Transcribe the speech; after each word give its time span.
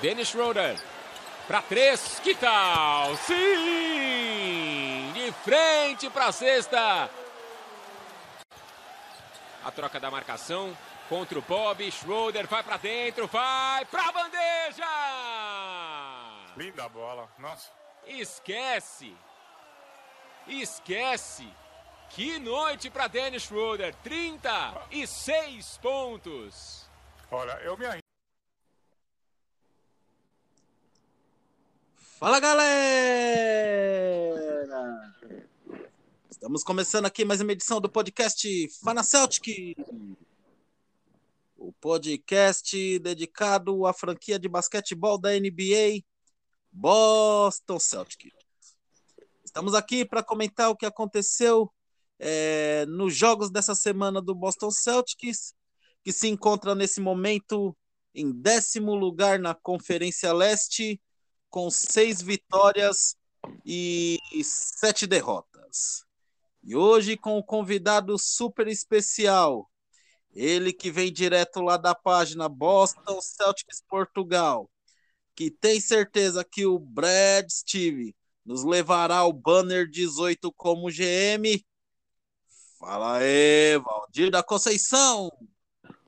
Dennis 0.00 0.28
Schroeder. 0.28 0.76
Para 1.46 1.62
três, 1.62 2.20
que 2.20 2.34
tal? 2.34 3.14
Sim! 3.16 5.12
De 5.12 5.32
frente 5.42 6.08
para 6.10 6.26
a 6.26 6.32
sexta. 6.32 7.10
A 9.64 9.70
troca 9.70 10.00
da 10.00 10.10
marcação 10.10 10.76
contra 11.08 11.38
o 11.38 11.42
Bob. 11.42 11.90
Schroeder 11.90 12.46
vai 12.46 12.62
para 12.62 12.76
dentro, 12.76 13.26
vai 13.26 13.84
para 13.86 14.08
a 14.08 14.12
bandeja! 14.12 14.86
Linda 16.56 16.88
bola, 16.88 17.28
nossa. 17.38 17.70
Esquece! 18.06 19.14
Esquece! 20.46 21.48
Que 22.10 22.38
noite 22.38 22.90
para 22.90 23.08
Dennis 23.08 23.42
Schroeder, 23.42 23.94
36 23.96 25.78
pontos. 25.78 26.88
Olha, 27.30 27.52
eu 27.62 27.76
me 27.76 28.03
Fala 32.18 32.38
galera! 32.38 32.70
Estamos 36.30 36.62
começando 36.62 37.06
aqui 37.06 37.24
mais 37.24 37.40
uma 37.40 37.50
edição 37.50 37.80
do 37.80 37.88
podcast 37.88 38.68
Fana 38.82 39.02
Celtic. 39.02 39.74
O 41.56 41.72
podcast 41.72 42.98
dedicado 43.00 43.84
à 43.84 43.92
franquia 43.92 44.38
de 44.38 44.48
basquetebol 44.48 45.18
da 45.18 45.30
NBA 45.32 46.04
Boston 46.70 47.80
Celtic. 47.80 48.32
Estamos 49.44 49.74
aqui 49.74 50.04
para 50.04 50.22
comentar 50.22 50.70
o 50.70 50.76
que 50.76 50.86
aconteceu 50.86 51.68
é, 52.18 52.86
nos 52.86 53.14
jogos 53.14 53.50
dessa 53.50 53.74
semana 53.74 54.22
do 54.22 54.36
Boston 54.36 54.70
Celtics, 54.70 55.52
que 56.04 56.12
se 56.12 56.28
encontra 56.28 56.76
nesse 56.76 57.00
momento 57.00 57.76
em 58.14 58.30
décimo 58.30 58.94
lugar 58.94 59.40
na 59.40 59.52
Conferência 59.52 60.32
Leste, 60.32 61.00
com 61.54 61.70
seis 61.70 62.20
vitórias 62.20 63.14
e 63.64 64.18
sete 64.42 65.06
derrotas. 65.06 66.04
E 66.64 66.74
hoje 66.74 67.16
com 67.16 67.38
um 67.38 67.42
convidado 67.42 68.18
super 68.18 68.66
especial, 68.66 69.70
ele 70.32 70.72
que 70.72 70.90
vem 70.90 71.12
direto 71.12 71.60
lá 71.60 71.76
da 71.76 71.94
página 71.94 72.48
Boston 72.48 73.20
Celtics 73.20 73.80
Portugal, 73.88 74.68
que 75.32 75.48
tem 75.48 75.80
certeza 75.80 76.44
que 76.44 76.66
o 76.66 76.76
Brad 76.76 77.48
Steve 77.48 78.16
nos 78.44 78.64
levará 78.64 79.18
ao 79.18 79.32
banner 79.32 79.88
18 79.88 80.52
como 80.54 80.90
GM. 80.90 81.64
Fala 82.80 83.18
aí, 83.18 83.78
Valdir 83.78 84.28
da 84.28 84.42
Conceição. 84.42 85.30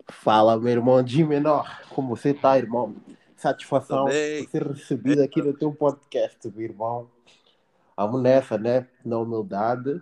Fala, 0.09 0.59
meu 0.59 0.73
irmão 0.73 1.05
de 1.05 1.23
menor. 1.23 1.83
Como 1.91 2.17
você 2.17 2.35
tá, 2.35 2.59
irmão? 2.59 2.97
Satisfação 3.37 4.06
por 4.06 4.12
ser 4.51 4.67
recebido 4.67 5.23
aqui 5.23 5.42
no 5.42 5.53
teu 5.53 5.73
podcast, 5.73 6.48
meu 6.51 6.62
irmão. 6.65 7.11
Vamos 7.97 8.23
nessa, 8.23 8.56
né? 8.56 8.89
Na 9.05 9.19
humildade. 9.19 10.01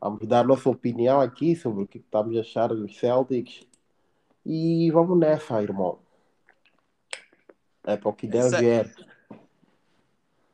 Vamos 0.00 0.26
dar 0.26 0.44
nossa 0.44 0.70
opinião 0.70 1.20
aqui 1.20 1.54
sobre 1.54 1.84
o 1.84 1.86
que 1.86 1.98
estamos 1.98 2.36
a 2.36 2.40
achar 2.40 2.68
dos 2.68 2.98
Celtics. 2.98 3.66
E 4.44 4.90
vamos 4.90 5.18
nessa, 5.18 5.62
irmão. 5.62 5.98
É 7.84 7.96
para 7.96 8.08
o 8.08 8.12
que 8.12 8.26
der 8.26 8.50
vier. 8.50 8.94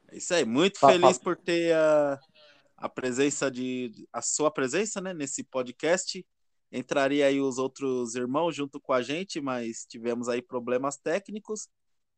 É 0.08 0.16
isso 0.16 0.34
aí, 0.34 0.44
muito 0.44 0.80
tá, 0.80 0.88
feliz 0.88 1.18
tá. 1.18 1.24
por 1.24 1.36
ter 1.36 1.74
a, 1.74 2.18
a 2.76 2.88
presença 2.88 3.50
de 3.50 4.08
a 4.12 4.20
sua 4.22 4.50
presença, 4.50 5.00
né, 5.00 5.14
nesse 5.14 5.44
podcast. 5.44 6.26
Entraria 6.70 7.26
aí 7.26 7.40
os 7.40 7.58
outros 7.58 8.14
irmãos 8.14 8.54
junto 8.54 8.80
com 8.80 8.92
a 8.92 9.02
gente, 9.02 9.40
mas 9.40 9.86
tivemos 9.86 10.28
aí 10.28 10.42
problemas 10.42 10.96
técnicos. 10.96 11.68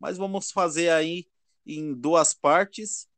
Mas 0.01 0.17
vamos 0.17 0.51
fazer 0.51 0.91
aí 0.91 1.27
em 1.65 1.95
duas 1.95 2.34
partes. 2.34 3.09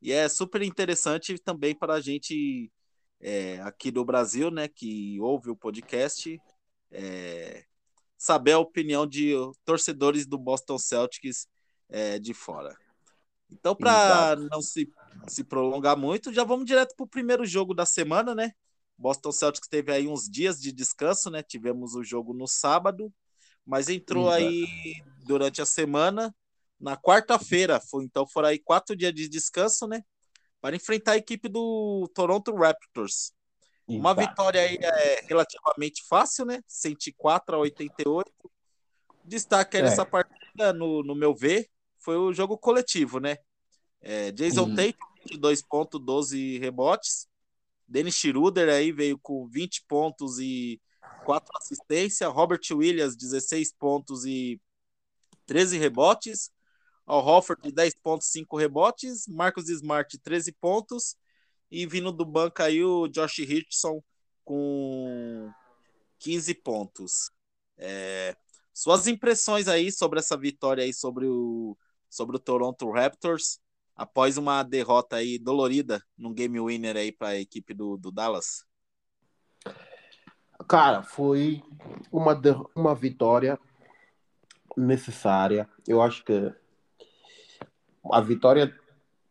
E 0.00 0.12
é 0.12 0.28
super 0.28 0.62
interessante 0.62 1.36
também 1.38 1.74
para 1.74 1.94
a 1.94 2.00
gente 2.00 2.70
é, 3.20 3.60
aqui 3.62 3.90
do 3.90 4.04
Brasil, 4.04 4.50
né, 4.50 4.68
que 4.68 5.18
ouve 5.20 5.50
o 5.50 5.56
podcast, 5.56 6.40
é, 6.90 7.64
saber 8.16 8.52
a 8.52 8.58
opinião 8.58 9.06
de 9.06 9.34
torcedores 9.64 10.26
do 10.26 10.38
Boston 10.38 10.78
Celtics 10.78 11.48
é, 11.88 12.18
de 12.18 12.32
fora. 12.32 12.76
Então, 13.50 13.74
para 13.74 14.36
não 14.36 14.60
se, 14.60 14.88
se 15.26 15.42
prolongar 15.42 15.96
muito, 15.96 16.32
já 16.32 16.44
vamos 16.44 16.66
direto 16.66 16.94
para 16.94 17.04
o 17.04 17.08
primeiro 17.08 17.44
jogo 17.44 17.74
da 17.74 17.86
semana, 17.86 18.34
né? 18.34 18.52
Boston 18.96 19.32
Celtics 19.32 19.68
teve 19.68 19.92
aí 19.92 20.06
uns 20.06 20.28
dias 20.28 20.60
de 20.60 20.70
descanso, 20.70 21.30
né? 21.30 21.42
Tivemos 21.42 21.94
o 21.94 22.04
jogo 22.04 22.34
no 22.34 22.46
sábado, 22.46 23.12
mas 23.64 23.88
entrou 23.88 24.26
Exato. 24.26 24.44
aí 24.44 25.02
durante 25.28 25.60
a 25.60 25.66
semana, 25.66 26.34
na 26.80 26.96
quarta-feira, 26.96 27.78
foi, 27.78 28.04
então 28.04 28.26
foram 28.26 28.48
aí 28.48 28.58
quatro 28.58 28.96
dias 28.96 29.12
de 29.12 29.28
descanso, 29.28 29.86
né? 29.86 30.02
Para 30.60 30.74
enfrentar 30.74 31.12
a 31.12 31.16
equipe 31.16 31.48
do 31.48 32.10
Toronto 32.14 32.54
Raptors. 32.54 33.32
Exato. 33.86 34.00
Uma 34.00 34.14
vitória 34.14 34.60
aí 34.60 34.78
é 34.80 35.24
relativamente 35.28 36.02
fácil, 36.08 36.46
né? 36.46 36.60
104 36.66 37.56
a 37.56 37.58
88. 37.58 38.32
Destaque 39.24 39.76
aí 39.76 39.82
é. 39.82 39.86
nessa 39.86 40.04
partida, 40.04 40.72
no, 40.72 41.02
no 41.02 41.14
meu 41.14 41.34
ver, 41.34 41.68
foi 41.98 42.16
o 42.16 42.32
jogo 42.32 42.56
coletivo, 42.56 43.20
né? 43.20 43.36
É, 44.00 44.32
Jason 44.32 44.64
hum. 44.64 44.74
Tate, 44.74 44.98
22 45.24 45.62
pontos, 45.62 46.00
12 46.00 46.58
rebotes. 46.58 47.28
Dennis 47.86 48.14
Schroeder 48.14 48.68
aí 48.68 48.92
veio 48.92 49.18
com 49.18 49.46
20 49.46 49.84
pontos 49.86 50.38
e 50.38 50.80
4 51.24 51.50
assistências. 51.56 52.32
Robert 52.32 52.60
Williams, 52.70 53.16
16 53.16 53.72
pontos 53.72 54.24
e 54.24 54.60
13 55.48 55.78
rebotes. 55.78 56.52
Al 57.06 57.26
Hofford, 57.26 57.72
10 57.72 57.94
pontos, 58.02 58.28
5 58.28 58.56
rebotes. 58.56 59.26
Marcos 59.26 59.68
Smart, 59.68 60.16
13 60.18 60.52
pontos. 60.52 61.16
E 61.70 61.86
vindo 61.86 62.12
do 62.12 62.24
banco 62.24 62.62
aí 62.62 62.84
o 62.84 63.08
Josh 63.08 63.38
Richardson 63.38 64.00
com 64.44 65.50
15 66.18 66.54
pontos. 66.54 67.30
É, 67.76 68.36
suas 68.72 69.06
impressões 69.06 69.68
aí 69.68 69.90
sobre 69.90 70.18
essa 70.18 70.36
vitória 70.36 70.84
aí 70.84 70.92
sobre 70.92 71.26
o 71.26 71.76
sobre 72.08 72.36
o 72.36 72.38
Toronto 72.38 72.90
Raptors 72.90 73.60
após 73.94 74.38
uma 74.38 74.62
derrota 74.62 75.16
aí 75.16 75.38
dolorida 75.38 76.02
num 76.16 76.32
game 76.32 76.58
winner 76.60 76.96
aí 76.96 77.12
para 77.12 77.28
a 77.28 77.38
equipe 77.38 77.74
do, 77.74 77.96
do 77.96 78.10
Dallas? 78.10 78.64
Cara, 80.66 81.02
foi 81.02 81.62
uma, 82.10 82.40
uma 82.74 82.94
vitória 82.94 83.58
necessária. 84.78 85.68
Eu 85.86 86.00
acho 86.00 86.24
que 86.24 86.52
a 88.10 88.20
vitória, 88.20 88.74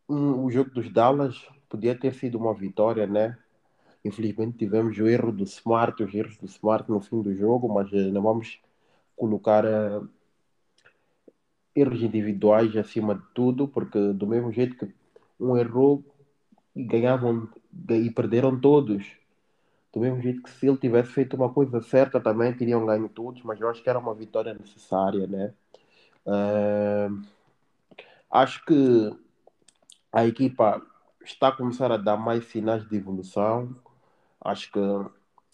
o 0.08 0.50
jogo 0.52 0.69
dos 0.72 0.91
Dallas 0.91 1.47
podia 1.69 1.96
ter 1.96 2.13
sido 2.13 2.38
uma 2.38 2.53
vitória, 2.53 3.08
né? 3.08 3.38
Infelizmente 4.03 4.57
tivemos 4.57 4.97
o 4.97 5.07
erro 5.07 5.31
do 5.31 5.44
Smart, 5.44 6.02
os 6.02 6.13
erros 6.13 6.38
do 6.38 6.46
Smart 6.46 6.90
no 6.90 7.02
fim 7.02 7.22
do 7.22 7.36
jogo, 7.36 7.68
mas 7.68 7.91
eh, 7.91 8.12
não 8.12 8.22
vamos 8.22 8.59
colocar 9.16 9.66
uh, 9.66 10.07
erros 11.75 12.02
individuais 12.02 12.75
acima 12.78 13.16
de 13.16 13.24
tudo, 13.34 13.68
porque 13.68 14.13
do 14.13 14.28
mesmo 14.28 14.52
jeito 14.52 14.78
que 14.78 14.94
um 15.40 15.57
errou 15.57 16.03
ganhavam 16.75 17.50
e 17.90 18.09
perderam 18.12 18.59
todos. 18.59 19.06
Do 19.97 20.02
mesmo 20.02 20.22
jeito 20.22 20.44
que 20.44 20.52
se 20.52 20.68
ele 20.68 20.78
tivesse 20.78 21.12
feito 21.12 21.35
uma 21.35 21.52
coisa 21.52 21.81
certa 21.81 22.19
também 22.19 22.53
teriam 22.53 22.85
ganho 22.85 23.09
todos, 23.09 23.41
mas 23.41 23.59
eu 23.59 23.68
acho 23.68 23.81
que 23.81 23.90
era 23.90 23.97
uma 23.97 24.13
vitória 24.13 24.53
necessária, 24.53 25.25
né? 25.25 25.52
Uh, 26.24 27.19
acho 28.30 28.63
que 28.63 29.12
a 30.13 30.24
equipa 30.28 30.80
está 31.25 31.47
a 31.47 31.52
começar 31.52 31.91
a 31.91 31.97
dar 31.97 32.16
mais 32.16 32.46
sinais 32.46 32.88
de 32.88 32.96
evolução. 32.96 33.75
Acho 34.40 34.72
que 34.72 34.80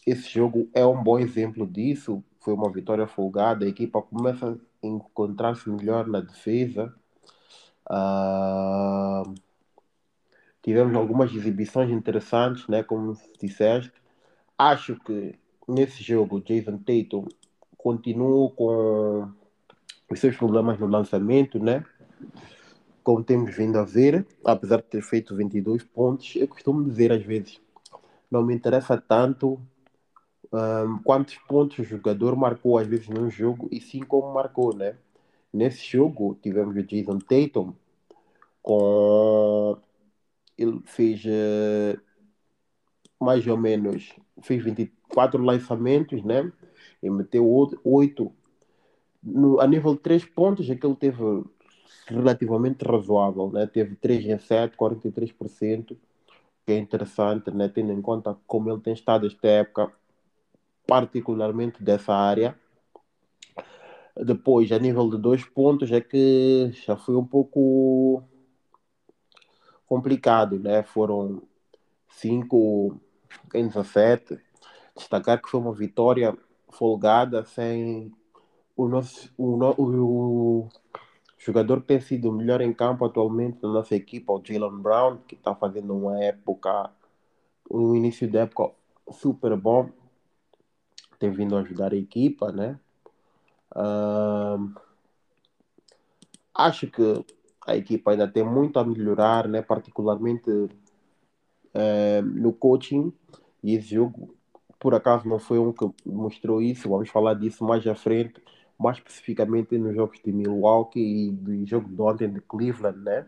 esse 0.06 0.30
jogo 0.30 0.70
é 0.74 0.86
um 0.86 1.02
bom 1.02 1.18
exemplo 1.18 1.66
disso. 1.66 2.22
Foi 2.42 2.54
uma 2.54 2.70
vitória 2.70 3.08
folgada. 3.08 3.64
A 3.64 3.70
equipa 3.70 4.02
começa 4.02 4.60
encontrar-se 4.84 5.70
melhor 5.70 6.06
na 6.06 6.20
defesa. 6.20 6.94
Uh, 7.90 9.34
tivemos 10.62 10.94
algumas 10.98 11.34
exibições 11.34 11.90
interessantes, 11.90 12.68
né, 12.68 12.84
como 12.84 13.18
disseste. 13.42 14.03
Acho 14.58 15.00
que 15.00 15.36
nesse 15.68 16.04
jogo 16.04 16.42
Jason 16.42 16.78
Tatum 16.78 17.26
continua 17.78 18.50
com 18.52 19.32
os 20.10 20.20
seus 20.20 20.36
problemas 20.38 20.80
no 20.80 20.88
lançamento, 20.88 21.60
né? 21.60 21.86
Como 23.04 23.24
temos 23.24 23.56
vindo 23.56 23.78
a 23.78 23.84
ver, 23.84 24.26
apesar 24.46 24.78
de 24.78 24.84
ter 24.84 25.02
feito 25.02 25.36
22 25.36 25.84
pontos, 25.84 26.36
eu 26.36 26.48
costumo 26.48 26.84
dizer 26.84 27.12
às 27.12 27.24
vezes, 27.24 27.60
não 28.32 28.44
me 28.44 28.56
interessa 28.56 28.98
tanto 28.98 29.60
um, 30.54 31.00
quantos 31.04 31.36
pontos 31.48 31.80
o 31.80 31.84
jogador 31.84 32.36
marcou 32.36 32.78
às 32.78 32.88
vezes 32.88 33.10
num 33.10 33.30
jogo 33.30 33.68
e 33.72 33.82
sim 33.82 34.02
como 34.02 34.34
marcou, 34.34 34.74
né? 34.76 34.96
Nesse 35.52 35.86
jogo 35.86 36.38
tivemos 36.42 36.76
o 36.76 36.84
Jason 36.84 37.20
Tatum 37.20 37.74
com 38.62 39.78
ele 40.58 40.80
fez 40.86 41.24
uh, 41.26 42.00
mais 43.20 43.46
ou 43.48 43.58
menos 43.58 44.14
fez 44.42 44.64
24 44.64 45.42
lançamentos, 45.42 46.24
né? 46.24 46.52
E 47.02 47.10
meteu 47.10 47.48
8 47.84 48.32
no, 49.24 49.60
a 49.62 49.68
nível 49.68 49.94
de 49.96 50.02
3 50.02 50.26
pontos, 50.26 50.70
é 50.70 50.76
que 50.76 50.86
ele 50.86 50.96
teve 50.96 51.44
relativamente 52.08 52.84
razoável, 52.84 53.50
né? 53.52 53.66
Teve 53.66 53.96
3 53.96 54.26
em 54.26 54.38
7, 54.38 54.76
43%, 54.76 55.98
que 56.66 56.72
é 56.74 56.78
interessante, 56.78 57.50
né? 57.52 57.70
Tendo 57.70 57.94
em 57.94 58.02
conta 58.02 58.38
como 58.46 58.70
ele 58.70 58.82
tem 58.82 58.94
estado 58.94 59.26
esta 59.26 59.48
época, 59.48 59.92
particularmente 60.86 61.82
dessa 61.82 62.14
área. 62.14 62.60
Depois, 64.16 64.72
a 64.72 64.78
nível 64.78 65.10
de 65.10 65.18
dois 65.18 65.44
pontos, 65.44 65.92
é 65.92 66.02
que 66.02 66.72
já 66.86 66.96
foi 66.98 67.16
um 67.16 67.26
pouco 67.26 68.24
complicado, 69.88 70.60
né? 70.60 70.84
Foram 70.84 71.42
5 72.10 73.00
em 73.54 73.68
17. 73.68 74.40
Destacar 74.96 75.42
que 75.42 75.50
foi 75.50 75.60
uma 75.60 75.74
vitória 75.74 76.38
folgada, 76.72 77.44
sem 77.46 78.12
o 78.76 78.88
nosso 78.88 79.32
o, 79.38 79.56
o, 79.78 80.60
o 80.66 80.70
jogador 81.38 81.82
que 81.82 81.88
tem 81.88 82.02
sido 82.02 82.30
o 82.30 82.34
melhor 82.34 82.62
em 82.62 82.74
campo 82.74 83.06
atualmente 83.06 83.60
na 83.62 83.70
nossa 83.70 83.96
equipa, 83.96 84.34
o 84.34 84.42
Jalen 84.44 84.82
Brown, 84.82 85.18
que 85.28 85.36
está 85.36 85.54
fazendo 85.54 85.96
uma 85.96 86.24
época, 86.24 86.90
um 87.70 87.96
início 87.96 88.28
de 88.30 88.38
época 88.38 88.74
super 89.12 89.56
bom, 89.58 89.90
tem 91.20 91.32
vindo 91.32 91.58
ajudar 91.58 91.94
a 91.94 91.98
equipa, 91.98 92.52
né? 92.52 92.80
Uh, 93.76 94.74
acho 96.54 96.88
que 96.88 97.26
a 97.66 97.76
equipa 97.76 98.12
ainda 98.12 98.28
tem 98.28 98.44
muito 98.44 98.78
a 98.78 98.84
melhorar, 98.84 99.48
né? 99.48 99.62
particularmente 99.62 100.70
uh, 101.76 102.22
no 102.22 102.54
coaching, 102.54 103.14
e 103.64 103.76
esse 103.76 103.96
jogo 103.96 104.36
por 104.80 104.94
acaso 104.94 105.28
não 105.28 105.40
foi 105.40 105.60
um 105.60 105.72
que 105.72 105.90
mostrou 106.06 106.62
isso, 106.62 106.90
vamos 106.90 107.10
falar 107.10 107.36
disso 107.36 107.64
mais 107.64 107.88
à 107.88 107.96
frente, 107.96 108.44
mais 108.78 108.98
especificamente 108.98 109.78
nos 109.78 109.96
jogos 109.96 110.20
de 110.22 110.32
Milwaukee 110.34 111.00
e 111.00 111.32
do 111.32 111.66
jogo 111.66 111.88
de 111.88 112.02
ontem 112.02 112.30
de 112.30 112.42
Cleveland, 112.42 113.00
né? 113.00 113.26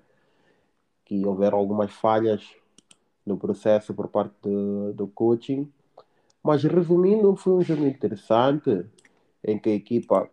Que 1.06 1.26
houveram 1.26 1.58
algumas 1.58 1.94
falhas 1.94 2.46
no 3.26 3.38
processo 3.38 3.94
por 3.94 4.10
parte 4.10 4.36
do, 4.42 4.94
do 4.94 5.08
coaching. 5.08 5.72
Mas 6.44 6.64
resumindo, 6.64 7.36
foi 7.38 7.54
um 7.54 7.62
jogo 7.62 7.86
interessante 7.86 8.86
em 9.42 9.58
que 9.58 9.70
a 9.70 9.74
equipa 9.76 10.30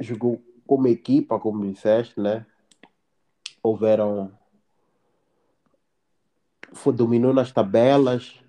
jogou 0.00 0.42
como 0.66 0.88
equipa, 0.88 1.38
como 1.38 1.64
disseste, 1.70 2.18
né? 2.20 2.44
Houveram. 3.62 4.32
Foi, 6.74 6.92
dominou 6.92 7.32
nas 7.32 7.52
tabelas, 7.52 8.40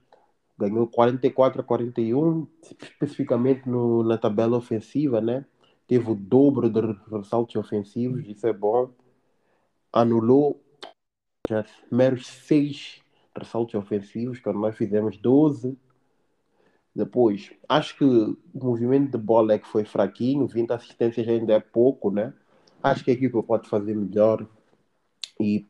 ganhou 0.58 0.88
44 0.88 1.62
a 1.62 1.64
41, 1.64 2.48
especificamente 2.82 3.68
no, 3.68 4.04
na 4.04 4.18
tabela 4.18 4.58
ofensiva, 4.58 5.20
né? 5.20 5.46
Teve 5.88 6.10
o 6.12 6.16
dobro 6.16 6.70
de 6.70 6.80
ressaltos 7.12 7.56
ofensivos, 7.56 8.26
isso 8.28 8.48
é 8.48 8.54
bom. 8.54 8.90
Anulou 9.92 10.64
já 11.48 11.66
meros 11.92 12.26
6 12.28 13.02
ressaltos 13.38 13.76
ofensivos, 13.76 14.40
quando 14.40 14.60
nós 14.60 14.76
fizemos 14.76 15.18
12. 15.18 15.78
Depois, 16.96 17.52
acho 17.68 17.98
que 17.98 18.06
o 18.06 18.38
movimento 18.54 19.12
de 19.12 19.18
bola 19.18 19.54
é 19.54 19.60
que 19.60 19.68
foi 19.68 19.84
fraquinho, 19.84 20.48
20 20.48 20.72
assistências 20.72 21.28
ainda 21.28 21.54
é 21.54 21.60
pouco, 21.60 22.12
né? 22.12 22.34
Acho 22.82 23.04
que 23.04 23.12
a 23.12 23.14
equipa 23.14 23.42
pode 23.42 23.68
fazer 23.68 23.96
melhor 23.96 24.48
e 25.40 25.66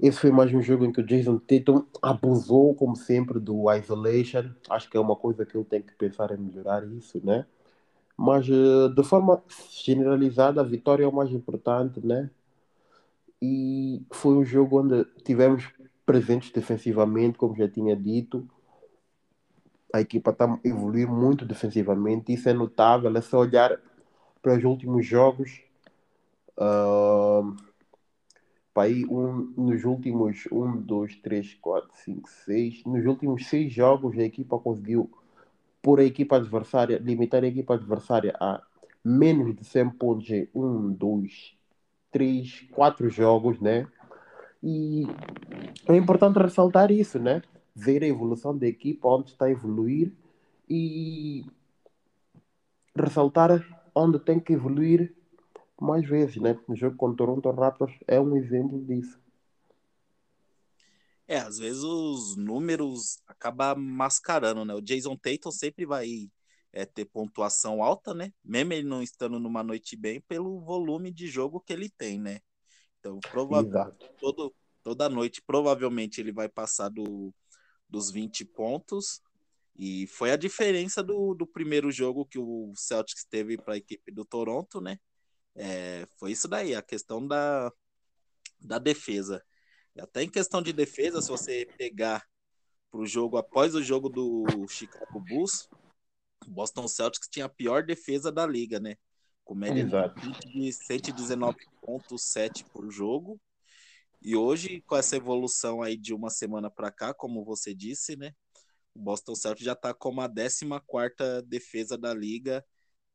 esse 0.00 0.20
foi 0.20 0.30
mais 0.30 0.52
um 0.54 0.62
jogo 0.62 0.84
em 0.84 0.92
que 0.92 1.00
o 1.00 1.06
Jason 1.06 1.38
Tatum 1.38 1.84
abusou, 2.00 2.74
como 2.74 2.94
sempre, 2.94 3.40
do 3.40 3.70
isolation. 3.72 4.50
Acho 4.70 4.88
que 4.88 4.96
é 4.96 5.00
uma 5.00 5.16
coisa 5.16 5.44
que 5.44 5.56
ele 5.56 5.64
tem 5.64 5.82
que 5.82 5.94
pensar 5.94 6.30
em 6.32 6.38
melhorar 6.38 6.86
isso, 6.86 7.20
né? 7.24 7.46
Mas, 8.16 8.48
eh, 8.48 8.88
de 8.94 9.04
forma 9.04 9.42
generalizada, 9.70 10.60
a 10.60 10.64
vitória 10.64 11.04
é 11.04 11.08
o 11.08 11.12
mais 11.12 11.30
importante, 11.32 12.04
né? 12.04 12.30
E 13.42 14.02
foi 14.12 14.34
um 14.36 14.44
jogo 14.44 14.80
onde 14.80 15.04
tivemos 15.24 15.68
presentes 16.06 16.50
defensivamente, 16.52 17.38
como 17.38 17.56
já 17.56 17.68
tinha 17.68 17.96
dito. 17.96 18.48
A 19.92 20.00
equipa 20.00 20.30
está 20.30 20.44
a 20.44 20.58
evoluir 20.64 21.08
muito 21.08 21.44
defensivamente, 21.44 22.32
isso 22.32 22.48
é 22.48 22.52
notável. 22.52 23.14
É 23.16 23.20
só 23.20 23.38
olhar 23.40 23.80
para 24.42 24.56
os 24.56 24.64
últimos 24.64 25.06
jogos. 25.06 25.60
Uh 26.56 27.67
aí 28.78 29.04
um, 29.06 29.52
nos 29.56 29.84
últimos 29.84 30.46
1, 30.50 30.80
2, 30.82 31.16
3, 31.16 31.54
4, 31.54 31.88
5, 31.94 32.28
6, 32.28 32.84
nos 32.84 33.06
últimos 33.06 33.46
6 33.46 33.72
jogos 33.72 34.18
a 34.18 34.22
equipa 34.22 34.58
conseguiu 34.58 35.10
por 35.82 36.00
a 36.00 36.04
equipa 36.04 36.36
adversária, 36.36 36.98
limitar 36.98 37.44
a 37.44 37.46
equipa 37.46 37.74
adversária 37.74 38.34
a 38.40 38.62
menos 39.04 39.54
de 39.54 39.64
100 39.64 39.90
pontos 39.90 40.30
em 40.30 40.48
1, 40.54 40.92
2, 40.92 41.56
3, 42.10 42.68
4 42.72 43.08
jogos, 43.08 43.60
né? 43.60 43.86
E 44.62 45.04
é 45.86 45.96
importante 45.96 46.38
ressaltar 46.38 46.90
isso, 46.90 47.18
né? 47.18 47.42
Ver 47.74 48.02
a 48.02 48.08
evolução 48.08 48.56
da 48.56 48.66
equipa, 48.66 49.08
onde 49.08 49.30
está 49.30 49.46
a 49.46 49.50
evoluir 49.50 50.12
e 50.68 51.44
ressaltar 52.96 53.64
onde 53.94 54.18
tem 54.18 54.38
que 54.40 54.52
evoluir 54.52 55.14
mais 55.84 56.08
vezes, 56.08 56.36
né? 56.36 56.58
No 56.68 56.76
jogo 56.76 56.96
contra 56.96 57.24
o 57.24 57.40
Toronto 57.40 57.50
Raptors 57.50 57.94
é 58.06 58.20
um 58.20 58.36
exemplo 58.36 58.84
disso. 58.84 59.18
É, 61.26 61.38
às 61.38 61.58
vezes 61.58 61.82
os 61.82 62.36
números 62.36 63.20
acabam 63.26 63.78
mascarando, 63.78 64.64
né? 64.64 64.74
O 64.74 64.80
Jason 64.80 65.14
Tatum 65.14 65.50
sempre 65.50 65.84
vai 65.84 66.30
é, 66.72 66.86
ter 66.86 67.04
pontuação 67.04 67.82
alta, 67.82 68.14
né? 68.14 68.32
Mesmo 68.42 68.72
ele 68.72 68.88
não 68.88 69.02
estando 69.02 69.38
numa 69.38 69.62
noite 69.62 69.94
bem, 69.94 70.20
pelo 70.22 70.60
volume 70.60 71.12
de 71.12 71.26
jogo 71.26 71.60
que 71.60 71.72
ele 71.72 71.90
tem, 71.90 72.18
né? 72.18 72.40
Então, 72.98 73.20
provavelmente, 73.30 74.10
todo, 74.18 74.54
toda 74.82 75.08
noite, 75.08 75.42
provavelmente 75.42 76.20
ele 76.20 76.32
vai 76.32 76.48
passar 76.48 76.88
do, 76.88 77.32
dos 77.88 78.10
20 78.10 78.44
pontos. 78.46 79.20
E 79.76 80.06
foi 80.08 80.32
a 80.32 80.36
diferença 80.36 81.02
do, 81.02 81.34
do 81.34 81.46
primeiro 81.46 81.90
jogo 81.92 82.26
que 82.26 82.38
o 82.38 82.72
Celtics 82.74 83.24
teve 83.24 83.56
para 83.56 83.74
a 83.74 83.76
equipe 83.76 84.10
do 84.10 84.24
Toronto, 84.24 84.80
né? 84.80 84.98
É, 85.58 86.06
foi 86.16 86.30
isso 86.30 86.46
daí, 86.46 86.74
a 86.74 86.80
questão 86.80 87.26
da, 87.26 87.72
da 88.60 88.78
defesa. 88.78 89.44
Até 89.98 90.22
em 90.22 90.30
questão 90.30 90.62
de 90.62 90.72
defesa, 90.72 91.20
se 91.20 91.28
você 91.28 91.66
pegar 91.76 92.24
para 92.90 93.00
o 93.00 93.06
jogo 93.06 93.36
após 93.36 93.74
o 93.74 93.82
jogo 93.82 94.08
do 94.08 94.46
Chicago 94.68 95.20
Bulls, 95.20 95.68
o 96.46 96.50
Boston 96.50 96.86
Celtics 96.86 97.28
tinha 97.28 97.46
a 97.46 97.48
pior 97.48 97.82
defesa 97.82 98.30
da 98.30 98.46
liga, 98.46 98.78
né? 98.78 98.96
Com 99.44 99.56
média 99.56 99.82
Exato. 99.82 100.20
de 100.20 100.68
119,7 100.68 102.64
por 102.72 102.88
jogo. 102.88 103.40
E 104.22 104.36
hoje, 104.36 104.80
com 104.82 104.96
essa 104.96 105.16
evolução 105.16 105.82
aí 105.82 105.96
de 105.96 106.14
uma 106.14 106.30
semana 106.30 106.70
para 106.70 106.92
cá, 106.92 107.12
como 107.12 107.44
você 107.44 107.74
disse, 107.74 108.14
né? 108.16 108.32
O 108.94 109.00
Boston 109.00 109.34
Celtics 109.34 109.64
já 109.64 109.72
está 109.72 109.92
como 109.92 110.20
a 110.20 110.28
14 110.28 111.42
defesa 111.44 111.98
da 111.98 112.14
liga 112.14 112.64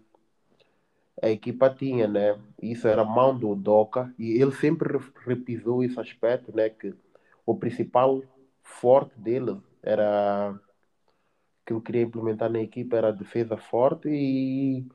a 1.23 1.31
equipa 1.31 1.71
tinha, 1.71 2.09
né? 2.09 2.39
Isso 2.61 2.89
era 2.89 3.05
mão 3.05 3.39
do 3.39 3.55
Doca 3.55 4.13
e 4.19 4.33
ele 4.43 4.53
sempre 4.53 4.99
repisou 5.25 5.85
esse 5.85 5.99
aspecto, 5.99 6.55
né? 6.55 6.69
Que 6.69 6.95
o 7.47 7.55
principal 7.55 8.23
forte 8.63 9.19
dele 9.19 9.61
era 9.83 10.59
que 11.65 11.73
eu 11.73 11.81
queria 11.81 12.03
implementar 12.03 12.51
na 12.51 12.61
equipa 12.61 12.97
era 12.97 13.13
defesa 13.13 13.57
forte 13.57 14.09
e 14.09 14.87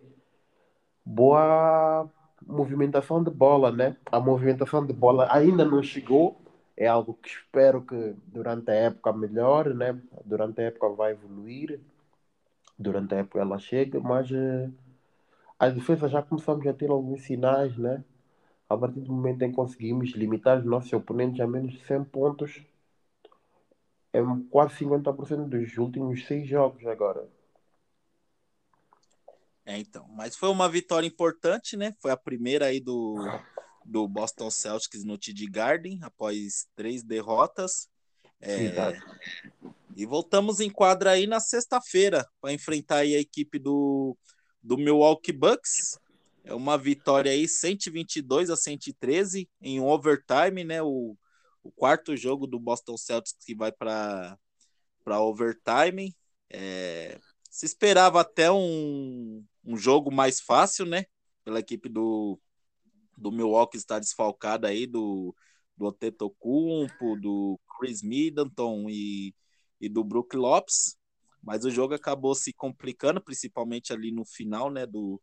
boa 1.06 2.10
movimentação 2.46 3.24
de 3.24 3.32
bola, 3.32 3.72
né? 3.72 3.98
A 4.12 4.20
movimentação 4.20 4.86
de 4.86 4.94
bola 4.94 5.28
ainda 5.32 5.66
não 5.66 5.82
chegou, 5.82 6.40
é 6.76 6.88
algo 6.88 7.14
que 7.16 7.30
espero 7.30 7.82
que 7.82 8.16
durante 8.28 8.70
a 8.70 8.76
época 8.76 9.14
melhore, 9.14 9.74
né? 9.74 10.00
Durante 10.26 10.62
a 10.62 10.66
época 10.66 10.90
vai 10.90 11.12
evoluir, 11.14 11.80
durante 12.78 13.16
a 13.16 13.20
época 13.20 13.40
ela 13.40 13.58
chega, 13.58 14.00
mas 14.00 14.30
uh, 14.32 14.72
a 15.60 15.70
defesa 15.70 16.08
já 16.08 16.22
começamos 16.22 16.66
a 16.68 16.74
ter 16.74 16.90
alguns 16.90 17.24
sinais, 17.24 17.76
né? 17.78 18.04
A 18.70 18.78
partir 18.78 19.00
do 19.00 19.12
momento 19.12 19.42
em 19.44 19.50
que 19.50 19.56
conseguimos 19.56 20.12
limitar 20.12 20.60
os 20.60 20.66
nossos 20.66 20.92
oponentes 20.94 21.40
a 21.40 21.48
menos 21.48 21.74
de 21.74 21.80
100 21.86 22.04
pontos, 22.06 22.62
é 24.18 24.22
quase 24.50 24.76
50% 24.76 25.48
dos 25.48 25.78
últimos 25.78 26.26
seis 26.26 26.48
jogos 26.48 26.86
agora. 26.86 27.28
É, 29.66 29.78
então. 29.78 30.08
Mas 30.10 30.36
foi 30.36 30.50
uma 30.50 30.70
vitória 30.70 31.06
importante, 31.06 31.76
né? 31.76 31.94
Foi 32.00 32.10
a 32.10 32.18
primeira 32.18 32.68
aí 32.68 32.80
do, 32.80 33.18
do 33.86 34.08
Boston 34.08 34.50
Celtics 34.50 35.04
no 35.04 35.18
TD 35.18 35.48
Garden, 35.48 36.00
após 36.04 36.68
três 36.74 37.04
derrotas. 37.04 37.90
É, 38.40 38.72
e 39.96 40.06
voltamos 40.06 40.60
em 40.60 40.70
quadra 40.70 41.12
aí 41.12 41.26
na 41.26 41.40
sexta-feira 41.40 42.26
para 42.40 42.54
enfrentar 42.54 42.98
aí 42.98 43.16
a 43.16 43.20
equipe 43.20 43.58
do, 43.58 44.16
do 44.62 44.78
Milwaukee 44.78 45.34
Bucks. 45.34 46.00
É 46.44 46.54
uma 46.54 46.78
vitória 46.78 47.32
aí 47.32 47.48
122 47.48 48.50
a 48.50 48.56
113 48.56 49.50
em 49.60 49.80
um 49.82 49.88
overtime, 49.88 50.64
né? 50.64 50.82
O, 50.82 51.18
o 51.68 51.72
quarto 51.72 52.16
jogo 52.16 52.48
do 52.48 52.60
Boston 52.60 52.96
Celtics 52.98 53.36
que 53.46 53.54
vai 53.54 53.72
para 53.72 54.38
overtime. 55.06 56.16
É, 56.50 57.20
se 57.50 57.66
esperava 57.66 58.22
até 58.22 58.50
um, 58.50 59.44
um 59.66 59.76
jogo 59.76 60.10
mais 60.12 60.40
fácil, 60.40 60.86
né? 60.86 61.06
Pela 61.44 61.60
equipe 61.60 61.90
do, 61.90 62.40
do 63.18 63.32
Milwaukee 63.32 63.78
estar 63.78 64.00
desfalcada 64.00 64.70
aí, 64.70 64.88
do, 64.88 65.36
do 65.76 65.88
Antetokounmpo, 65.88 67.20
do 67.20 67.60
Chris 67.78 68.02
Middleton 68.02 68.90
e, 68.90 69.36
e 69.82 69.90
do 69.90 70.04
Brook 70.04 70.38
Lopes. 70.38 70.96
Mas 71.44 71.66
o 71.66 71.70
jogo 71.70 71.94
acabou 71.94 72.34
se 72.34 72.54
complicando, 72.54 73.22
principalmente 73.22 73.92
ali 73.92 74.12
no 74.12 74.26
final, 74.26 74.72
né? 74.72 74.86
Do, 74.86 75.22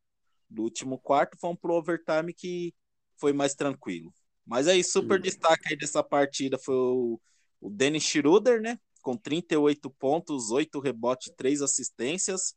do 0.49 0.63
último 0.63 0.99
quarto. 0.99 1.39
Foi 1.39 1.51
um 1.51 1.57
pro 1.57 1.75
overtime 1.75 2.35
que 2.35 2.75
foi 3.17 3.33
mais 3.33 3.55
tranquilo. 3.55 4.13
Mas 4.47 4.69
aí, 4.69 4.85
super 4.85 5.21
destaque 5.21 5.69
aí 5.71 5.77
dessa 5.77 6.03
partida 6.03 6.59
foi 6.59 6.75
o, 6.75 7.21
o 7.61 7.71
Dennis 7.71 8.03
Schroeder, 8.05 8.61
né? 8.61 8.79
Com 9.03 9.17
38 9.17 9.91
pontos, 9.91 10.51
8 10.51 10.79
rebotes, 10.81 11.33
3 11.37 11.63
assistências. 11.63 12.55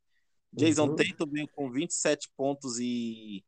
Jason 0.52 0.88
uhum. 0.88 0.96
Tatum 0.96 1.30
veio 1.30 1.48
com 1.50 1.70
27 1.70 2.30
pontos 2.36 2.80
e, 2.80 3.44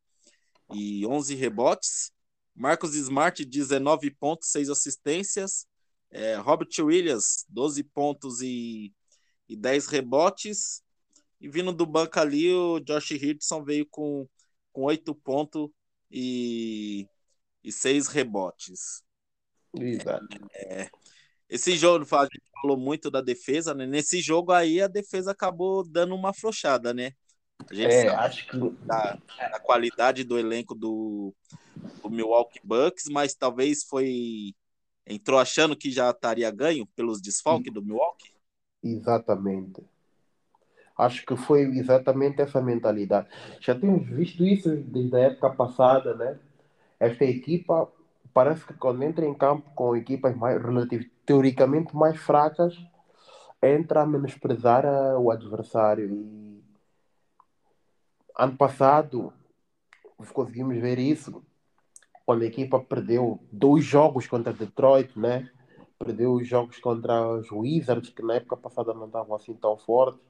e 0.74 1.06
11 1.06 1.36
rebotes. 1.36 2.12
Marcos 2.56 2.96
Smart, 2.96 3.44
19 3.44 4.12
pontos, 4.12 4.50
6 4.52 4.70
assistências. 4.70 5.66
É, 6.12 6.36
Robert 6.36 6.70
Williams, 6.80 7.46
12 7.50 7.84
pontos 7.84 8.42
e, 8.42 8.94
e 9.48 9.56
10 9.56 9.88
rebotes. 9.88 10.82
E 11.40 11.48
vindo 11.48 11.72
do 11.72 11.86
banco 11.86 12.20
ali, 12.20 12.52
o 12.54 12.80
Josh 12.80 13.12
Richardson 13.12 13.64
veio 13.64 13.86
com, 13.86 14.28
com 14.74 14.84
8 14.84 15.16
pontos 15.16 15.70
e, 16.12 17.08
e 17.64 17.72
6 17.72 18.08
rebotes. 18.08 19.04
Exato. 19.78 20.28
É, 20.54 20.90
esse 21.50 21.76
jogo, 21.76 22.06
a 22.16 22.24
gente 22.24 22.52
falou 22.62 22.78
muito 22.78 23.10
da 23.10 23.22
defesa, 23.22 23.74
né? 23.74 23.86
Nesse 23.86 24.22
jogo 24.22 24.52
aí, 24.52 24.82
a 24.82 24.88
defesa 24.88 25.32
acabou 25.32 25.84
dando 25.84 26.16
uma 26.16 26.30
afrouxada, 26.30 26.94
né? 26.94 27.14
A 27.70 27.74
gente 27.74 27.94
é, 27.94 28.08
acho 28.10 28.48
que... 28.48 28.58
da, 28.86 29.18
da, 29.38 29.60
qualidade 29.60 30.24
do 30.24 30.38
elenco 30.38 30.74
do, 30.74 31.34
do 32.02 32.10
Milwaukee 32.10 32.62
Bucks, 32.64 33.06
mas 33.10 33.34
talvez 33.34 33.84
foi 33.84 34.54
entrou 35.06 35.40
achando 35.40 35.76
que 35.76 35.92
já 35.92 36.12
estaria 36.12 36.50
ganho 36.52 36.86
pelos 36.96 37.20
desfalques 37.20 37.74
do 37.74 37.84
Milwaukee? 37.84 38.32
Exatamente. 38.84 39.84
Acho 40.96 41.26
que 41.26 41.36
foi 41.36 41.62
exatamente 41.62 42.42
essa 42.42 42.62
mentalidade. 42.62 43.28
Já 43.60 43.74
temos 43.74 44.08
visto 44.08 44.46
isso 44.46 44.76
desde 44.76 45.16
a 45.16 45.20
época 45.20 45.50
passada, 45.52 46.14
né? 46.14 46.40
Esta 47.00 47.24
equipa 47.24 47.92
parece 48.34 48.66
que 48.66 48.74
quando 48.74 49.04
entra 49.04 49.26
em 49.26 49.34
campo 49.34 49.70
com 49.74 49.96
equipas 49.96 50.36
mais 50.36 50.62
relativamente 50.62 51.12
teoricamente 51.26 51.96
mais 51.96 52.18
fracas, 52.18 52.76
entra 53.62 54.02
a 54.02 54.06
menosprezar 54.06 54.86
o 55.20 55.32
adversário. 55.32 56.10
E 56.10 56.64
ano 58.38 58.58
passado 58.58 59.34
conseguimos 60.34 60.78
ver 60.78 61.00
isso 61.00 61.44
quando 62.26 62.44
a 62.44 62.46
equipa 62.46 62.80
perdeu 62.80 63.40
dois 63.52 63.84
jogos 63.84 64.28
contra 64.28 64.54
Detroit, 64.54 65.18
né? 65.18 65.50
Perdeu 65.98 66.34
os 66.34 66.48
jogos 66.48 66.78
contra 66.80 67.28
os 67.28 67.52
Wizards, 67.52 68.10
que 68.10 68.22
na 68.22 68.36
época 68.36 68.56
passada 68.56 68.94
não 68.94 69.08
estavam 69.08 69.36
assim 69.36 69.54
tão 69.54 69.78
fortes. 69.78 70.22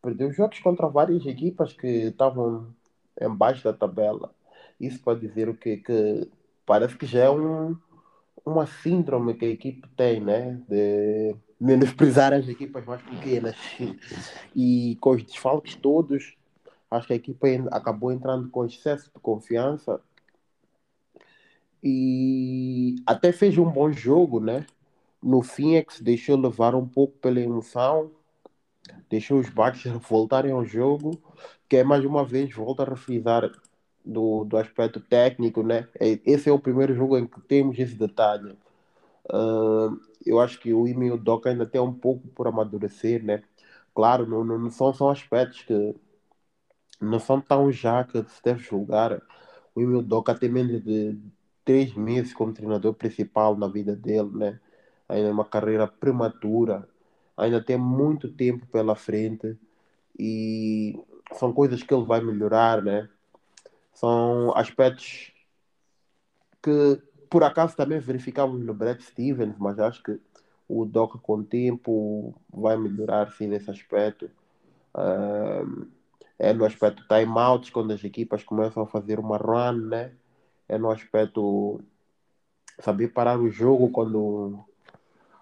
Perdeu 0.00 0.32
jogos 0.32 0.58
contra 0.60 0.88
várias 0.88 1.26
equipas 1.26 1.72
que 1.72 1.86
estavam 1.86 2.74
embaixo 3.20 3.64
da 3.64 3.72
tabela. 3.72 4.32
Isso 4.80 5.00
pode 5.00 5.26
dizer 5.26 5.48
o 5.48 5.54
que, 5.54 5.78
que 5.78 6.28
parece 6.64 6.96
que 6.96 7.06
já 7.06 7.24
é 7.24 7.30
um, 7.30 7.76
uma 8.44 8.66
síndrome 8.66 9.34
que 9.34 9.44
a 9.44 9.48
equipe 9.48 9.88
tem, 9.96 10.20
né? 10.20 10.60
De 10.68 11.34
menosprezar 11.60 12.32
as 12.32 12.48
equipas 12.48 12.84
mais 12.84 13.02
pequenas. 13.02 13.56
E 14.54 14.96
com 15.00 15.10
os 15.10 15.22
desfalques 15.22 15.74
todos, 15.74 16.36
acho 16.90 17.06
que 17.06 17.12
a 17.12 17.16
equipa 17.16 17.46
acabou 17.70 18.12
entrando 18.12 18.48
com 18.48 18.64
excesso 18.64 19.10
de 19.14 19.20
confiança 19.20 20.00
e 21.82 22.96
até 23.06 23.32
fez 23.32 23.56
um 23.56 23.70
bom 23.70 23.92
jogo, 23.92 24.40
né? 24.40 24.66
No 25.22 25.42
fim 25.42 25.74
é 25.74 25.82
que 25.82 25.94
se 25.94 26.02
deixou 26.02 26.36
levar 26.36 26.74
um 26.74 26.86
pouco 26.86 27.18
pela 27.18 27.40
emoção, 27.40 28.10
deixou 29.08 29.40
os 29.40 29.48
Bucks 29.48 29.84
voltarem 30.08 30.52
ao 30.52 30.64
jogo, 30.64 31.20
que 31.68 31.76
é 31.76 31.84
mais 31.84 32.04
uma 32.04 32.24
vez, 32.24 32.54
volta 32.54 32.82
a 32.82 32.88
refrisar 32.88 33.50
do, 34.08 34.44
do 34.44 34.56
aspecto 34.56 35.00
técnico, 35.00 35.62
né? 35.62 35.86
É, 36.00 36.18
esse 36.24 36.48
é 36.48 36.52
o 36.52 36.58
primeiro 36.58 36.94
jogo 36.94 37.18
em 37.18 37.26
que 37.26 37.40
temos 37.42 37.78
esse 37.78 37.94
detalhe. 37.94 38.56
Uh, 39.26 40.00
eu 40.24 40.40
acho 40.40 40.58
que 40.60 40.72
o 40.72 40.88
Ime 40.88 41.08
e 41.08 41.10
o 41.12 41.20
ainda 41.44 41.66
tem 41.66 41.80
um 41.80 41.92
pouco 41.92 42.26
por 42.28 42.48
amadurecer, 42.48 43.22
né? 43.22 43.42
Claro, 43.94 44.26
não, 44.26 44.44
não 44.44 44.70
são, 44.70 44.92
são 44.94 45.10
aspectos 45.10 45.62
que 45.62 45.94
não 47.00 47.18
são 47.20 47.40
tão 47.40 47.70
já 47.70 48.04
que 48.04 48.22
se 48.28 48.42
deve 48.42 48.62
julgar. 48.62 49.20
O 49.74 49.80
Ime 49.82 49.94
e 49.94 50.14
o 50.14 50.22
tem 50.34 50.48
menos 50.50 50.82
de 50.82 51.18
três 51.64 51.94
meses 51.94 52.32
como 52.32 52.52
treinador 52.52 52.94
principal 52.94 53.56
na 53.56 53.68
vida 53.68 53.94
dele, 53.94 54.30
né? 54.34 54.60
Ainda 55.08 55.28
é 55.28 55.32
uma 55.32 55.44
carreira 55.44 55.86
prematura, 55.86 56.88
ainda 57.36 57.62
tem 57.62 57.76
muito 57.78 58.28
tempo 58.32 58.66
pela 58.66 58.94
frente 58.96 59.58
e 60.18 60.98
são 61.34 61.52
coisas 61.52 61.82
que 61.82 61.94
ele 61.94 62.04
vai 62.04 62.20
melhorar, 62.20 62.82
né? 62.82 63.08
São 63.98 64.56
aspectos 64.56 65.32
que 66.62 67.02
por 67.28 67.42
acaso 67.42 67.74
também 67.74 67.98
verificamos 67.98 68.64
no 68.64 68.72
Brad 68.72 69.00
Stevens, 69.00 69.56
mas 69.58 69.80
acho 69.80 70.00
que 70.04 70.20
o 70.68 70.84
Doc 70.84 71.16
com 71.20 71.38
o 71.38 71.44
tempo 71.44 72.32
vai 72.48 72.76
melhorar 72.76 73.32
sim 73.32 73.48
nesse 73.48 73.68
aspecto. 73.68 74.30
é 76.38 76.52
no 76.52 76.64
aspecto 76.64 77.02
timeouts, 77.08 77.70
quando 77.70 77.92
as 77.92 78.04
equipas 78.04 78.44
começam 78.44 78.84
a 78.84 78.86
fazer 78.86 79.18
uma 79.18 79.36
run, 79.36 79.88
né? 79.88 80.12
É 80.68 80.78
no 80.78 80.90
aspecto 80.90 81.80
saber 82.78 83.08
parar 83.08 83.40
o 83.40 83.50
jogo 83.50 83.90
quando 83.90 84.64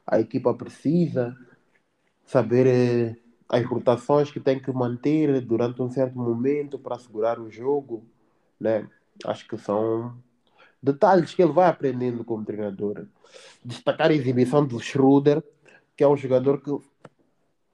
a 0.06 0.18
equipa 0.18 0.54
precisa, 0.54 1.36
saber 2.24 2.66
eh, 2.66 3.16
as 3.50 3.66
rotações 3.66 4.30
que 4.30 4.40
tem 4.40 4.58
que 4.58 4.72
manter 4.72 5.42
durante 5.42 5.82
um 5.82 5.90
certo 5.90 6.18
momento 6.18 6.78
para 6.78 6.98
segurar 6.98 7.38
o 7.38 7.50
jogo 7.50 8.02
né? 8.60 8.88
Acho 9.24 9.46
que 9.48 9.56
são 9.58 10.16
detalhes 10.82 11.34
que 11.34 11.42
ele 11.42 11.52
vai 11.52 11.68
aprendendo 11.68 12.24
como 12.24 12.44
treinador. 12.44 13.06
Destacar 13.64 14.10
a 14.10 14.14
exibição 14.14 14.66
do 14.66 14.78
Schroeder, 14.80 15.42
que 15.96 16.04
é 16.04 16.08
um 16.08 16.16
jogador 16.16 16.60
que 16.60 16.70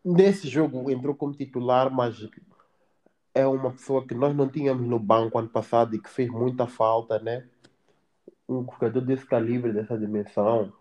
nesse 0.04 0.48
jogo 0.48 0.90
entrou 0.90 1.14
como 1.14 1.34
titular, 1.34 1.90
mas 1.90 2.28
é 3.34 3.46
uma 3.46 3.70
pessoa 3.72 4.06
que 4.06 4.14
nós 4.14 4.34
não 4.34 4.48
tínhamos 4.48 4.86
no 4.86 4.98
banco 4.98 5.38
ano 5.38 5.48
passado 5.48 5.94
e 5.94 6.00
que 6.00 6.10
fez 6.10 6.28
muita 6.30 6.66
falta, 6.66 7.18
né? 7.18 7.46
Um 8.48 8.64
jogador 8.64 9.00
desse 9.00 9.26
calibre, 9.26 9.72
dessa 9.72 9.96
dimensão. 9.98 10.72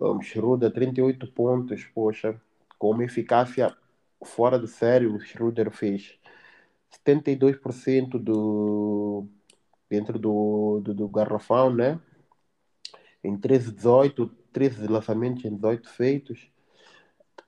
Um, 0.00 0.20
Schroeder, 0.22 0.72
38 0.72 1.26
pontos, 1.32 1.84
poxa, 1.94 2.40
com 2.78 2.90
uma 2.90 3.04
eficácia 3.04 3.74
fora 4.22 4.58
de 4.58 4.68
sério, 4.68 5.14
o 5.14 5.20
Schroeder 5.20 5.70
fez 5.70 6.18
72% 6.90 8.18
do, 8.18 9.26
dentro 9.88 10.18
do, 10.18 10.80
do, 10.82 10.94
do, 10.94 11.08
garrafão, 11.08 11.72
né? 11.74 12.00
Em 13.22 13.36
13, 13.36 13.72
18, 13.72 14.26
13 14.52 14.86
lançamentos 14.86 15.44
em 15.44 15.54
18 15.54 15.88
feitos. 15.88 16.50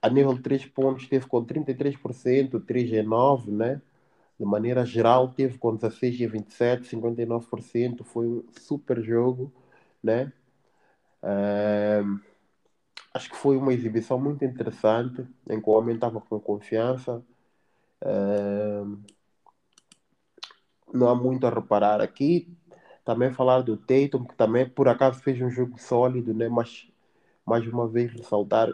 A 0.01 0.09
nível 0.09 0.33
de 0.33 0.41
3 0.41 0.65
pontos, 0.67 1.07
teve 1.07 1.27
com 1.27 1.45
33%, 1.45 2.65
3 2.65 2.93
em 2.93 3.03
9, 3.03 3.51
né? 3.51 3.81
De 4.39 4.45
maneira 4.45 4.85
geral, 4.85 5.29
teve 5.29 5.57
com 5.57 5.75
16 5.75 6.19
e 6.21 6.27
27, 6.27 6.95
59%. 6.95 8.03
Foi 8.03 8.27
um 8.27 8.43
super 8.59 9.01
jogo, 9.01 9.53
né? 10.03 10.31
É... 11.23 12.01
Acho 13.13 13.29
que 13.29 13.35
foi 13.35 13.57
uma 13.57 13.73
exibição 13.73 14.19
muito 14.19 14.43
interessante, 14.45 15.27
em 15.49 15.61
que 15.61 15.69
o 15.69 15.73
homem 15.73 15.95
estava 15.95 16.21
com 16.21 16.39
confiança. 16.39 17.23
É 18.01 18.81
não 20.93 21.09
há 21.09 21.15
muito 21.15 21.45
a 21.45 21.49
reparar 21.49 22.01
aqui. 22.01 22.47
Também 23.03 23.31
falar 23.31 23.61
do 23.61 23.75
Tatum, 23.77 24.25
que 24.25 24.35
também 24.35 24.69
por 24.69 24.87
acaso 24.87 25.21
fez 25.21 25.41
um 25.41 25.49
jogo 25.49 25.79
sólido, 25.79 26.33
né? 26.33 26.47
mas 26.47 26.87
mais 27.45 27.65
uma 27.67 27.87
vez 27.87 28.11
ressaltar 28.13 28.69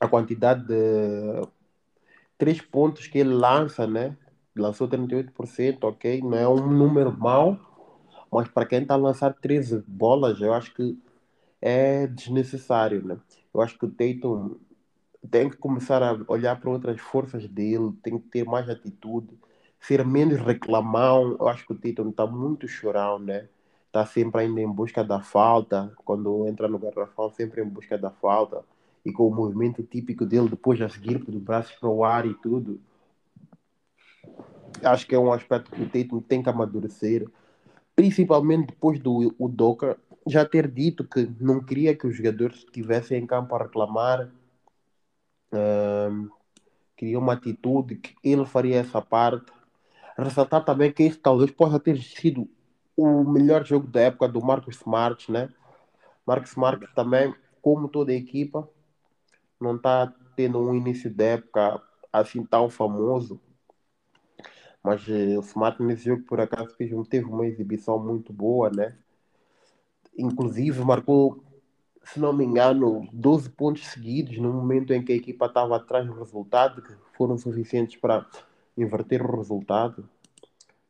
a 0.00 0.08
quantidade 0.08 0.66
de 0.66 1.46
três 2.38 2.60
pontos 2.60 3.06
que 3.06 3.18
ele 3.18 3.34
lança, 3.34 3.86
né? 3.86 4.16
Lançou 4.56 4.88
38%, 4.88 5.84
ok? 5.84 6.20
Não 6.22 6.36
é 6.36 6.48
um 6.48 6.66
número 6.66 7.16
mau, 7.16 7.56
mas 8.32 8.48
para 8.48 8.66
quem 8.66 8.82
está 8.82 8.94
a 8.94 8.96
lançar 8.96 9.32
13 9.34 9.84
bolas, 9.86 10.40
eu 10.40 10.52
acho 10.52 10.74
que 10.74 10.98
é 11.60 12.06
desnecessário, 12.06 13.06
né? 13.06 13.16
Eu 13.54 13.60
acho 13.60 13.78
que 13.78 13.84
o 13.84 13.90
Tatum 13.90 14.56
tem 15.30 15.48
que 15.48 15.56
começar 15.56 16.02
a 16.02 16.18
olhar 16.26 16.58
para 16.60 16.70
outras 16.70 17.00
forças 17.00 17.46
dele, 17.46 17.92
tem 18.02 18.18
que 18.18 18.28
ter 18.28 18.44
mais 18.44 18.68
atitude, 18.68 19.38
ser 19.82 20.06
menos 20.06 20.40
reclamão. 20.40 21.36
Eu 21.38 21.48
acho 21.48 21.66
que 21.66 21.72
o 21.72 21.76
Tatum 21.76 22.10
está 22.10 22.26
muito 22.26 22.66
chorão, 22.66 23.18
né? 23.18 23.48
Está 23.86 24.06
sempre 24.06 24.42
ainda 24.42 24.60
em 24.60 24.70
busca 24.70 25.04
da 25.04 25.20
falta, 25.20 25.92
quando 26.04 26.46
entra 26.46 26.66
no 26.66 26.78
garrafão, 26.78 27.30
sempre 27.30 27.60
em 27.60 27.68
busca 27.68 27.98
da 27.98 28.10
falta 28.10 28.64
e 29.04 29.12
com 29.12 29.26
o 29.26 29.34
movimento 29.34 29.82
típico 29.82 30.24
dele 30.24 30.48
depois 30.48 30.80
a 30.80 30.88
seguir 30.88 31.18
do 31.18 31.38
braços 31.38 31.74
para 31.74 31.88
o 31.88 32.04
ar 32.04 32.24
e 32.24 32.34
tudo. 32.34 32.80
Acho 34.82 35.06
que 35.06 35.14
é 35.14 35.18
um 35.18 35.32
aspecto 35.32 35.70
que 35.70 35.82
o 35.82 35.88
Tatum 35.88 36.20
tem 36.20 36.42
que 36.42 36.48
amadurecer, 36.48 37.28
principalmente 37.94 38.68
depois 38.68 38.98
do 38.98 39.34
o 39.38 39.48
Docker 39.48 39.96
já 40.26 40.44
ter 40.44 40.70
dito 40.70 41.04
que 41.04 41.28
não 41.40 41.60
queria 41.60 41.96
que 41.96 42.06
os 42.06 42.16
jogadores 42.16 42.58
estivessem 42.58 43.18
em 43.18 43.26
campo 43.26 43.54
a 43.54 43.64
reclamar, 43.64 44.30
um, 45.52 46.30
queria 46.96 47.18
uma 47.18 47.34
atitude 47.34 47.96
que 47.96 48.14
ele 48.22 48.46
faria 48.46 48.78
essa 48.78 49.02
parte. 49.02 49.52
Ressaltar 50.16 50.64
também 50.64 50.92
que 50.92 51.02
esse 51.02 51.18
talvez 51.18 51.50
possa 51.50 51.80
ter 51.80 51.96
sido 51.98 52.48
o 52.96 53.24
melhor 53.24 53.64
jogo 53.64 53.86
da 53.86 54.00
época 54.00 54.28
do 54.28 54.44
Marcos 54.44 54.76
Smart, 54.76 55.30
né? 55.30 55.48
Marcos 56.26 56.50
Smart 56.50 56.86
também, 56.94 57.34
como 57.60 57.88
toda 57.88 58.12
a 58.12 58.14
equipa, 58.14 58.68
não 59.60 59.76
está 59.76 60.12
tendo 60.36 60.58
um 60.58 60.74
início 60.74 61.10
de 61.10 61.24
época 61.24 61.82
assim 62.12 62.44
tão 62.44 62.68
famoso. 62.68 63.40
Mas 64.82 65.08
eh, 65.08 65.38
o 65.38 65.40
Smart 65.40 65.82
nesse 65.82 66.04
jogo, 66.04 66.22
por 66.24 66.40
acaso, 66.40 66.74
fez, 66.76 66.90
teve 67.08 67.26
uma 67.26 67.46
exibição 67.46 67.98
muito 67.98 68.32
boa, 68.32 68.70
né? 68.70 68.96
Inclusive, 70.18 70.84
marcou, 70.84 71.42
se 72.02 72.20
não 72.20 72.32
me 72.32 72.44
engano, 72.44 73.08
12 73.12 73.48
pontos 73.50 73.86
seguidos 73.86 74.36
no 74.38 74.52
momento 74.52 74.92
em 74.92 75.02
que 75.02 75.12
a 75.12 75.16
equipa 75.16 75.46
estava 75.46 75.76
atrás 75.76 76.06
do 76.06 76.12
resultado, 76.12 76.82
que 76.82 76.92
foram 77.16 77.38
suficientes 77.38 77.96
para 77.96 78.26
inverter 78.76 79.22
o 79.22 79.36
resultado. 79.36 80.08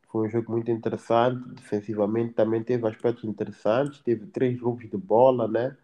Foi 0.09 0.27
um 0.27 0.31
jogo 0.31 0.53
muito 0.53 0.71
interessante. 0.71 1.49
Defensivamente 1.55 2.35
também 2.35 2.63
teve 2.63 2.87
aspectos 2.87 3.25
interessantes. 3.25 4.01
Teve 4.01 4.27
três 4.27 4.61
roubos 4.61 4.89
de 4.89 4.97
bola, 4.97 5.49
né? 5.49 5.77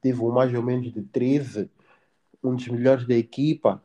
Teve 0.00 0.20
um 0.22 0.30
mais 0.30 0.52
ou 0.54 0.62
menos 0.62 0.92
de 0.92 1.02
13 1.02 1.70
um 2.42 2.56
dos 2.56 2.66
melhores 2.68 3.06
da 3.06 3.14
equipa. 3.14 3.82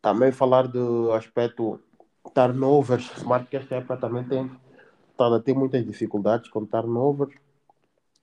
também 0.00 0.30
falar 0.32 0.68
do 0.68 1.12
aspecto 1.12 1.80
turnovers. 2.34 3.10
Smart 3.16 3.48
que 3.48 3.56
esta 3.56 3.76
época 3.76 3.96
também 3.96 4.24
tem 4.24 4.50
estado 5.10 5.34
a 5.36 5.40
ter 5.40 5.54
muitas 5.54 5.84
dificuldades 5.84 6.50
com 6.50 6.66
turnovers. 6.66 7.34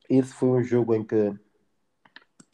Esse 0.09 0.33
foi 0.33 0.49
um 0.49 0.63
jogo 0.63 0.93
em 0.93 1.03
que 1.03 1.33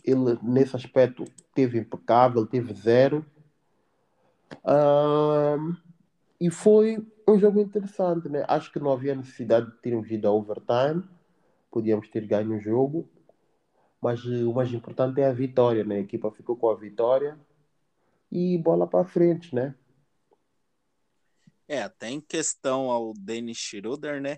ele, 0.09 0.39
nesse 0.41 0.75
aspecto, 0.75 1.25
teve 1.53 1.77
impecável, 1.77 2.45
teve 2.45 2.73
zero. 2.73 3.25
e 6.39 6.49
foi 6.49 7.05
um 7.27 7.37
jogo 7.37 7.59
interessante, 7.59 8.29
né? 8.29 8.45
Acho 8.47 8.71
que 8.71 8.79
não 8.79 8.91
havia 8.91 9.13
necessidade 9.13 9.69
de 9.69 9.77
termos 9.77 10.09
ido 10.09 10.27
a 10.27 10.31
overtime 10.31 11.03
podíamos 11.77 12.09
ter 12.09 12.25
ganho 12.25 12.57
o 12.57 12.59
jogo, 12.59 13.07
mas 14.01 14.25
o 14.25 14.51
mais 14.51 14.73
importante 14.73 15.21
é 15.21 15.27
a 15.27 15.33
vitória, 15.33 15.83
né? 15.83 15.97
A 15.97 15.99
equipa 15.99 16.31
ficou 16.31 16.55
com 16.57 16.69
a 16.69 16.75
vitória 16.75 17.39
e 18.31 18.57
bola 18.57 18.87
para 18.87 19.05
frente, 19.05 19.53
né? 19.53 19.75
É, 21.67 21.83
até 21.83 22.09
em 22.09 22.19
questão 22.21 22.89
ao 22.89 23.13
Dennis 23.13 23.57
Schroeder, 23.57 24.21
né? 24.21 24.37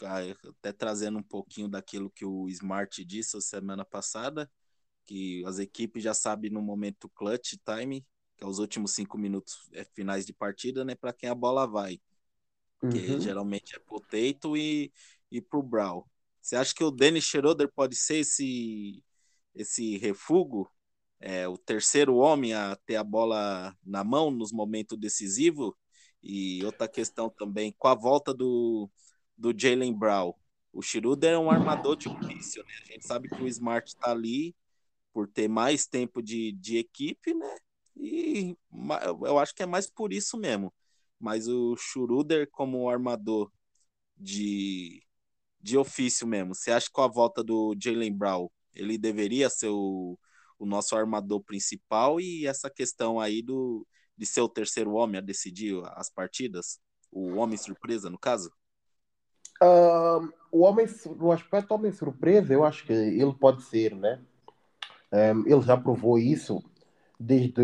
Até 0.00 0.72
trazendo 0.72 1.18
um 1.18 1.22
pouquinho 1.22 1.68
daquilo 1.68 2.10
que 2.10 2.24
o 2.24 2.48
Smart 2.48 3.04
disse 3.04 3.36
a 3.36 3.40
semana 3.40 3.84
passada, 3.84 4.50
que 5.06 5.44
as 5.46 5.58
equipes 5.58 6.02
já 6.02 6.14
sabem 6.14 6.50
no 6.50 6.62
momento 6.62 7.08
clutch 7.10 7.54
time, 7.64 8.04
que 8.36 8.44
é 8.44 8.46
os 8.46 8.58
últimos 8.58 8.92
cinco 8.92 9.18
minutos 9.18 9.68
é 9.72 9.84
finais 9.84 10.24
de 10.24 10.32
partida, 10.32 10.84
né? 10.84 10.94
Para 10.94 11.12
quem 11.12 11.28
a 11.28 11.34
bola 11.34 11.66
vai. 11.66 12.00
Uhum. 12.82 12.90
Que 12.90 13.20
geralmente 13.20 13.76
é 13.76 13.78
pro 13.78 14.00
Teito 14.00 14.56
e, 14.56 14.92
e 15.30 15.40
pro 15.40 15.62
Brown. 15.62 16.02
Você 16.40 16.56
acha 16.56 16.74
que 16.74 16.82
o 16.82 16.90
Dennis 16.90 17.24
Schroeder 17.24 17.70
pode 17.70 17.96
ser 17.96 18.16
esse, 18.16 19.04
esse 19.54 19.98
refúgio, 19.98 20.68
é, 21.20 21.46
o 21.46 21.58
terceiro 21.58 22.16
homem 22.16 22.54
a 22.54 22.74
ter 22.86 22.96
a 22.96 23.04
bola 23.04 23.76
na 23.84 24.02
mão 24.02 24.30
nos 24.30 24.52
momentos 24.52 24.98
decisivos? 24.98 25.74
E 26.22 26.64
outra 26.64 26.88
questão 26.88 27.28
também, 27.30 27.74
com 27.78 27.88
a 27.88 27.94
volta 27.94 28.32
do, 28.32 28.90
do 29.36 29.54
Jalen 29.56 29.92
Brown, 29.92 30.34
o 30.72 30.82
Schroeder 30.82 31.32
é 31.32 31.38
um 31.38 31.50
armador 31.50 31.96
de 31.96 32.08
ofício, 32.08 32.62
né? 32.64 32.72
A 32.82 32.92
gente 32.92 33.06
sabe 33.06 33.28
que 33.28 33.42
o 33.42 33.48
Smart 33.48 33.88
está 33.88 34.12
ali 34.12 34.54
por 35.12 35.28
ter 35.28 35.48
mais 35.48 35.86
tempo 35.86 36.22
de, 36.22 36.52
de 36.52 36.78
equipe, 36.78 37.34
né? 37.34 37.56
E 37.96 38.56
eu 39.22 39.38
acho 39.38 39.54
que 39.54 39.62
é 39.62 39.66
mais 39.66 39.90
por 39.90 40.12
isso 40.12 40.38
mesmo. 40.38 40.72
Mas 41.18 41.48
o 41.48 41.76
Schroeder 41.76 42.48
como 42.50 42.88
armador 42.88 43.52
de, 44.16 45.02
de 45.60 45.76
ofício 45.76 46.26
mesmo, 46.26 46.54
você 46.54 46.70
acha 46.70 46.86
que 46.86 46.92
com 46.92 47.02
a 47.02 47.08
volta 47.08 47.44
do 47.44 47.76
Jalen 47.78 48.16
Brown, 48.16 48.48
ele 48.74 48.96
deveria 48.96 49.50
ser 49.50 49.68
o, 49.68 50.18
o 50.58 50.64
nosso 50.64 50.96
armador 50.96 51.42
principal 51.42 52.20
e 52.20 52.46
essa 52.46 52.70
questão 52.70 53.20
aí 53.20 53.42
do, 53.42 53.86
de 54.16 54.24
ser 54.24 54.40
o 54.40 54.48
terceiro 54.48 54.92
homem 54.92 55.18
a 55.18 55.22
decidir 55.22 55.82
as 55.94 56.10
partidas? 56.10 56.78
O 57.10 57.36
homem 57.36 57.56
surpresa, 57.58 58.08
no 58.08 58.18
caso? 58.18 58.50
O 60.52 60.60
homem, 60.60 60.86
no 61.16 61.32
aspecto 61.32 61.74
homem 61.74 61.92
surpresa, 61.92 62.52
eu 62.52 62.64
acho 62.64 62.84
que 62.86 62.92
ele 62.92 63.34
pode 63.34 63.62
ser, 63.62 63.94
né? 63.94 64.20
Um, 65.12 65.46
ele 65.46 65.62
já 65.62 65.76
provou 65.76 66.18
isso 66.18 66.62
desde 67.18 67.62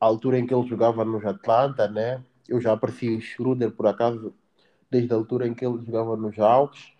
a 0.00 0.06
altura 0.06 0.38
em 0.38 0.46
que 0.46 0.54
ele 0.54 0.66
jogava 0.66 1.04
nos 1.04 1.24
Atlanta, 1.24 1.88
né? 1.88 2.24
Eu 2.48 2.60
já 2.60 2.72
aprecio 2.72 3.16
o 3.16 3.20
Schroeder, 3.20 3.70
por 3.72 3.86
acaso, 3.86 4.34
desde 4.90 5.12
a 5.12 5.16
altura 5.16 5.46
em 5.46 5.54
que 5.54 5.64
ele 5.64 5.84
jogava 5.84 6.16
nos 6.16 6.38
Hawks 6.38 6.92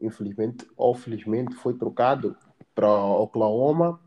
infelizmente 0.00 0.66
ou 0.76 0.94
felizmente 0.94 1.54
foi 1.54 1.74
trocado 1.74 2.36
para 2.74 2.88
Oklahoma 2.88 4.00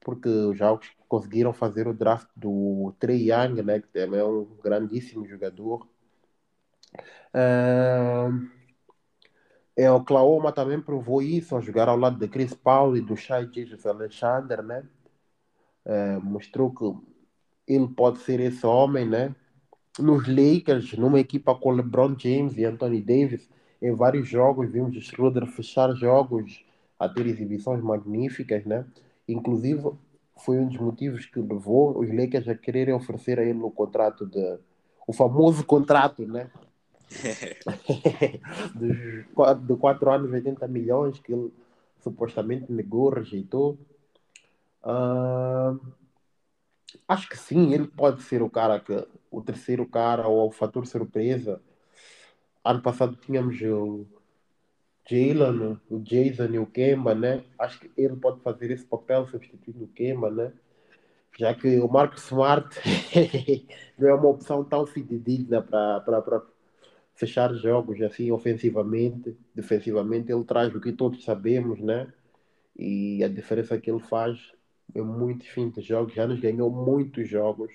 porque 0.00 0.28
os 0.28 0.60
Hawks 0.60 0.90
conseguiram 1.08 1.52
fazer 1.52 1.86
o 1.86 1.94
draft 1.94 2.28
do 2.34 2.92
Trey 2.98 3.30
Young, 3.30 3.62
né, 3.62 3.80
que 3.80 3.88
também 3.88 4.18
é 4.18 4.24
um 4.24 4.48
grandíssimo 4.62 5.26
jogador. 5.26 5.86
Uh, 9.76 9.80
em 9.80 9.88
Oklahoma 9.88 10.52
também 10.52 10.80
provou 10.80 11.22
isso 11.22 11.54
ao 11.54 11.62
jogar 11.62 11.88
ao 11.88 11.96
lado 11.96 12.18
de 12.18 12.28
Chris 12.28 12.54
Paul 12.54 12.96
e 12.96 13.00
do 13.00 13.16
Shai 13.16 13.48
Jesus 13.52 13.86
Alexander, 13.86 14.62
né? 14.62 14.84
Uh, 15.84 16.20
mostrou 16.22 16.70
que 16.70 16.84
ele 17.66 17.88
pode 17.88 18.18
ser 18.18 18.40
esse 18.40 18.64
homem, 18.66 19.08
né? 19.08 19.34
Nos 19.98 20.26
Lakers, 20.26 20.92
numa 20.94 21.20
equipa 21.20 21.54
com 21.54 21.70
LeBron 21.70 22.16
James 22.18 22.56
e 22.56 22.64
Anthony 22.64 23.00
Davis, 23.00 23.48
em 23.80 23.94
vários 23.94 24.28
jogos, 24.28 24.70
vimos 24.70 24.96
Schroeder 25.04 25.46
fechar 25.46 25.92
jogos 25.94 26.64
a 26.98 27.08
ter 27.08 27.26
exibições 27.26 27.82
magníficas, 27.82 28.64
né? 28.64 28.86
Inclusive, 29.28 29.92
foi 30.38 30.58
um 30.58 30.68
dos 30.68 30.78
motivos 30.78 31.26
que 31.26 31.40
levou 31.40 31.98
os 31.98 32.08
Lakers 32.08 32.48
a 32.48 32.54
quererem 32.54 32.94
oferecer 32.94 33.38
a 33.38 33.44
ele 33.44 33.60
o 33.60 33.70
contrato 33.70 34.26
de 34.26 34.58
o 35.06 35.12
famoso 35.12 35.64
contrato, 35.64 36.26
né? 36.26 36.50
de 38.76 39.24
4 39.76 40.10
anos, 40.10 40.32
80 40.32 40.66
milhões 40.68 41.18
que 41.18 41.32
ele 41.32 41.52
supostamente 42.00 42.70
negou, 42.70 43.10
rejeitou. 43.10 43.78
Uh, 44.82 45.78
acho 47.06 47.28
que 47.28 47.36
sim, 47.38 47.72
ele 47.72 47.86
pode 47.86 48.22
ser 48.22 48.42
o 48.42 48.50
cara 48.50 48.80
que 48.80 49.06
o 49.30 49.40
terceiro 49.40 49.86
cara 49.86 50.26
ou 50.26 50.48
o 50.48 50.52
fator 50.52 50.86
surpresa 50.86 51.60
ano 52.64 52.80
passado 52.80 53.16
tínhamos 53.16 53.60
o 53.62 54.06
Jalen, 55.08 55.80
o 55.90 55.98
Jason 55.98 56.46
e 56.52 56.58
o 56.58 56.66
Kemba, 56.66 57.14
né? 57.14 57.44
Acho 57.58 57.80
que 57.80 57.90
ele 57.96 58.16
pode 58.16 58.40
fazer 58.40 58.70
esse 58.70 58.84
papel 58.84 59.26
substituindo 59.26 59.84
o 59.84 59.88
Kemba, 59.88 60.30
né? 60.30 60.52
Já 61.38 61.54
que 61.54 61.78
o 61.80 61.88
Marcos 61.88 62.24
Smart 62.24 62.68
não 63.98 64.08
é 64.08 64.14
uma 64.14 64.28
opção 64.28 64.62
tão 64.62 64.86
fidedigna 64.86 65.62
para 65.62 66.44
fechar 67.14 67.52
jogos 67.54 68.00
assim 68.02 68.30
ofensivamente, 68.30 69.36
defensivamente 69.54 70.32
ele 70.32 70.44
traz 70.44 70.74
o 70.74 70.80
que 70.80 70.92
todos 70.92 71.24
sabemos, 71.24 71.80
né? 71.80 72.12
E 72.76 73.22
a 73.22 73.28
diferença 73.28 73.78
que 73.78 73.90
ele 73.90 74.00
faz 74.00 74.52
é 74.94 75.02
muito 75.02 75.44
fim 75.44 75.70
de 75.70 75.80
jogos, 75.80 76.14
já 76.14 76.26
nos 76.26 76.40
ganhou 76.40 76.70
muitos 76.70 77.28
jogos 77.28 77.72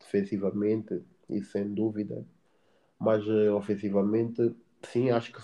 defensivamente, 0.00 1.02
isso 1.28 1.52
sem 1.52 1.72
dúvida. 1.72 2.24
Mas 2.98 3.26
uh, 3.26 3.54
ofensivamente, 3.54 4.54
sim, 4.82 5.10
acho 5.10 5.32
que 5.32 5.40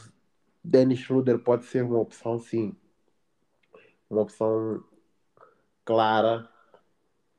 Dennis 0.64 1.00
Schroeder 1.00 1.38
pode 1.38 1.64
ser 1.66 1.84
uma 1.84 1.98
opção, 1.98 2.38
sim. 2.38 2.74
Uma 4.08 4.22
opção 4.22 4.84
clara 5.84 6.48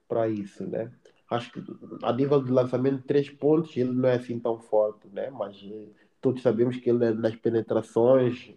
para 0.07 0.27
isso, 0.27 0.65
né? 0.67 0.91
Acho 1.33 1.51
que 1.51 1.63
a 2.03 2.13
nível 2.13 2.43
de 2.43 2.51
lançamento 2.51 3.03
três 3.03 3.29
pontos 3.29 3.75
ele 3.75 3.91
não 3.91 4.07
é 4.07 4.15
assim 4.15 4.39
tão 4.39 4.59
forte, 4.59 5.07
né? 5.11 5.29
Mas 5.31 5.61
uh, 5.63 5.89
todos 6.21 6.41
sabemos 6.41 6.77
que 6.77 6.89
ele 6.89 7.05
é 7.05 7.11
nas 7.11 7.35
penetrações, 7.35 8.53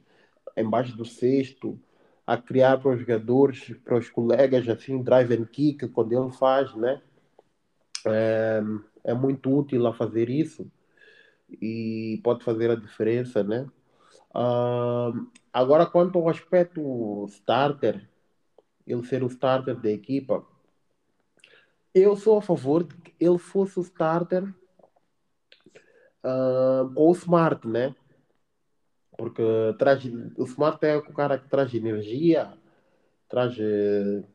embaixo 0.57 0.97
do 0.97 1.05
cesto, 1.05 1.79
a 2.27 2.37
criar 2.37 2.79
para 2.79 2.93
os 2.93 3.01
jogadores, 3.01 3.75
para 3.85 3.97
os 3.97 4.11
colegas, 4.11 4.69
assim, 4.69 5.03
drive 5.03 5.33
and 5.33 5.47
kick, 5.47 5.89
quando 5.89 6.13
ele 6.13 6.31
faz, 6.33 6.75
né? 6.75 7.01
É, 8.05 8.63
é 9.05 9.15
muito 9.15 9.51
útil 9.51 9.87
a 9.87 9.95
fazer 9.95 10.29
isso 10.29 10.71
e 11.49 12.21
pode 12.23 12.45
fazer 12.45 12.71
a 12.71 12.77
diferença, 12.77 13.43
né? 13.43 13.67
Uh, 14.35 15.27
agora, 15.53 15.87
quanto 15.87 16.19
ao 16.19 16.29
aspecto 16.29 17.25
starter, 17.29 18.07
ele 18.87 19.05
ser 19.07 19.23
o 19.23 19.29
starter 19.29 19.77
da 19.77 19.91
equipa, 19.91 20.45
eu 21.99 22.15
sou 22.15 22.37
a 22.37 22.43
favor 22.43 22.85
de 22.85 22.95
que 22.95 23.15
ele 23.19 23.39
fosse 23.39 23.79
o 23.79 23.83
starter 23.83 24.45
uh, 26.23 26.93
com 26.95 27.09
o 27.09 27.13
Smart, 27.13 27.67
né? 27.67 27.95
Porque 29.17 29.43
traz, 29.79 30.05
o 30.37 30.45
Smart 30.45 30.85
é 30.85 30.97
o 30.97 31.15
cara 31.15 31.39
que 31.39 31.49
traz 31.49 31.73
energia, 31.73 32.53
traz 33.29 33.57
uh, 33.57 34.27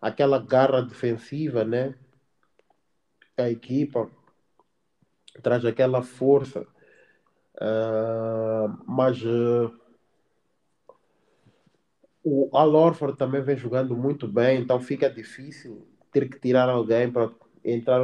aquela 0.00 0.38
garra 0.38 0.80
defensiva, 0.80 1.64
né? 1.64 1.94
A 3.36 3.50
equipa 3.50 4.10
traz 5.42 5.66
aquela 5.66 6.02
força. 6.02 6.66
Uh, 7.60 8.68
mas 8.86 9.22
uh, 9.22 9.70
o 12.24 12.48
Al 12.56 12.74
Orford 12.74 13.18
também 13.18 13.42
vem 13.42 13.56
jogando 13.56 13.94
muito 13.94 14.26
bem, 14.26 14.60
então 14.62 14.80
fica 14.80 15.10
difícil 15.10 15.86
ter 16.16 16.30
que 16.30 16.40
tirar 16.40 16.70
alguém 16.70 17.12
para 17.12 17.30
entrar 17.62 18.00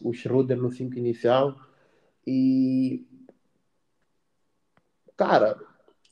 o 0.00 0.12
Schroeder 0.12 0.56
no 0.56 0.70
5 0.70 0.96
inicial. 0.96 1.58
E 2.24 3.04
cara, 5.16 5.58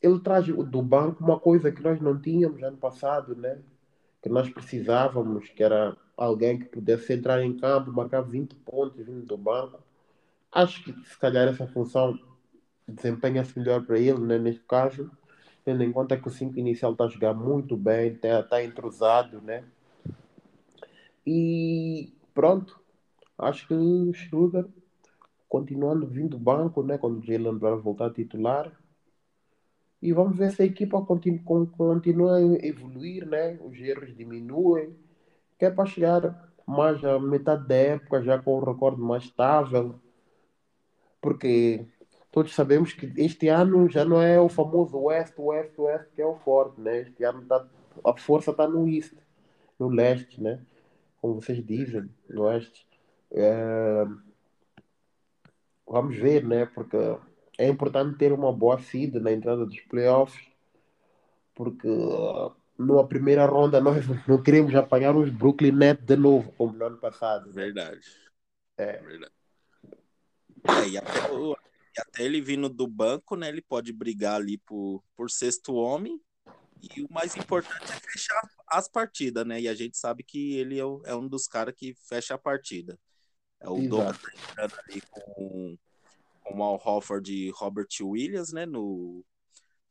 ele 0.02 0.18
traz 0.18 0.46
do 0.46 0.82
banco 0.82 1.22
uma 1.22 1.38
coisa 1.38 1.70
que 1.70 1.80
nós 1.80 2.00
não 2.00 2.20
tínhamos 2.20 2.60
ano 2.64 2.76
passado, 2.76 3.36
né? 3.36 3.60
Que 4.20 4.28
nós 4.28 4.50
precisávamos, 4.50 5.48
que 5.50 5.62
era 5.62 5.96
alguém 6.16 6.58
que 6.58 6.64
pudesse 6.64 7.12
entrar 7.12 7.40
em 7.44 7.56
campo, 7.56 7.92
marcar 7.92 8.22
20 8.22 8.56
pontos 8.56 9.06
vindo 9.06 9.24
do 9.24 9.36
banco. 9.36 9.78
Acho 10.50 10.82
que 10.82 10.92
se 11.06 11.16
calhar 11.16 11.46
essa 11.46 11.68
função 11.68 12.18
desempenha-se 12.88 13.56
melhor 13.56 13.84
para 13.84 13.98
ele, 13.98 14.18
né, 14.18 14.38
neste 14.38 14.62
caso, 14.62 15.10
tendo 15.64 15.82
em 15.82 15.92
conta 15.92 16.16
que 16.16 16.26
o 16.26 16.30
5 16.30 16.58
inicial 16.58 16.92
está 16.92 17.04
a 17.04 17.08
jogar 17.08 17.34
muito 17.34 17.76
bem, 17.76 18.12
está, 18.12 18.62
entrosado, 18.62 19.40
né? 19.42 19.64
E 21.26 22.14
pronto, 22.32 22.80
acho 23.36 23.66
que 23.66 23.74
o 23.74 24.12
Schroeder, 24.12 24.66
continuando 25.48 26.06
vindo 26.06 26.30
do 26.30 26.38
banco, 26.38 26.82
né, 26.82 26.98
quando 26.98 27.18
o 27.18 27.22
Jalen 27.22 27.58
vai 27.58 27.74
voltar 27.76 28.06
a 28.06 28.12
titular, 28.12 28.72
e 30.00 30.12
vamos 30.12 30.36
ver 30.36 30.52
se 30.52 30.62
a 30.62 30.66
equipa 30.66 31.00
continua, 31.02 31.66
continua 31.66 32.36
a 32.36 32.66
evoluir, 32.66 33.26
né? 33.26 33.58
Os 33.60 33.76
erros 33.78 34.14
diminuem, 34.14 34.94
que 35.58 35.64
é 35.64 35.70
para 35.70 35.86
chegar 35.86 36.52
mais 36.66 37.02
à 37.04 37.18
metade 37.18 37.66
da 37.66 37.74
época, 37.74 38.22
já 38.22 38.38
com 38.38 38.58
o 38.58 38.64
recorde 38.64 39.00
mais 39.00 39.24
estável, 39.24 39.98
porque 41.20 41.86
todos 42.30 42.54
sabemos 42.54 42.92
que 42.92 43.12
este 43.16 43.48
ano 43.48 43.88
já 43.88 44.04
não 44.04 44.20
é 44.20 44.38
o 44.38 44.48
famoso 44.48 44.98
West, 44.98 45.34
West, 45.38 45.76
West 45.78 46.06
que 46.14 46.22
é 46.22 46.26
o 46.26 46.36
forte, 46.36 46.80
né? 46.80 47.00
Este 47.00 47.24
ano 47.24 47.42
tá, 47.46 47.66
a 48.04 48.16
força 48.16 48.50
está 48.50 48.68
no 48.68 48.86
East, 48.88 49.14
no 49.78 49.88
leste, 49.88 50.40
né? 50.40 50.60
Como 51.26 51.42
vocês 51.42 51.64
dizem, 51.66 52.08
no 52.30 52.42
oeste. 52.42 52.86
É... 53.32 54.04
Vamos 55.84 56.16
ver, 56.16 56.44
né? 56.44 56.66
Porque 56.66 56.96
é 57.58 57.66
importante 57.66 58.16
ter 58.16 58.32
uma 58.32 58.52
boa 58.52 58.78
seed 58.80 59.14
na 59.16 59.32
entrada 59.32 59.66
dos 59.66 59.80
playoffs, 59.80 60.40
porque 61.52 61.88
numa 62.78 63.08
primeira 63.08 63.44
ronda 63.44 63.80
nós 63.80 64.04
não 64.28 64.40
queremos 64.40 64.72
apanhar 64.76 65.16
os 65.16 65.28
Brooklyn 65.28 65.72
Nets 65.72 66.04
de 66.04 66.14
novo, 66.14 66.52
como 66.52 66.72
no 66.72 66.84
ano 66.84 66.98
passado. 66.98 67.50
Verdade. 67.52 68.06
É. 68.76 68.98
Verdade. 68.98 69.32
É, 70.68 70.88
e 70.88 70.96
até 70.96 71.10
e 71.96 72.00
até 72.00 72.22
ele 72.22 72.40
vindo 72.40 72.68
do 72.68 72.86
banco, 72.86 73.34
né? 73.34 73.48
Ele 73.48 73.62
pode 73.62 73.92
brigar 73.92 74.36
ali 74.36 74.58
por, 74.58 75.02
por 75.16 75.28
sexto 75.28 75.74
homem. 75.74 76.20
E 76.94 77.02
o 77.02 77.08
mais 77.10 77.36
importante 77.36 77.92
é 77.92 78.10
fechar 78.10 78.40
as 78.68 78.88
partidas, 78.88 79.46
né? 79.46 79.60
E 79.60 79.68
a 79.68 79.74
gente 79.74 79.96
sabe 79.96 80.22
que 80.22 80.54
ele 80.56 80.78
é, 80.78 80.84
o, 80.84 81.02
é 81.04 81.14
um 81.14 81.26
dos 81.26 81.46
caras 81.46 81.74
que 81.76 81.94
fecha 82.08 82.34
a 82.34 82.38
partida. 82.38 82.98
É 83.60 83.68
o 83.68 83.88
Douglas 83.88 84.18
tá 84.54 84.68
ali 84.86 85.00
com, 85.10 85.78
com 86.42 86.58
o 86.58 86.62
Al 86.62 86.80
Hofford 86.84 87.32
e 87.32 87.50
Robert 87.50 87.88
Williams, 88.00 88.52
né? 88.52 88.66
No, 88.66 89.24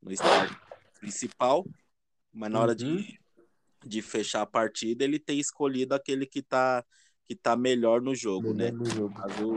no 0.01 0.12
estádio 0.12 0.55
principal. 0.99 1.65
Mas 2.31 2.51
na 2.51 2.60
hora 2.60 2.71
uhum. 2.71 2.97
de, 2.97 3.19
de 3.86 4.01
fechar 4.01 4.41
a 4.41 4.45
partida, 4.45 5.03
ele 5.03 5.19
tem 5.19 5.39
escolhido 5.39 5.95
aquele 5.95 6.25
que 6.25 6.41
tá 6.41 6.84
que 7.27 7.36
tá 7.36 7.55
melhor 7.55 8.01
no 8.01 8.13
jogo, 8.13 8.53
melhor 8.53 8.71
né? 8.71 8.77
No 8.77 8.86
jogo. 8.86 9.15
Mas 9.17 9.39
o, 9.39 9.55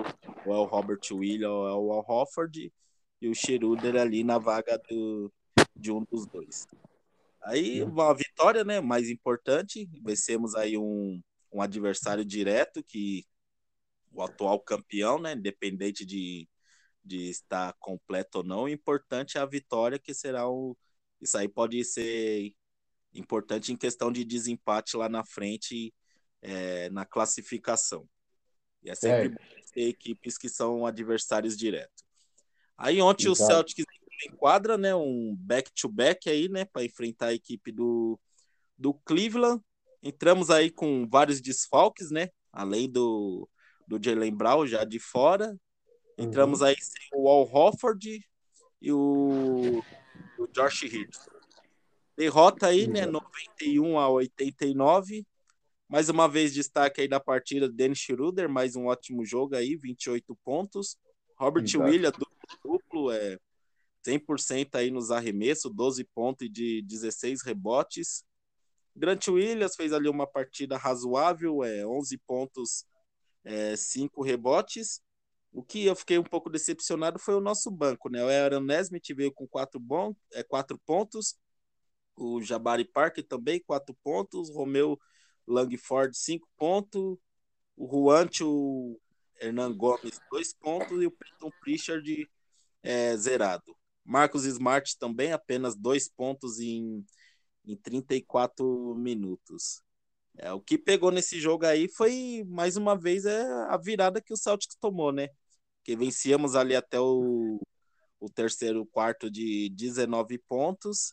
o 0.48 0.55
El 0.55 0.64
Robert 0.64 1.01
Williams 1.12 1.68
é 1.68 1.74
o 1.74 1.92
Al 1.92 2.05
Hofford 2.09 2.72
e 3.20 3.29
o 3.29 3.35
Schroeder 3.35 3.96
ali 3.96 4.24
na 4.24 4.38
vaga 4.38 4.81
do, 4.88 5.31
de 5.77 5.92
um 5.92 6.05
dos 6.11 6.27
dois. 6.27 6.66
Aí 7.42 7.83
uma 7.83 8.14
vitória, 8.14 8.64
né? 8.64 8.81
Mais 8.81 9.09
importante, 9.09 9.88
vencemos 10.03 10.55
aí 10.55 10.77
um, 10.77 11.20
um 11.53 11.62
adversário 11.62 12.24
direto 12.24 12.83
que 12.83 13.24
o 14.12 14.22
atual 14.22 14.61
campeão, 14.61 15.18
né? 15.18 15.33
Independente 15.33 16.05
de, 16.05 16.48
de 17.05 17.31
estar 17.31 17.74
completo 17.79 18.38
ou 18.38 18.44
não, 18.44 18.62
o 18.64 18.68
importante 18.68 19.38
é 19.38 19.40
a 19.40 19.46
vitória, 19.46 19.98
que 19.98 20.14
será 20.14 20.48
o. 20.48 20.77
Isso 21.20 21.37
aí 21.37 21.48
pode 21.48 21.85
ser 21.85 22.55
importante 23.14 23.72
em 23.72 23.77
questão 23.77 24.12
de 24.12 24.24
desempate 24.24 24.96
lá 24.96 25.09
na 25.09 25.24
frente 25.24 25.92
é, 26.40 26.88
na 26.90 27.05
classificação. 27.05 28.09
E 28.83 28.90
é 28.90 28.94
sempre 28.94 29.27
é. 29.27 29.29
bom 29.29 29.59
ter 29.72 29.88
equipes 29.88 30.38
que 30.38 30.48
são 30.48 30.87
adversários 30.87 31.57
diretos. 31.57 32.05
Aí 32.77 33.01
ontem 33.03 33.29
Exato. 33.29 33.42
o 33.42 33.46
Celtics 33.46 33.85
enquadra, 34.27 34.77
né, 34.77 34.95
um 34.95 35.35
back-to-back 35.39 36.29
aí, 36.29 36.49
né, 36.49 36.65
para 36.65 36.85
enfrentar 36.85 37.27
a 37.27 37.35
equipe 37.35 37.71
do, 37.71 38.19
do 38.77 38.95
Cleveland. 38.95 39.63
Entramos 40.03 40.51
aí 40.51 40.71
com 40.71 41.07
vários 41.09 41.41
desfalques, 41.41 42.11
né, 42.11 42.29
além 42.53 42.91
do, 42.91 43.49
do 43.87 44.03
Jalen 44.03 44.35
Brown 44.35 44.67
já 44.67 44.85
de 44.85 44.99
fora. 44.99 45.57
Entramos 46.17 46.61
uhum. 46.61 46.67
aí 46.67 46.77
sem 46.81 47.09
o 47.15 47.29
Al 47.29 47.49
Hofford 47.53 48.21
e 48.83 48.93
o, 48.93 49.83
o 50.39 50.47
Josh 50.49 50.83
Richardson. 50.83 51.31
Derrota 52.17 52.67
aí, 52.67 52.89
né, 52.89 53.07
91 53.07 53.99
a 53.99 54.09
89. 54.09 55.25
Mais 55.89 56.09
uma 56.09 56.29
vez, 56.29 56.53
destaque 56.53 57.01
aí 57.01 57.09
da 57.09 57.21
partida 57.21 57.69
Dennis 57.69 57.99
Schroeder, 57.99 58.49
mais 58.49 58.75
um 58.75 58.87
ótimo 58.87 59.25
jogo 59.25 59.55
aí, 59.55 59.77
28 59.77 60.37
pontos. 60.45 60.99
Robert 61.39 61.63
Exato. 61.63 61.85
Williams, 61.85 62.13
duplo, 62.19 62.59
duplo, 62.63 63.13
é 63.13 63.39
100% 64.07 64.75
aí 64.77 64.91
nos 64.91 65.11
arremessos, 65.11 65.73
12 65.75 66.05
pontos 66.15 66.49
de 66.51 66.83
16 66.83 67.43
rebotes. 67.43 68.25
Grant 68.95 69.29
Williams 69.29 69.77
fez 69.77 69.93
ali 69.93 70.09
uma 70.09 70.27
partida 70.27 70.77
razoável, 70.77 71.63
é 71.63 71.87
11 71.87 72.19
pontos, 72.27 72.85
é, 73.45 73.77
5 73.77 74.23
rebotes. 74.23 75.01
O 75.53 75.63
que 75.63 75.85
eu 75.87 75.97
fiquei 75.97 76.19
um 76.19 76.25
pouco 76.25 76.51
decepcionado 76.51 77.19
foi 77.19 77.35
o 77.35 77.41
nosso 77.41 77.71
banco, 77.71 78.09
né? 78.09 78.25
O 78.25 78.29
Aaron 78.29 78.61
Nesmith 78.61 79.15
veio 79.15 79.33
com 79.33 79.47
4 79.47 79.81
bom, 79.81 80.15
é, 80.33 80.45
pontos, 80.85 81.37
o 82.19 82.43
Jabari 82.43 82.85
Parker 82.85 83.25
também 83.25 83.63
4 83.65 83.97
pontos, 84.03 84.51
Romeu 84.51 84.99
Langford, 85.47 86.17
5 86.17 86.49
pontos. 86.57 87.17
O 87.77 87.89
Juancho 87.89 89.01
Hernan 89.41 89.73
Gomes, 89.73 90.21
2 90.31 90.53
pontos. 90.55 91.01
E 91.01 91.07
o 91.07 91.11
Peyton 91.13 91.51
Pritchard 91.61 92.29
é, 92.83 93.17
zerado. 93.17 93.77
Marcos 94.09 94.47
Smart 94.47 94.99
também, 94.99 95.33
apenas 95.33 95.77
2 95.77 96.09
pontos 96.09 96.59
em, 96.61 97.05
em 97.66 97.77
34 97.77 98.94
minutos. 98.94 99.83
É, 100.38 100.51
o 100.51 100.62
que 100.62 100.79
pegou 100.79 101.11
nesse 101.11 101.38
jogo 101.38 101.66
aí 101.66 101.88
foi, 101.88 102.42
mais 102.49 102.79
uma 102.79 102.97
vez, 102.97 103.27
é 103.27 103.42
a 103.68 103.77
virada 103.77 104.23
que 104.23 104.33
o 104.33 104.37
Celtics 104.37 104.79
tomou, 104.81 105.12
né? 105.12 105.29
Que 105.85 105.94
vencíamos 105.94 106.57
ali 106.57 106.75
até 106.75 106.99
o, 106.99 107.61
o 108.18 108.31
terceiro 108.31 108.87
quarto 108.87 109.31
de 109.31 109.68
19 109.71 110.38
pontos 110.38 111.12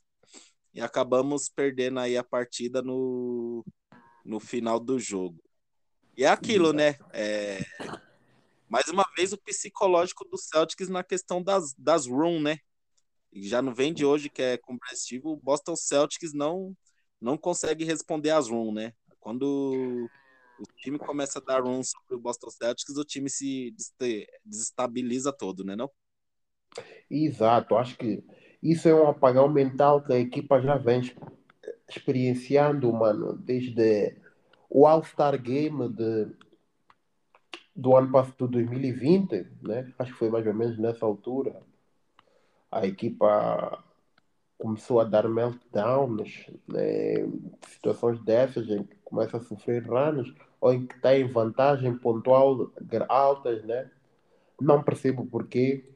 e 0.73 0.79
acabamos 0.79 1.49
perdendo 1.49 1.99
aí 1.99 2.15
a 2.15 2.23
partida 2.23 2.81
no, 2.81 3.65
no 4.23 4.39
final 4.39 4.79
do 4.79 4.97
jogo. 4.97 5.43
E 6.15 6.23
é 6.23 6.29
aquilo, 6.29 6.71
né? 6.71 6.97
É, 7.11 7.59
mais 8.69 8.87
uma 8.87 9.03
vez 9.17 9.33
o 9.33 9.37
psicológico 9.37 10.23
do 10.23 10.37
Celtics 10.37 10.87
na 10.87 11.03
questão 11.03 11.43
das, 11.43 11.73
das 11.77 12.07
room, 12.07 12.41
né? 12.41 12.57
Já 13.35 13.61
não 13.61 13.73
vem 13.73 13.93
de 13.93 14.05
hoje 14.05 14.29
que 14.29 14.41
é 14.41 14.57
compreensível, 14.57 15.31
o 15.31 15.37
Boston 15.37 15.75
Celtics 15.75 16.33
não 16.33 16.75
não 17.19 17.37
consegue 17.37 17.83
responder 17.83 18.29
às 18.31 18.49
room, 18.49 18.73
né? 18.73 18.93
Quando 19.19 20.07
o 20.59 20.63
time 20.77 20.99
começa 20.99 21.39
a 21.39 21.41
dar 21.41 21.63
run 21.63 21.81
sobre 21.83 22.15
o 22.15 22.19
Boston 22.19 22.49
Celtics, 22.49 22.95
o 22.97 23.03
time 23.03 23.29
se 23.29 23.73
desestabiliza 24.45 25.33
todo, 25.33 25.63
né, 25.63 25.75
não? 25.75 25.89
Exato, 27.09 27.75
acho 27.77 27.97
que 27.97 28.23
isso 28.61 28.87
é 28.87 28.93
um 28.93 29.07
apagão 29.07 29.49
mental 29.49 30.03
que 30.03 30.13
a 30.13 30.19
equipa 30.19 30.61
já 30.61 30.77
vem 30.77 31.01
experienciando, 31.89 32.91
mano, 32.91 33.33
desde 33.33 34.15
o 34.69 34.85
All-Star 34.85 35.41
Game 35.41 35.87
de, 35.89 36.27
do 37.75 37.95
ano 37.95 38.11
passado, 38.11 38.47
2020, 38.47 39.47
né? 39.61 39.93
Acho 39.99 40.13
que 40.13 40.19
foi 40.19 40.29
mais 40.29 40.45
ou 40.47 40.53
menos 40.53 40.77
nessa 40.77 41.05
altura. 41.05 41.61
A 42.75 42.85
equipa 42.85 43.81
começou 44.57 44.99
a 44.99 45.05
dar 45.05 45.29
meltdowns, 45.29 46.51
né? 46.67 47.25
situações 47.69 48.21
dessas 48.21 48.67
em 48.69 48.83
que 48.83 48.97
começa 48.97 49.37
a 49.37 49.39
sofrer 49.39 49.87
runs 49.87 50.33
ou 50.59 50.73
em 50.73 50.85
que 50.85 50.99
tem 50.99 51.25
vantagem 51.25 51.97
pontual 51.97 52.69
altas, 53.07 53.63
né? 53.63 53.89
Não 54.59 54.83
percebo 54.83 55.25
porquê. 55.25 55.89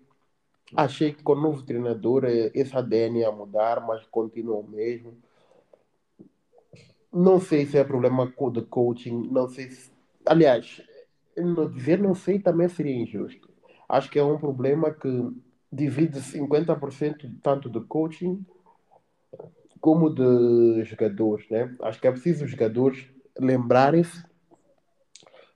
Achei 0.74 1.12
que 1.14 1.22
com 1.22 1.34
o 1.34 1.42
novo 1.42 1.64
treinador 1.64 2.24
eh, 2.24 2.50
esse 2.54 2.74
ADN 2.78 3.20
ia 3.20 3.32
mudar, 3.32 3.86
mas 3.86 4.06
continua 4.06 4.60
o 4.60 4.68
mesmo. 4.68 5.18
Não 7.12 7.42
sei 7.42 7.66
se 7.66 7.78
é 7.78 7.84
problema 7.84 8.26
de 8.54 8.62
coaching, 8.62 9.28
não 9.30 9.50
sei 9.50 9.70
se. 9.70 9.92
Aliás, 10.26 10.82
dizer 11.74 12.00
não 12.00 12.16
sei 12.16 12.40
também 12.40 12.70
seria 12.70 12.96
injusto. 12.96 13.50
Acho 13.90 14.10
que 14.10 14.18
é 14.18 14.24
um 14.24 14.38
problema 14.38 14.92
que 14.94 15.10
divide 15.72 16.20
50% 16.20 17.30
tanto 17.42 17.70
de 17.70 17.80
coaching 17.82 18.46
como 19.80 20.10
de 20.10 20.84
jogadores, 20.84 21.50
né? 21.50 21.76
Acho 21.82 22.02
que 22.02 22.08
é 22.08 22.12
preciso 22.12 22.46
os 22.46 22.52
jogadores 22.52 23.08
lembrarem-se 23.40 24.24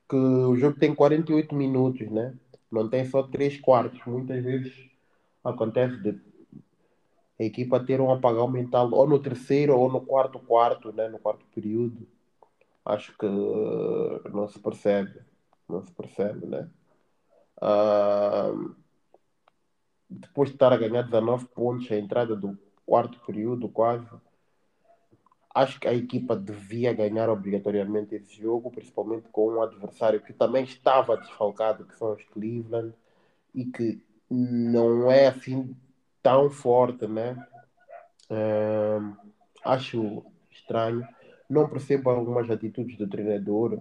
que 0.07 0.15
o 0.15 0.55
jogo 0.55 0.79
tem 0.79 0.93
48 0.93 1.53
minutos, 1.55 2.09
né? 2.09 2.33
Não 2.71 2.89
tem 2.89 3.05
só 3.05 3.23
3 3.23 3.59
quartos. 3.59 3.99
Muitas 4.05 4.43
vezes 4.43 4.73
acontece 5.43 5.97
de 5.97 6.19
a 7.39 7.43
equipa 7.43 7.79
ter 7.79 7.99
um 7.99 8.11
apagão 8.11 8.47
mental 8.47 8.89
ou 8.93 9.07
no 9.07 9.19
terceiro 9.19 9.77
ou 9.77 9.91
no 9.91 10.01
quarto 10.01 10.39
quarto, 10.39 10.93
né? 10.93 11.09
No 11.09 11.19
quarto 11.19 11.45
período. 11.53 12.07
Acho 12.85 13.17
que 13.17 13.25
não 14.31 14.47
se 14.47 14.59
percebe. 14.59 15.19
Não 15.67 15.83
se 15.83 15.91
percebe, 15.91 16.45
né? 16.45 16.69
Uh, 17.61 18.75
depois 20.13 20.49
de 20.49 20.55
estar 20.55 20.71
a 20.71 20.77
ganhar 20.77 21.03
19 21.03 21.45
pontos, 21.47 21.91
a 21.91 21.97
entrada 21.97 22.35
do 22.35 22.57
quarto 22.85 23.19
período 23.25 23.67
quase. 23.69 24.07
Acho 25.53 25.79
que 25.79 25.87
a 25.87 25.93
equipa 25.93 26.35
devia 26.35 26.93
ganhar 26.93 27.29
obrigatoriamente 27.29 28.15
esse 28.15 28.41
jogo, 28.41 28.71
principalmente 28.71 29.27
com 29.31 29.53
um 29.53 29.61
adversário 29.61 30.21
que 30.21 30.33
também 30.33 30.63
estava 30.63 31.15
desfalcado, 31.17 31.85
que 31.85 31.95
são 31.95 32.13
os 32.13 32.23
Cleveland, 32.25 32.93
e 33.53 33.65
que 33.65 34.03
não 34.29 35.11
é 35.11 35.27
assim 35.27 35.75
tão 36.23 36.49
forte, 36.49 37.05
né? 37.05 37.37
acho 39.63 40.23
estranho. 40.51 41.07
Não 41.49 41.69
percebo 41.69 42.09
algumas 42.09 42.49
atitudes 42.49 42.97
do 42.97 43.07
treinador. 43.07 43.79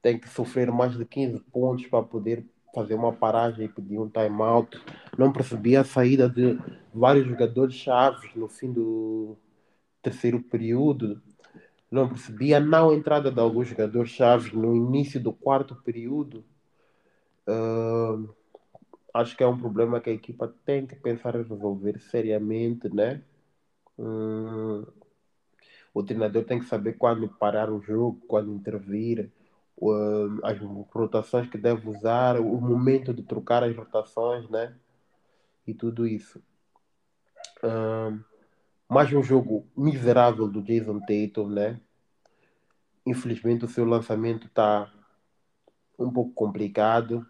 Tem 0.00 0.18
que 0.18 0.28
sofrer 0.28 0.70
mais 0.70 0.96
de 0.96 1.04
15 1.04 1.40
pontos 1.50 1.86
para 1.86 2.04
poder 2.04 2.46
fazer 2.78 2.94
uma 2.94 3.12
paragem 3.12 3.64
e 3.64 3.68
pedir 3.68 3.98
um 3.98 4.08
time-out. 4.08 4.80
Não 5.16 5.32
percebi 5.32 5.76
a 5.76 5.82
saída 5.82 6.28
de 6.28 6.56
vários 6.94 7.26
jogadores 7.26 7.74
chaves 7.74 8.30
no 8.36 8.48
fim 8.48 8.72
do 8.72 9.36
terceiro 10.00 10.40
período. 10.40 11.20
Não 11.90 12.08
percebi 12.08 12.54
a 12.54 12.60
não 12.60 12.94
entrada 12.94 13.32
de 13.32 13.40
alguns 13.40 13.66
jogadores 13.66 14.10
chaves 14.10 14.52
no 14.52 14.76
início 14.76 15.20
do 15.20 15.32
quarto 15.32 15.74
período. 15.74 16.44
Uh, 17.48 18.28
acho 19.12 19.36
que 19.36 19.42
é 19.42 19.46
um 19.46 19.58
problema 19.58 20.00
que 20.00 20.10
a 20.10 20.12
equipa 20.12 20.54
tem 20.64 20.86
que 20.86 20.94
pensar 20.94 21.34
em 21.34 21.42
resolver 21.42 21.98
seriamente, 21.98 22.94
né? 22.94 23.22
Uh, 23.98 24.86
o 25.92 26.02
treinador 26.04 26.44
tem 26.44 26.60
que 26.60 26.66
saber 26.66 26.92
quando 26.92 27.28
parar 27.28 27.70
o 27.70 27.80
jogo, 27.80 28.22
quando 28.28 28.54
intervir 28.54 29.32
as 30.42 30.58
rotações 30.92 31.48
que 31.48 31.56
deve 31.56 31.88
usar, 31.88 32.40
o 32.40 32.60
momento 32.60 33.14
de 33.14 33.22
trocar 33.22 33.62
as 33.62 33.76
rotações, 33.76 34.48
né? 34.48 34.74
E 35.66 35.72
tudo 35.74 36.06
isso. 36.06 36.42
Mais 38.88 39.12
um 39.12 39.22
jogo 39.22 39.66
miserável 39.76 40.48
do 40.48 40.62
Jason 40.62 40.98
Tatum, 41.00 41.48
né? 41.48 41.80
Infelizmente 43.06 43.64
o 43.64 43.68
seu 43.68 43.84
lançamento 43.84 44.46
está 44.46 44.92
um 45.98 46.10
pouco 46.10 46.32
complicado 46.32 47.26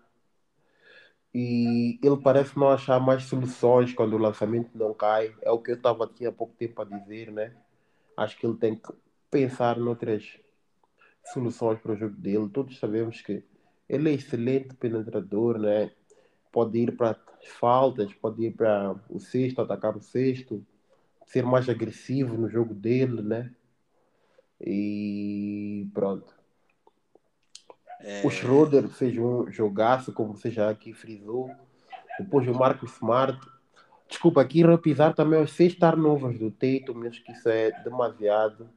e 1.34 1.98
ele 2.02 2.16
parece 2.22 2.58
não 2.58 2.68
achar 2.68 2.98
mais 2.98 3.24
soluções 3.24 3.92
quando 3.92 4.14
o 4.14 4.18
lançamento 4.18 4.70
não 4.74 4.94
cai. 4.94 5.34
É 5.42 5.50
o 5.50 5.58
que 5.58 5.72
eu 5.72 5.76
estava 5.76 6.04
aqui 6.04 6.26
há 6.26 6.32
pouco 6.32 6.54
tempo 6.54 6.80
a 6.80 6.84
dizer, 6.84 7.30
né? 7.30 7.54
Acho 8.16 8.36
que 8.38 8.46
ele 8.46 8.56
tem 8.56 8.74
que 8.74 8.92
pensar 9.30 9.76
noutras 9.76 10.38
soluções 11.32 11.78
para 11.80 11.92
o 11.92 11.96
jogo 11.96 12.16
dele. 12.16 12.48
Todos 12.48 12.78
sabemos 12.78 13.20
que 13.20 13.42
ele 13.88 14.10
é 14.10 14.14
excelente 14.14 14.74
penetrador, 14.74 15.58
né? 15.58 15.90
Pode 16.52 16.78
ir 16.78 16.96
para 16.96 17.10
as 17.10 17.48
faltas, 17.48 18.12
pode 18.14 18.44
ir 18.44 18.52
para 18.52 18.94
o 19.08 19.18
sexto, 19.18 19.60
atacar 19.60 19.96
o 19.96 20.00
sexto, 20.00 20.64
ser 21.26 21.44
mais 21.44 21.68
agressivo 21.68 22.36
no 22.36 22.48
jogo 22.48 22.74
dele, 22.74 23.22
né? 23.22 23.50
E 24.60 25.88
pronto. 25.94 26.34
É... 28.00 28.26
O 28.26 28.30
Schroeder 28.30 28.88
fez 28.88 29.16
um 29.18 29.50
jogaço, 29.50 30.12
como 30.12 30.36
você 30.36 30.50
já 30.50 30.70
aqui 30.70 30.92
frisou. 30.92 31.50
Depois 32.18 32.46
o 32.48 32.54
Marcos 32.54 32.92
Smart. 32.94 33.38
Desculpa, 34.08 34.40
aqui 34.40 34.64
repisar 34.64 35.14
também 35.14 35.42
os 35.42 35.52
seis 35.52 35.74
turnovers 35.74 36.38
do 36.38 36.50
Tatum, 36.50 37.06
acho 37.06 37.22
que 37.22 37.32
isso 37.32 37.48
é 37.48 37.70
demasiado. 37.82 38.68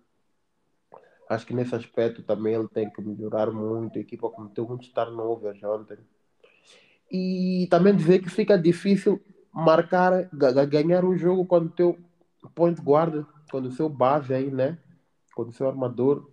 Acho 1.32 1.46
que 1.46 1.54
nesse 1.54 1.74
aspecto 1.74 2.22
também 2.24 2.56
ele 2.56 2.68
tem 2.68 2.90
que 2.90 3.02
melhorar 3.02 3.50
muito. 3.52 3.98
A 3.98 4.02
equipa 4.02 4.30
cometeu 4.30 4.68
muitos 4.68 4.90
turnovers 4.90 5.64
ontem. 5.64 5.98
E 7.10 7.70
também 7.72 7.96
dizer 7.96 8.20
que 8.20 8.30
fica 8.30 8.58
difícil 8.58 9.18
marcar, 9.54 10.30
ganhar 10.68 11.06
um 11.06 11.18
jogo 11.18 11.46
quando 11.46 11.68
o 11.68 11.70
teu 11.70 11.98
point 12.54 12.82
guard, 12.82 13.26
quando 13.50 13.68
o 13.68 13.72
seu 13.72 13.88
base 13.88 14.34
aí, 14.34 14.52
né? 14.52 14.78
Quando 15.34 15.52
o 15.52 15.54
seu 15.54 15.70
armador 15.70 16.30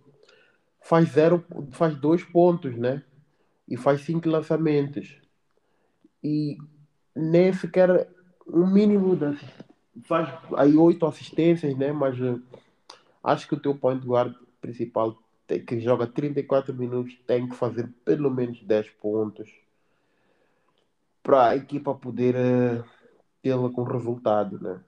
faz 0.81 1.07
zero, 1.11 1.45
faz 1.71 1.95
dois 1.95 2.21
pontos, 2.25 2.75
né? 2.75 3.01
E 3.69 3.77
faz 3.77 4.01
cinco 4.01 4.27
lançamentos. 4.27 5.17
E 6.21 6.57
nem 7.15 7.53
sequer 7.53 8.05
um 8.45 8.67
mínimo 8.67 9.15
de, 9.15 9.39
faz 10.03 10.27
aí 10.57 10.75
oito 10.75 11.05
assistências, 11.05 11.73
né? 11.77 11.93
Mas 11.93 12.19
uh, 12.19 12.43
acho 13.23 13.47
que 13.47 13.53
o 13.53 13.59
teu 13.61 13.73
point 13.73 14.05
guard 14.05 14.35
principal 14.59 15.17
que 15.65 15.79
joga 15.79 16.05
34 16.05 16.73
minutos 16.73 17.17
tem 17.25 17.49
que 17.49 17.55
fazer 17.55 17.87
pelo 18.05 18.29
menos 18.29 18.61
10 18.61 18.89
pontos 18.91 19.49
para 21.23 21.49
a 21.49 21.55
equipa 21.55 21.95
poder 21.95 22.35
uh, 22.35 22.83
tê-la 23.41 23.69
com 23.71 23.83
resultado, 23.83 24.59
né? 24.59 24.83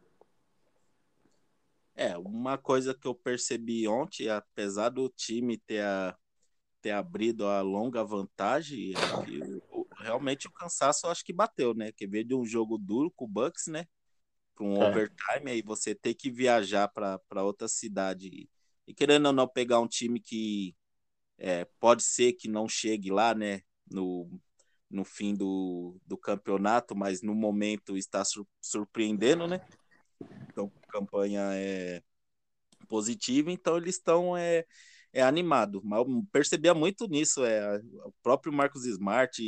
É, 1.96 2.18
uma 2.18 2.58
coisa 2.58 2.94
que 2.94 3.08
eu 3.08 3.14
percebi 3.14 3.88
ontem, 3.88 4.30
apesar 4.30 4.90
do 4.90 5.10
time 5.10 5.58
ter, 5.58 5.84
a, 5.84 6.16
ter 6.82 6.92
abrido 6.92 7.46
a 7.46 7.62
longa 7.62 8.04
vantagem, 8.04 8.94
é 8.94 8.98
o, 9.70 9.88
realmente 9.98 10.48
o 10.48 10.52
cansaço 10.52 11.06
eu 11.06 11.12
acho 11.12 11.24
que 11.24 11.34
bateu, 11.34 11.74
né? 11.74 11.92
Que 11.92 12.08
veio 12.08 12.26
de 12.26 12.34
um 12.34 12.46
jogo 12.46 12.78
duro 12.78 13.12
com 13.12 13.26
o 13.26 13.28
Bucks, 13.28 13.68
né? 13.68 13.86
Para 14.56 14.66
um 14.66 14.82
é. 14.82 14.90
overtime, 14.90 15.52
aí 15.52 15.62
você 15.62 15.94
ter 15.94 16.14
que 16.14 16.32
viajar 16.32 16.88
para 16.88 17.44
outra 17.44 17.68
cidade 17.68 18.50
e 18.88 18.94
querendo 18.94 19.28
ou 19.28 19.34
não 19.34 19.48
pegar 19.48 19.80
um 19.80 19.88
time 19.88 20.20
que 20.20 20.76
é, 21.38 21.66
pode 21.80 22.04
ser 22.04 22.34
que 22.34 22.48
não 22.48 22.68
chegue 22.68 23.12
lá, 23.12 23.34
né, 23.34 23.62
no, 23.90 24.30
no 24.90 25.04
fim 25.04 25.34
do, 25.36 26.00
do 26.06 26.18
campeonato, 26.18 26.96
mas 26.96 27.22
no 27.22 27.34
momento 27.34 27.98
está 27.98 28.24
sur 28.24 28.48
surpreendendo, 28.62 29.48
né? 29.48 29.62
Então, 30.50 30.72
campanha 30.90 31.42
é 31.54 32.04
positiva, 32.88 33.52
então 33.52 33.78
eles 33.78 33.96
estão 33.96 34.36
é, 34.36 34.66
é 35.14 35.22
animado. 35.22 35.82
Mas 35.84 36.06
percebia 36.32 36.74
muito 36.74 37.08
nisso, 37.08 37.44
é 37.46 37.80
o 38.06 38.14
próprio 38.22 38.54
Marcos 38.54 38.86
Smart 38.86 39.42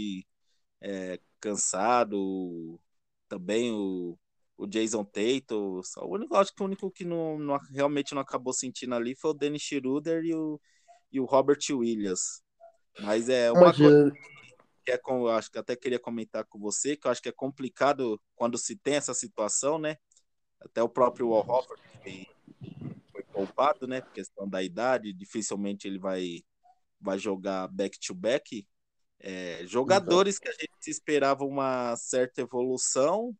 é, 0.82 1.19
cansado, 1.39 2.80
também 3.28 3.72
o 3.72 4.17
o 4.63 4.67
Jason 4.67 5.04
Tatum. 5.04 5.82
o 5.97 6.08
único, 6.08 6.36
acho 6.36 6.56
que 6.56 6.62
o 6.62 6.65
único 6.65 6.89
que 6.89 7.04
não, 7.04 7.38
não, 7.38 7.58
realmente 7.69 8.15
não 8.15 8.21
acabou 8.21 8.54
sentindo 8.54 8.95
ali 8.95 9.13
foi 9.13 9.32
o 9.32 9.34
Dennis 9.34 9.62
Schroeder 9.62 10.23
e 10.23 10.34
o, 10.34 10.60
e 11.12 11.19
o 11.19 11.26
Robert 11.26 11.60
Williams. 11.69 12.41
Mas 12.99 13.28
é 13.28 13.52
uma 13.52 13.67
Mas, 13.67 13.78
coisa. 13.78 14.12
que 14.86 14.91
é 14.91 14.97
com, 14.97 15.28
acho 15.28 15.52
que 15.52 15.58
até 15.58 15.76
queria 15.76 15.99
comentar 15.99 16.45
com 16.45 16.60
você, 16.60 16.95
que 16.95 17.06
eu 17.06 17.12
acho 17.12 17.21
que 17.21 17.30
é 17.30 17.34
complicado 17.34 18.21
quando 18.36 18.58
se 18.58 18.76
tem 18.76 18.95
essa 18.95 19.13
situação, 19.13 19.78
né? 19.78 19.97
Até 20.62 20.82
o 20.82 20.88
próprio 20.88 21.30
Wall 21.30 21.65
foi, 22.02 22.28
foi 23.12 23.23
poupado, 23.23 23.86
né? 23.86 23.99
Por 23.99 24.13
questão 24.13 24.47
da 24.47 24.63
idade, 24.63 25.12
dificilmente 25.12 25.88
ele 25.88 25.99
vai, 25.99 26.41
vai 27.02 27.19
jogar 27.19 27.67
back-to-back. 27.67 28.65
É, 29.19 29.65
jogadores 29.65 30.39
que 30.39 30.47
a 30.47 30.54
gente 30.54 30.88
esperava 30.88 31.43
uma 31.43 31.95
certa 31.97 32.41
evolução 32.41 33.36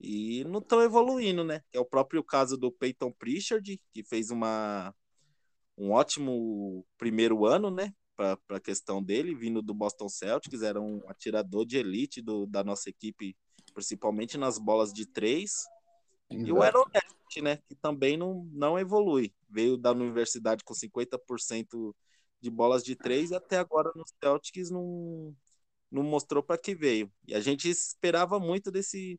e 0.00 0.44
não 0.44 0.60
estão 0.60 0.80
evoluindo, 0.80 1.42
né? 1.42 1.62
É 1.72 1.80
o 1.80 1.84
próprio 1.84 2.22
caso 2.22 2.56
do 2.56 2.70
Peyton 2.70 3.12
Pritchard, 3.12 3.80
que 3.92 4.04
fez 4.04 4.30
uma, 4.30 4.94
um 5.76 5.90
ótimo 5.90 6.86
primeiro 6.96 7.44
ano, 7.44 7.70
né? 7.70 7.92
Para 8.16 8.38
a 8.50 8.60
questão 8.60 9.02
dele, 9.02 9.34
vindo 9.34 9.62
do 9.62 9.74
Boston 9.74 10.08
Celtics, 10.08 10.62
era 10.62 10.80
um 10.80 11.00
atirador 11.08 11.64
de 11.64 11.78
elite 11.78 12.20
do, 12.20 12.46
da 12.46 12.64
nossa 12.64 12.90
equipe, 12.90 13.36
principalmente 13.72 14.36
nas 14.36 14.58
bolas 14.58 14.92
de 14.92 15.06
três. 15.06 15.52
Exato. 16.30 16.48
E 16.48 16.52
o 16.52 16.62
Aaron 16.62 16.84
Nesbitt, 16.92 17.42
né? 17.42 17.56
Que 17.68 17.74
também 17.74 18.16
não, 18.16 18.44
não 18.52 18.78
evolui. 18.78 19.32
Veio 19.48 19.76
da 19.76 19.92
universidade 19.92 20.64
com 20.64 20.74
50% 20.74 21.94
de 22.40 22.50
bolas 22.50 22.84
de 22.84 22.94
três 22.94 23.30
e 23.30 23.34
até 23.34 23.58
agora 23.58 23.90
no 23.96 24.04
Celtics 24.20 24.70
não, 24.70 25.34
não 25.90 26.02
mostrou 26.02 26.42
para 26.42 26.58
que 26.58 26.74
veio. 26.74 27.10
E 27.26 27.34
a 27.34 27.40
gente 27.40 27.68
esperava 27.68 28.38
muito 28.38 28.70
desse 28.70 29.18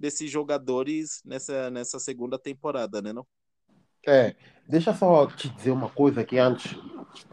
desses 0.00 0.30
jogadores 0.30 1.20
nessa, 1.24 1.70
nessa 1.70 1.98
segunda 1.98 2.38
temporada, 2.38 3.02
né? 3.02 3.12
Não? 3.12 3.26
É, 4.06 4.34
deixa 4.66 4.94
só 4.94 5.26
te 5.26 5.50
dizer 5.50 5.70
uma 5.70 5.90
coisa 5.90 6.24
que 6.24 6.38
antes 6.38 6.74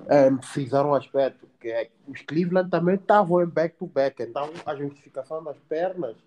é, 0.10 0.30
fizeram 0.44 0.90
um 0.90 0.94
aspecto, 0.94 1.48
que 1.60 1.70
é 1.70 1.90
os 2.06 2.22
Cleveland 2.22 2.70
também 2.70 2.96
estavam 2.96 3.42
em 3.42 3.48
back-to-back, 3.48 4.22
-back, 4.22 4.30
então 4.30 4.52
a 4.66 4.76
justificação 4.76 5.42
das 5.42 5.58
pernas 5.70 6.18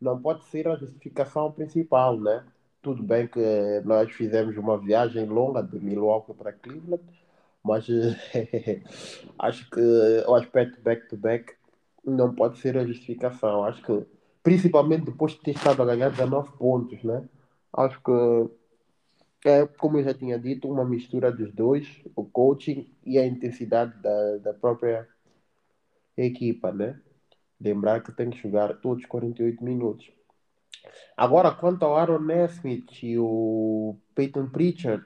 não 0.00 0.20
pode 0.20 0.44
ser 0.46 0.66
a 0.66 0.76
justificação 0.76 1.52
principal, 1.52 2.18
né? 2.18 2.44
Tudo 2.82 3.02
bem 3.02 3.28
que 3.28 3.40
nós 3.84 4.10
fizemos 4.12 4.56
uma 4.56 4.76
viagem 4.76 5.24
longa 5.24 5.62
de 5.62 5.78
Milwaukee 5.78 6.34
para 6.34 6.52
Cleveland, 6.52 7.02
mas 7.62 7.86
acho 9.38 9.70
que 9.70 9.80
o 10.26 10.34
aspecto 10.34 10.80
back-to-back 10.80 11.52
-back 11.52 11.56
não 12.04 12.34
pode 12.34 12.58
ser 12.58 12.76
a 12.76 12.86
justificação. 12.86 13.64
Acho 13.64 13.82
que 13.82 14.06
principalmente 14.46 15.06
depois 15.06 15.32
de 15.32 15.40
ter 15.40 15.56
estado 15.56 15.82
a 15.82 15.84
ganhar 15.84 16.08
19 16.08 16.52
pontos, 16.52 17.02
né? 17.02 17.28
Acho 17.72 18.00
que 18.00 19.48
é, 19.48 19.66
como 19.66 19.98
eu 19.98 20.04
já 20.04 20.14
tinha 20.14 20.38
dito, 20.38 20.70
uma 20.70 20.84
mistura 20.84 21.32
dos 21.32 21.52
dois, 21.52 22.00
o 22.14 22.24
coaching 22.24 22.88
e 23.04 23.18
a 23.18 23.26
intensidade 23.26 24.00
da, 24.00 24.36
da 24.36 24.54
própria 24.54 25.08
equipa, 26.16 26.70
né? 26.70 26.96
Lembrar 27.60 28.04
que 28.04 28.12
tem 28.12 28.30
que 28.30 28.38
jogar 28.38 28.72
todos 28.74 29.04
48 29.06 29.64
minutos. 29.64 30.08
Agora, 31.16 31.50
quanto 31.50 31.84
ao 31.84 31.96
Aaron 31.96 32.20
Nesmith 32.20 33.02
e 33.02 33.18
o 33.18 33.96
Peyton 34.14 34.46
Pritchard, 34.46 35.04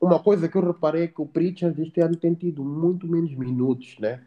uma 0.00 0.22
coisa 0.22 0.48
que 0.48 0.56
eu 0.56 0.64
reparei 0.64 1.02
é 1.02 1.08
que 1.08 1.20
o 1.20 1.26
Pritchard 1.26 1.82
este 1.82 2.00
ano 2.00 2.14
tem 2.14 2.34
tido 2.34 2.64
muito 2.64 3.08
menos 3.08 3.34
minutos, 3.34 3.98
né? 3.98 4.24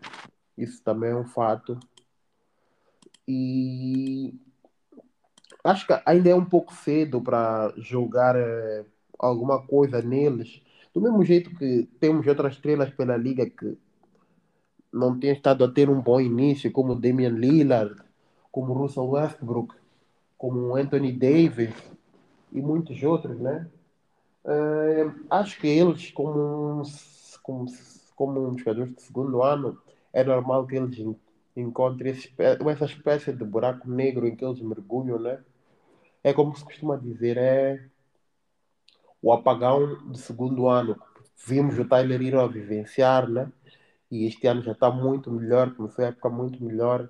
Isso 0.57 0.83
também 0.83 1.11
é 1.11 1.15
um 1.15 1.23
fato 1.23 1.79
e 3.27 4.33
acho 5.63 5.87
que 5.87 6.01
ainda 6.05 6.29
é 6.29 6.35
um 6.35 6.45
pouco 6.45 6.73
cedo 6.73 7.21
para 7.21 7.73
jogar 7.77 8.35
é, 8.35 8.85
alguma 9.17 9.61
coisa 9.61 10.01
neles. 10.01 10.61
Do 10.93 11.01
mesmo 11.01 11.23
jeito 11.23 11.49
que 11.55 11.89
temos 11.99 12.25
outras 12.27 12.53
estrelas 12.53 12.89
pela 12.91 13.17
liga 13.17 13.49
que 13.49 13.77
não 14.93 15.19
têm 15.19 15.31
estado 15.31 15.63
a 15.63 15.71
ter 15.71 15.89
um 15.89 16.01
bom 16.01 16.21
início, 16.21 16.71
como 16.71 16.95
Damian 16.95 17.29
Lillard, 17.29 17.95
como 18.51 18.73
Russell 18.73 19.09
Westbrook, 19.09 19.75
como 20.37 20.75
Anthony 20.75 21.11
Davis 21.11 21.73
e 22.51 22.61
muitos 22.61 23.01
outros, 23.03 23.37
né? 23.39 23.67
Uh, 24.45 25.11
acho 25.29 25.59
que 25.59 25.67
eles, 25.67 26.11
como, 26.11 26.83
como, 27.41 27.65
como 28.15 28.47
um 28.47 28.57
jogador 28.57 28.87
de 28.87 29.01
segundo 29.01 29.41
ano, 29.43 29.77
é 30.13 30.23
normal 30.23 30.65
que 30.65 30.75
eles 30.75 30.97
encontre 31.55 32.09
esse, 32.09 32.33
essa 32.37 32.85
espécie 32.85 33.31
de 33.31 33.43
buraco 33.43 33.89
negro 33.89 34.27
em 34.27 34.35
que 34.35 34.43
eles 34.43 34.61
mergulham, 34.61 35.19
né? 35.19 35.43
É 36.23 36.33
como 36.33 36.55
se 36.55 36.63
costuma 36.63 36.97
dizer, 36.97 37.37
é 37.37 37.87
o 39.21 39.31
apagão 39.31 40.09
do 40.09 40.17
segundo 40.17 40.67
ano. 40.67 40.99
Vimos 41.47 41.77
o 41.79 41.85
Tyler 41.85 42.21
Hero 42.21 42.41
a 42.41 42.47
vivenciar, 42.47 43.29
né? 43.29 43.51
E 44.11 44.25
este 44.25 44.47
ano 44.47 44.61
já 44.61 44.71
está 44.71 44.89
muito 44.89 45.31
melhor, 45.31 45.73
começou 45.75 46.03
a 46.03 46.09
época 46.09 46.29
muito 46.29 46.63
melhor. 46.63 47.09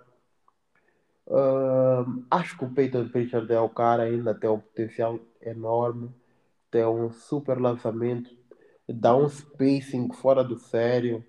Uh, 1.27 2.23
acho 2.29 2.57
que 2.57 2.65
o 2.65 2.69
Peyton 2.69 3.09
Pritchard 3.09 3.51
é 3.51 3.59
o 3.59 3.69
cara 3.69 4.03
ainda 4.03 4.33
tem 4.33 4.49
um 4.49 4.59
potencial 4.59 5.19
enorme, 5.41 6.13
tem 6.69 6.85
um 6.85 7.11
super 7.11 7.59
lançamento, 7.59 8.29
dá 8.87 9.15
um 9.15 9.27
spacing 9.27 10.11
fora 10.13 10.43
do 10.43 10.57
sério. 10.57 11.25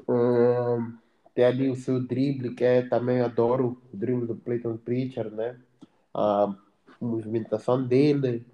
Uh, 0.00 0.92
tem 1.34 1.44
ali 1.44 1.68
o 1.70 1.76
seu 1.76 2.00
drible, 2.00 2.54
que 2.54 2.64
é 2.64 2.82
também 2.82 3.20
adoro 3.20 3.80
o 3.92 3.96
drible 3.96 4.26
do 4.26 4.36
Clayton 4.36 4.76
Pritchard, 4.76 5.34
né? 5.34 5.58
A 6.12 6.54
movimentação 7.00 7.82
dele, 7.86 8.44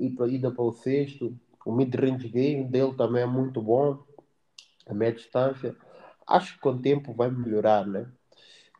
ida 0.00 0.50
para 0.50 0.62
o 0.62 0.72
sexto, 0.72 1.36
o 1.64 1.72
mid-range 1.72 2.28
game 2.28 2.64
dele 2.64 2.94
também 2.94 3.22
é 3.22 3.26
muito 3.26 3.60
bom, 3.60 3.98
a 4.86 4.94
média 4.94 5.18
distância. 5.18 5.76
Acho 6.26 6.54
que 6.54 6.60
com 6.60 6.70
o 6.70 6.78
tempo 6.78 7.12
vai 7.12 7.30
melhorar, 7.30 7.86
né? 7.86 8.10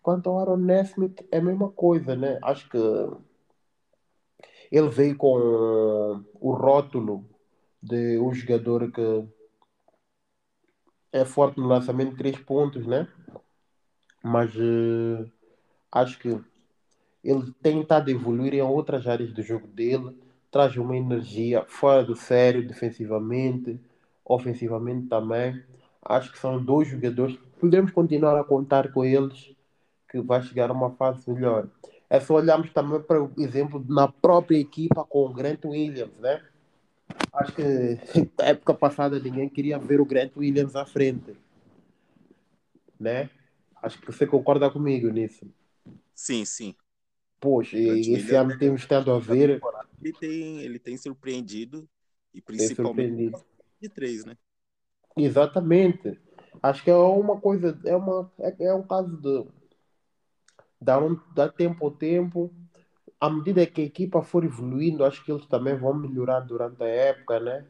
Quanto 0.02 0.30
ao 0.30 0.38
Aaron 0.38 0.56
Nesmith, 0.56 1.24
é 1.30 1.38
a 1.38 1.42
mesma 1.42 1.70
coisa, 1.70 2.16
né? 2.16 2.38
Acho 2.42 2.68
que 2.68 2.78
ele 4.70 4.88
veio 4.88 5.16
com 5.16 6.24
o 6.40 6.52
rótulo 6.52 7.24
de 7.80 8.18
um 8.18 8.32
jogador 8.32 8.90
que 8.90 9.28
é 11.12 11.24
forte 11.24 11.60
no 11.60 11.66
lançamento 11.66 12.12
de 12.12 12.16
três 12.16 12.38
pontos, 12.38 12.86
né? 12.86 13.06
Mas 14.22 14.54
uh, 14.54 15.30
acho 15.90 16.18
que 16.18 16.38
ele 17.24 17.52
tem 17.62 17.80
estado 17.80 18.08
a 18.08 18.12
evoluir 18.12 18.54
em 18.54 18.62
outras 18.62 19.06
áreas 19.06 19.32
do 19.32 19.42
jogo 19.42 19.66
dele, 19.66 20.16
traz 20.50 20.76
uma 20.76 20.96
energia 20.96 21.64
fora 21.68 22.04
do 22.04 22.16
sério, 22.16 22.66
defensivamente, 22.66 23.80
ofensivamente 24.24 25.06
também. 25.08 25.62
Acho 26.04 26.32
que 26.32 26.38
são 26.38 26.62
dois 26.62 26.88
jogadores 26.88 27.38
podemos 27.62 27.92
continuar 27.92 28.36
a 28.40 28.42
contar 28.42 28.92
com 28.92 29.04
eles, 29.04 29.54
que 30.10 30.20
vai 30.20 30.42
chegar 30.42 30.68
a 30.68 30.72
uma 30.72 30.90
fase 30.90 31.30
melhor. 31.30 31.68
É 32.10 32.18
só 32.18 32.34
olharmos 32.34 32.72
também 32.72 33.00
para 33.00 33.22
o 33.22 33.30
exemplo 33.38 33.84
na 33.88 34.08
própria 34.08 34.58
equipa 34.58 35.04
com 35.04 35.26
o 35.26 35.32
Grant 35.32 35.64
Williams, 35.64 36.12
né? 36.18 36.42
Acho 37.32 37.52
que 37.52 37.62
na 38.36 38.46
época 38.46 38.74
passada 38.74 39.20
ninguém 39.20 39.48
queria 39.48 39.78
ver 39.78 40.00
o 40.00 40.04
Grant 40.04 40.36
Williams 40.36 40.74
à 40.74 40.84
frente, 40.84 41.36
né? 42.98 43.30
Acho 43.82 44.00
que 44.00 44.06
você 44.06 44.26
concorda 44.26 44.70
comigo 44.70 45.08
nisso. 45.10 45.46
Sim, 46.14 46.44
sim. 46.44 46.74
Poxa, 47.40 47.76
e 47.76 48.14
esse 48.14 48.34
ano 48.36 48.56
temos 48.56 48.82
estado 48.82 49.12
a 49.12 49.18
ver. 49.18 49.60
Ele 50.00 50.12
tem, 50.12 50.60
ele 50.60 50.78
tem 50.78 50.96
surpreendido, 50.96 51.88
e 52.32 52.40
principalmente 52.40 53.32
de 53.80 53.88
três, 53.88 54.24
né? 54.24 54.36
Exatamente. 55.16 56.18
Acho 56.62 56.84
que 56.84 56.90
é 56.90 56.94
uma 56.94 57.40
coisa, 57.40 57.78
é, 57.84 57.96
uma, 57.96 58.30
é, 58.38 58.66
é 58.66 58.74
um 58.74 58.82
caso 58.86 59.16
de 59.16 59.44
dar, 60.80 61.02
um, 61.02 61.18
dar 61.34 61.50
tempo 61.52 61.84
ao 61.84 61.90
tempo. 61.90 62.52
À 63.20 63.30
medida 63.30 63.66
que 63.66 63.80
a 63.80 63.84
equipa 63.84 64.22
for 64.22 64.44
evoluindo, 64.44 65.04
acho 65.04 65.24
que 65.24 65.30
eles 65.30 65.46
também 65.46 65.76
vão 65.76 65.94
melhorar 65.94 66.40
durante 66.40 66.82
a 66.82 66.86
época, 66.86 67.38
né? 67.40 67.66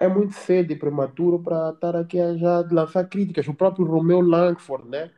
É 0.00 0.08
muito 0.08 0.32
cedo 0.34 0.72
e 0.72 0.76
prematuro 0.76 1.38
para 1.40 1.70
estar 1.70 1.94
aqui 1.96 2.18
a 2.20 2.36
já 2.36 2.60
lançar 2.72 3.06
críticas. 3.08 3.46
O 3.48 3.54
próprio 3.54 3.86
Romeu 3.86 4.20
Langford, 4.22 4.88
né? 4.88 5.10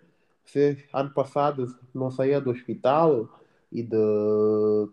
Você, 0.45 0.77
ano 0.93 1.11
passado 1.15 1.67
não 1.95 2.11
saía 2.11 2.41
do 2.41 2.51
hospital 2.51 3.29
e 3.71 3.83
de, 3.83 3.97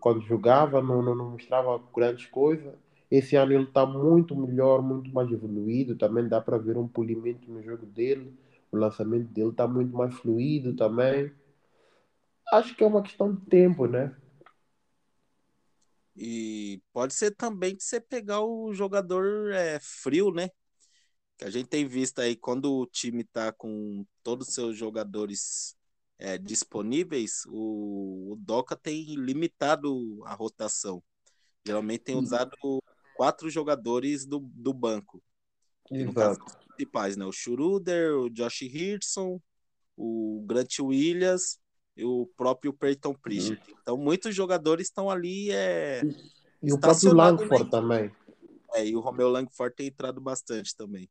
quando 0.00 0.22
jogava 0.22 0.80
não, 0.80 1.02
não, 1.02 1.14
não 1.14 1.30
mostrava 1.32 1.82
grandes 1.94 2.26
coisas. 2.26 2.72
Esse 3.10 3.36
ano 3.36 3.52
ele 3.52 3.64
está 3.64 3.84
muito 3.84 4.36
melhor, 4.36 4.80
muito 4.82 5.10
mais 5.12 5.30
evoluído. 5.32 5.96
Também 5.96 6.28
dá 6.28 6.40
para 6.40 6.56
ver 6.58 6.76
um 6.78 6.86
polimento 6.88 7.50
no 7.50 7.62
jogo 7.62 7.84
dele. 7.86 8.32
O 8.72 8.76
lançamento 8.76 9.26
dele 9.32 9.50
está 9.50 9.66
muito 9.66 9.96
mais 9.96 10.14
fluido 10.14 10.74
também. 10.76 11.32
Acho 12.52 12.76
que 12.76 12.84
é 12.84 12.86
uma 12.86 13.02
questão 13.02 13.34
de 13.34 13.40
tempo, 13.46 13.86
né? 13.86 14.14
E 16.22 16.82
pode 16.92 17.14
ser 17.14 17.34
também 17.34 17.74
que 17.74 17.82
você 17.82 17.98
pegar 17.98 18.42
o 18.42 18.74
jogador 18.74 19.52
é, 19.52 19.80
frio, 19.80 20.30
né? 20.30 20.50
Que 21.38 21.46
a 21.46 21.50
gente 21.50 21.66
tem 21.66 21.88
visto 21.88 22.18
aí 22.18 22.36
quando 22.36 22.70
o 22.70 22.86
time 22.86 23.24
tá 23.24 23.50
com 23.50 24.04
todos 24.22 24.48
os 24.48 24.54
seus 24.54 24.76
jogadores 24.76 25.74
é, 26.18 26.36
disponíveis, 26.36 27.44
o, 27.46 28.32
o 28.32 28.36
Doca 28.36 28.76
tem 28.76 29.14
limitado 29.14 30.22
a 30.26 30.34
rotação. 30.34 31.02
Geralmente 31.66 32.04
tem 32.04 32.16
usado 32.16 32.54
quatro 33.16 33.48
jogadores 33.48 34.26
do, 34.26 34.40
do 34.40 34.74
banco. 34.74 35.22
no 35.90 36.12
caso, 36.12 36.38
os 36.44 36.54
principais, 36.66 37.16
né? 37.16 37.24
O 37.24 37.32
Schroeder, 37.32 38.14
o 38.14 38.28
Josh 38.28 38.60
Hirson, 38.60 39.40
o 39.96 40.44
Grant 40.46 40.80
Williams 40.80 41.58
e 42.00 42.04
o 42.04 42.26
próprio 42.34 42.72
Peyton 42.72 43.14
Pritchard. 43.14 43.60
Uhum. 43.68 43.76
Então, 43.82 43.96
muitos 43.98 44.34
jogadores 44.34 44.86
estão 44.86 45.10
ali. 45.10 45.50
É, 45.52 46.00
e 46.62 46.72
o 46.72 46.80
próprio 46.80 47.12
Langford 47.12 47.70
também. 47.70 48.10
É, 48.72 48.86
e 48.86 48.96
o 48.96 49.00
Romeu 49.00 49.28
Langford 49.28 49.76
tem 49.76 49.88
entrado 49.88 50.18
bastante 50.20 50.74
também. 50.74 51.10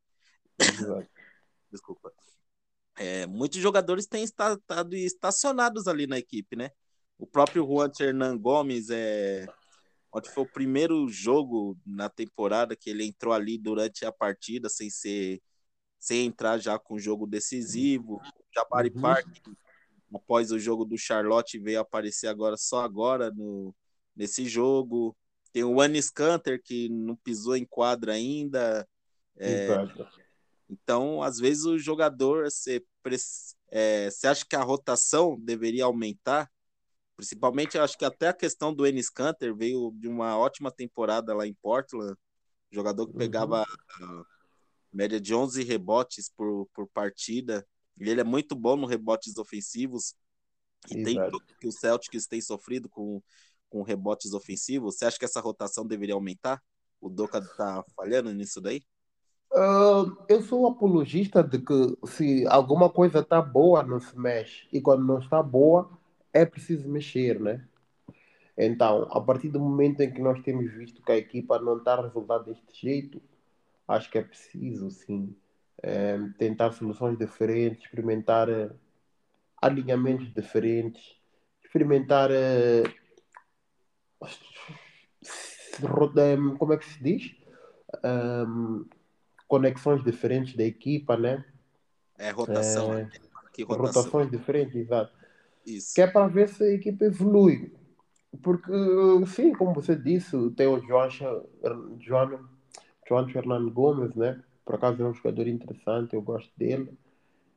Desculpa. 1.72 2.12
É, 2.98 3.28
muitos 3.28 3.60
jogadores 3.60 4.08
têm 4.08 4.24
estado 4.24 4.62
estacionados 4.96 5.88
ali 5.88 6.08
na 6.08 6.18
equipe, 6.18 6.56
né? 6.56 6.72
O 7.20 7.28
próprio 7.28 7.66
Juan 7.66 7.92
Hernan 8.00 8.38
Gomes 8.38 8.90
é. 8.90 9.46
Ontem 10.12 10.32
foi 10.32 10.44
o 10.44 10.52
primeiro 10.52 11.08
jogo 11.08 11.78
na 11.86 12.10
temporada 12.10 12.76
que 12.76 12.90
ele 12.90 13.06
entrou 13.06 13.32
ali 13.32 13.60
durante 13.60 14.06
a 14.06 14.12
partida, 14.12 14.68
sem 14.68 14.90
ser 14.90 15.40
sem 16.00 16.26
entrar 16.26 16.58
já 16.58 16.80
com 16.80 16.98
jogo 16.98 17.28
decisivo. 17.28 18.16
O 18.16 18.22
Jabari 18.56 18.92
uhum. 18.96 19.02
Park, 19.02 19.28
após 20.14 20.52
o 20.52 20.60
jogo 20.60 20.86
do 20.86 20.98
Charlotte, 20.98 21.60
veio 21.60 21.80
aparecer 21.80 22.28
agora 22.28 22.58
só 22.58 22.82
agora 22.82 23.32
no, 23.32 23.76
nesse 24.16 24.48
jogo. 24.48 25.16
Tem 25.52 25.64
o 25.64 25.82
Anis 25.82 26.10
Canter, 26.10 26.62
que 26.64 26.90
não 26.90 27.16
pisou 27.16 27.56
em 27.56 27.66
quadra 27.66 28.14
ainda. 28.14 28.88
É, 29.38 29.68
então, 30.70 31.24
às 31.24 31.38
vezes, 31.38 31.66
o 31.66 31.80
jogador, 31.80 32.46
você, 32.46 32.84
é, 33.72 34.10
você 34.10 34.28
acha 34.28 34.46
que 34.48 34.56
a 34.56 34.64
rotação 34.64 35.38
deveria 35.40 35.86
aumentar? 35.86 36.50
Principalmente, 37.16 37.78
acho 37.78 37.98
que 37.98 38.06
até 38.06 38.28
a 38.28 38.34
questão 38.34 38.74
do 38.74 38.86
Enes 38.86 39.10
Canter 39.10 39.56
veio 39.56 39.92
de 39.96 40.08
uma 40.08 40.38
ótima 40.38 40.72
temporada 40.72 41.34
lá 41.34 41.48
em 41.48 41.54
Portland. 41.56 42.16
Jogador 42.72 43.08
que 43.08 43.18
pegava 43.18 43.66
uhum 44.00 44.24
média 44.92 45.20
de 45.20 45.34
11 45.34 45.64
rebotes 45.64 46.30
por, 46.36 46.68
por 46.74 46.88
partida. 46.88 47.66
Ele 48.00 48.22
é 48.22 48.24
muito 48.24 48.56
bom 48.56 48.76
no 48.76 48.88
rebotes 48.88 49.38
ofensivos. 49.38 50.16
E 50.90 51.04
tem 51.04 51.16
tudo 51.16 51.42
que 51.60 51.68
o 51.68 51.72
Celtics 51.72 52.26
tem 52.26 52.40
sofrido 52.40 52.88
com, 52.88 53.22
com 53.70 53.82
rebotes 53.82 54.34
ofensivos. 54.34 54.96
Você 54.96 55.06
acha 55.06 55.20
que 55.20 55.26
essa 55.26 55.42
rotação 55.42 55.86
deveria 55.86 56.16
aumentar? 56.16 56.62
O 57.02 57.10
Doca 57.10 57.42
tá 57.42 57.84
falhando 57.96 58.34
nisso 58.34 58.62
daí? 58.62 58.82
Uh, 59.52 60.16
eu 60.30 60.42
sou 60.44 60.68
apologista 60.68 61.44
de 61.44 61.60
que 61.60 61.74
se 62.08 62.46
alguma 62.48 62.90
coisa 62.90 63.20
está 63.20 63.42
boa, 63.42 63.84
não 63.84 64.00
se 64.00 64.18
mexe. 64.18 64.68
E 64.72 64.80
quando 64.80 65.04
não 65.06 65.20
está 65.20 65.42
boa, 65.42 65.90
é 66.32 66.46
preciso 66.46 66.88
mexer, 66.88 67.40
né? 67.40 67.68
Então, 68.58 69.08
a 69.10 69.22
partir 69.22 69.50
do 69.50 69.60
momento 69.60 70.02
em 70.02 70.12
que 70.12 70.22
nós 70.22 70.42
temos 70.44 70.72
visto 70.74 71.02
que 71.02 71.12
a 71.12 71.18
equipa 71.18 71.58
não 71.60 71.78
está 71.78 71.94
a 71.94 72.02
resultar 72.02 72.40
deste 72.40 72.66
jeito, 72.74 73.22
acho 73.88 74.12
que 74.12 74.18
é 74.18 74.24
preciso, 74.24 74.92
sim, 74.92 75.34
é, 75.82 76.18
tentar 76.38 76.72
soluções 76.72 77.18
diferentes, 77.18 77.84
experimentar 77.84 78.50
é, 78.50 78.70
alinhamentos 79.62 80.34
diferentes, 80.34 81.16
experimentar 81.64 82.30
é, 82.32 82.84
como 86.58 86.74
é 86.74 86.78
que 86.78 86.86
se 86.86 87.02
diz? 87.02 87.36
Um, 88.04 88.86
conexões 89.48 90.04
diferentes 90.04 90.56
da 90.56 90.64
equipa, 90.64 91.18
né? 91.18 91.44
É 92.18 92.32
rotação. 92.32 92.94
É, 92.94 93.10
que 93.54 93.64
rotação. 93.64 94.04
Rotações 94.04 94.30
diferentes, 94.30 94.76
exato. 94.76 95.12
Isso. 95.66 95.94
Que 95.96 96.02
é 96.02 96.08
para 96.08 96.28
ver 96.28 96.50
se 96.50 96.64
a 96.64 96.74
equipa 96.74 97.06
evolui. 97.06 97.74
Porque, 98.44 98.72
sim, 99.28 99.54
como 99.54 99.74
você 99.74 99.96
disse, 99.96 100.32
tem 100.52 100.68
o 100.68 100.80
João, 100.86 101.10
João 102.00 102.50
João 103.08 103.28
Fernando 103.28 103.72
Gomes, 103.72 104.14
né? 104.16 104.42
Por 104.70 104.76
acaso 104.76 105.02
é 105.02 105.08
um 105.08 105.14
jogador 105.16 105.48
interessante, 105.48 106.14
eu 106.14 106.22
gosto 106.22 106.52
dele. 106.56 106.96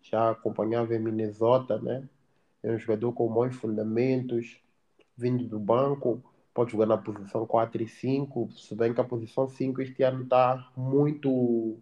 Já 0.01 0.31
acompanhava 0.31 0.95
em 0.95 0.99
Minnesota, 0.99 1.79
né? 1.79 2.09
É 2.63 2.73
um 2.73 2.79
jogador 2.79 3.13
com 3.13 3.31
bons 3.31 3.55
fundamentos, 3.55 4.59
vindo 5.15 5.47
do 5.47 5.61
banco, 5.61 6.25
pode 6.55 6.73
jogar 6.73 6.87
na 6.87 6.97
posição 6.97 7.47
4 7.47 7.83
e 7.83 7.87
5, 7.87 8.51
se 8.53 8.75
bem 8.75 8.95
que 8.95 9.01
a 9.03 9.05
posição 9.05 9.47
5 9.47 9.83
este 9.83 10.03
ano 10.03 10.23
está 10.23 10.73
muito 10.75 11.79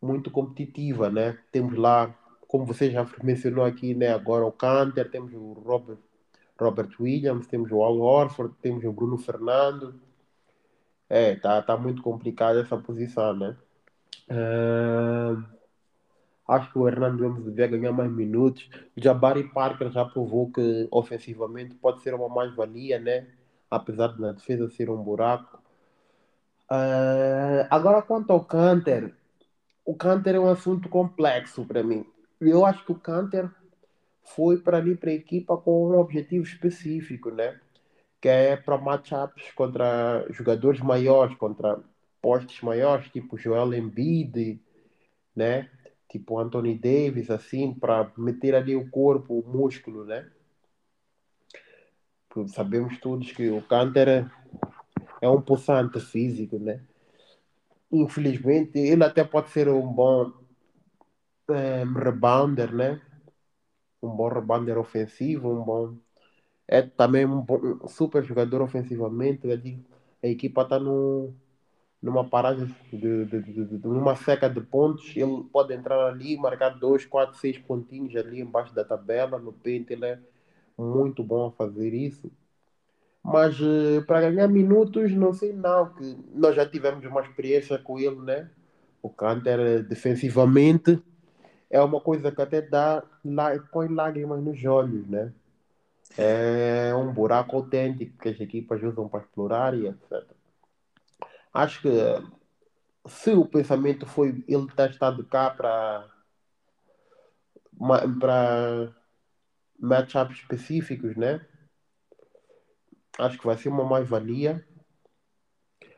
muito 0.00 0.30
competitiva, 0.30 1.10
né? 1.10 1.36
Temos 1.50 1.76
lá, 1.76 2.16
como 2.46 2.64
você 2.64 2.92
já 2.92 3.04
mencionou 3.24 3.64
aqui, 3.64 3.92
né? 3.92 4.12
Agora 4.12 4.46
o 4.46 4.52
Canter, 4.52 5.10
temos 5.10 5.34
o 5.34 5.52
Robert, 5.54 5.98
Robert 6.56 6.90
Williams, 7.00 7.48
temos 7.48 7.72
o 7.72 7.82
Al 7.82 7.98
Horford, 7.98 8.54
temos 8.62 8.84
o 8.84 8.92
Bruno 8.92 9.18
Fernando, 9.18 10.00
é, 11.08 11.34
tá, 11.36 11.62
tá 11.62 11.76
muito 11.76 12.02
complicada 12.02 12.60
essa 12.60 12.76
posição, 12.76 13.34
né? 13.34 13.56
Uh, 14.30 15.42
acho 16.46 16.70
que 16.70 16.78
o 16.78 16.86
Hernando 16.86 17.22
Gomes 17.22 17.44
devia 17.44 17.66
ganhar 17.66 17.92
mais 17.92 18.10
minutos. 18.10 18.68
O 18.96 19.00
Jabari 19.00 19.44
Parker 19.44 19.90
já 19.90 20.04
provou 20.04 20.50
que 20.50 20.86
ofensivamente 20.90 21.74
pode 21.76 22.02
ser 22.02 22.14
uma 22.14 22.28
mais-valia, 22.28 22.98
né? 22.98 23.26
Apesar 23.70 24.08
de 24.08 24.20
na 24.20 24.32
defesa 24.32 24.68
ser 24.68 24.90
um 24.90 25.02
buraco. 25.02 25.62
Uh, 26.70 27.64
agora, 27.70 28.02
quanto 28.02 28.30
ao 28.30 28.44
Canter, 28.44 29.14
o 29.84 29.94
Canter 29.94 30.34
é 30.34 30.40
um 30.40 30.50
assunto 30.50 30.88
complexo 30.88 31.64
para 31.64 31.82
mim. 31.82 32.04
Eu 32.40 32.66
acho 32.66 32.84
que 32.84 32.92
o 32.92 32.98
Canter 32.98 33.50
foi 34.22 34.58
para 34.58 34.76
ali 34.76 34.94
para 34.94 35.10
a 35.10 35.14
equipa 35.14 35.56
com 35.56 35.88
um 35.88 35.98
objetivo 35.98 36.44
específico, 36.44 37.30
né? 37.30 37.58
Que 38.20 38.28
é 38.28 38.56
para 38.56 38.78
matchups 38.78 39.52
contra 39.52 40.26
jogadores 40.30 40.80
maiores, 40.80 41.36
contra 41.36 41.78
postes 42.20 42.60
maiores, 42.62 43.08
tipo 43.10 43.38
Joel 43.38 43.74
Embiid, 43.74 44.60
né? 45.34 45.70
Tipo 46.08 46.38
Anthony 46.38 46.76
Davis, 46.76 47.30
assim, 47.30 47.72
para 47.72 48.10
meter 48.16 48.54
ali 48.54 48.74
o 48.74 48.90
corpo, 48.90 49.38
o 49.38 49.48
músculo, 49.48 50.04
né? 50.04 50.28
Sabemos 52.48 52.98
todos 53.00 53.32
que 53.32 53.48
o 53.50 53.62
Canter 53.62 54.30
é 55.20 55.28
um 55.28 55.40
possante 55.40 56.00
físico, 56.00 56.58
né? 56.58 56.80
Infelizmente, 57.90 58.78
ele 58.78 59.02
até 59.02 59.24
pode 59.24 59.50
ser 59.50 59.68
um 59.68 59.92
bom 59.92 60.32
um, 61.48 61.54
eh, 61.54 61.84
rebounder, 61.84 62.74
né? 62.74 63.00
Um 64.02 64.10
bom 64.10 64.28
rebounder 64.28 64.78
ofensivo, 64.78 65.50
um 65.50 65.64
bom 65.64 65.96
é 66.68 66.82
também 66.82 67.26
um, 67.26 67.44
super 67.88 68.22
jogador 68.22 68.60
ofensivamente. 68.62 69.48
A 70.22 70.26
equipa 70.26 70.62
está 70.62 70.78
numa 70.78 72.24
paragem, 72.28 72.66
de, 72.92 73.24
de, 73.24 73.42
de, 73.42 73.64
de, 73.64 73.88
numa 73.88 74.14
seca 74.14 74.48
de 74.48 74.60
pontos. 74.60 75.16
Ele 75.16 75.44
pode 75.50 75.72
entrar 75.72 76.06
ali, 76.06 76.36
marcar 76.36 76.70
dois, 76.70 77.06
quatro, 77.06 77.38
seis 77.38 77.58
pontinhos 77.58 78.14
ali 78.14 78.40
embaixo 78.40 78.74
da 78.74 78.84
tabela. 78.84 79.38
No 79.38 79.52
pente, 79.52 79.94
ele 79.94 80.04
é 80.04 80.18
muito 80.76 81.24
bom 81.24 81.46
a 81.46 81.52
fazer 81.52 81.94
isso. 81.94 82.30
Mas 83.22 83.58
uh, 83.60 84.02
para 84.06 84.30
ganhar 84.30 84.48
minutos, 84.48 85.12
não 85.12 85.32
sei 85.32 85.52
não, 85.52 85.92
que 85.94 86.16
nós 86.34 86.54
já 86.54 86.64
tivemos 86.66 87.04
uma 87.04 87.20
experiência 87.22 87.78
com 87.78 87.98
ele, 87.98 88.20
né? 88.20 88.50
O 89.02 89.10
Canter 89.10 89.60
eh, 89.60 89.82
defensivamente 89.82 91.00
é 91.70 91.80
uma 91.80 92.00
coisa 92.00 92.32
que 92.32 92.42
até 92.42 92.60
dá, 92.62 93.02
põe 93.70 93.88
lágrimas 93.88 94.42
nos 94.42 94.64
olhos, 94.64 95.06
né? 95.08 95.32
É 96.16 96.94
um 96.94 97.12
buraco 97.12 97.56
autêntico 97.56 98.18
que 98.18 98.28
as 98.28 98.40
equipas 98.40 98.82
usam 98.82 99.08
para 99.08 99.20
explorar 99.20 99.74
e 99.74 99.86
etc. 99.86 100.24
Acho 101.52 101.82
que 101.82 101.88
se 103.06 103.30
o 103.32 103.44
pensamento 103.44 104.06
foi 104.06 104.44
ele 104.46 104.66
ter 104.74 104.90
estado 104.90 105.24
cá 105.24 105.50
para 105.50 106.08
para 108.20 108.92
matchups 109.78 110.38
específicos, 110.38 111.16
né? 111.16 111.44
Acho 113.18 113.38
que 113.38 113.46
vai 113.46 113.56
ser 113.56 113.68
uma 113.68 113.84
mais-valia. 113.84 114.66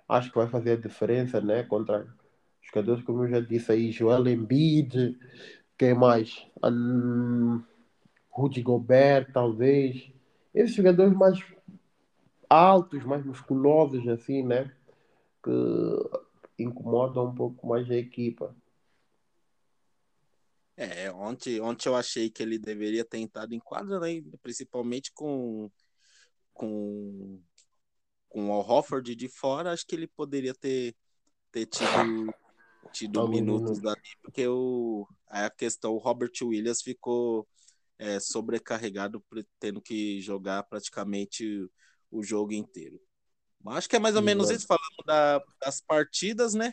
Acho 0.09 0.31
que 0.31 0.37
vai 0.37 0.49
fazer 0.49 0.73
a 0.73 0.77
diferença, 0.77 1.41
né? 1.41 1.63
Contra 1.63 2.07
jogadores, 2.63 3.03
como 3.05 3.25
eu 3.25 3.29
já 3.29 3.41
disse 3.41 3.73
aí, 3.73 3.91
Joel 3.91 4.29
Embiid, 4.29 5.19
quem 5.79 5.95
mais? 5.95 6.47
Um, 6.63 7.63
Rudy 8.31 8.63
Gobert, 8.63 9.33
talvez. 9.33 10.11
Esses 10.55 10.75
jogadores 10.75 11.15
mais 11.15 11.39
altos, 12.49 13.05
mais 13.05 13.25
musculosos, 13.25 14.07
assim, 14.09 14.43
né? 14.43 14.75
Que 15.43 16.63
incomodam 16.63 17.27
um 17.27 17.35
pouco 17.35 17.67
mais 17.67 17.91
a 17.91 17.95
equipa. 17.95 18.55
É, 20.77 21.13
ontem, 21.13 21.61
ontem 21.61 21.89
eu 21.89 21.95
achei 21.95 22.31
que 22.31 22.43
ele 22.43 22.59
deveria 22.59 23.05
ter 23.05 23.19
entrado 23.19 23.53
em 23.53 23.59
quadra, 23.59 24.01
né? 24.01 24.23
principalmente 24.41 25.13
com, 25.13 25.71
com, 26.55 27.39
com 28.31 28.49
o 28.49 28.61
Hofford 28.61 29.15
de 29.15 29.29
fora, 29.29 29.73
acho 29.73 29.87
que 29.87 29.95
ele 29.95 30.07
poderia 30.07 30.55
ter, 30.55 30.97
ter 31.53 31.67
tido, 31.67 32.35
tido 32.93 33.29
minutos 33.29 33.79
dali, 33.79 34.01
porque 34.23 34.49
o, 34.49 35.07
a 35.27 35.51
questão, 35.51 35.93
o 35.93 35.99
Robert 35.99 36.33
Williams 36.43 36.81
ficou 36.81 37.47
é, 38.01 38.19
sobrecarregado, 38.19 39.23
tendo 39.61 39.81
que 39.81 40.23
jogar 40.23 40.63
praticamente 40.63 41.71
o 42.11 42.23
jogo 42.23 42.55
inteiro. 42.55 42.99
Mas 43.63 43.77
acho 43.77 43.91
que 43.91 43.97
é 43.97 43.99
mais 43.99 44.17
ou 44.17 44.23
menos 44.23 44.49
isso, 44.49 44.67
falando 44.67 45.05
da, 45.05 45.43
das 45.61 45.83
partidas, 45.83 46.55
né? 46.55 46.73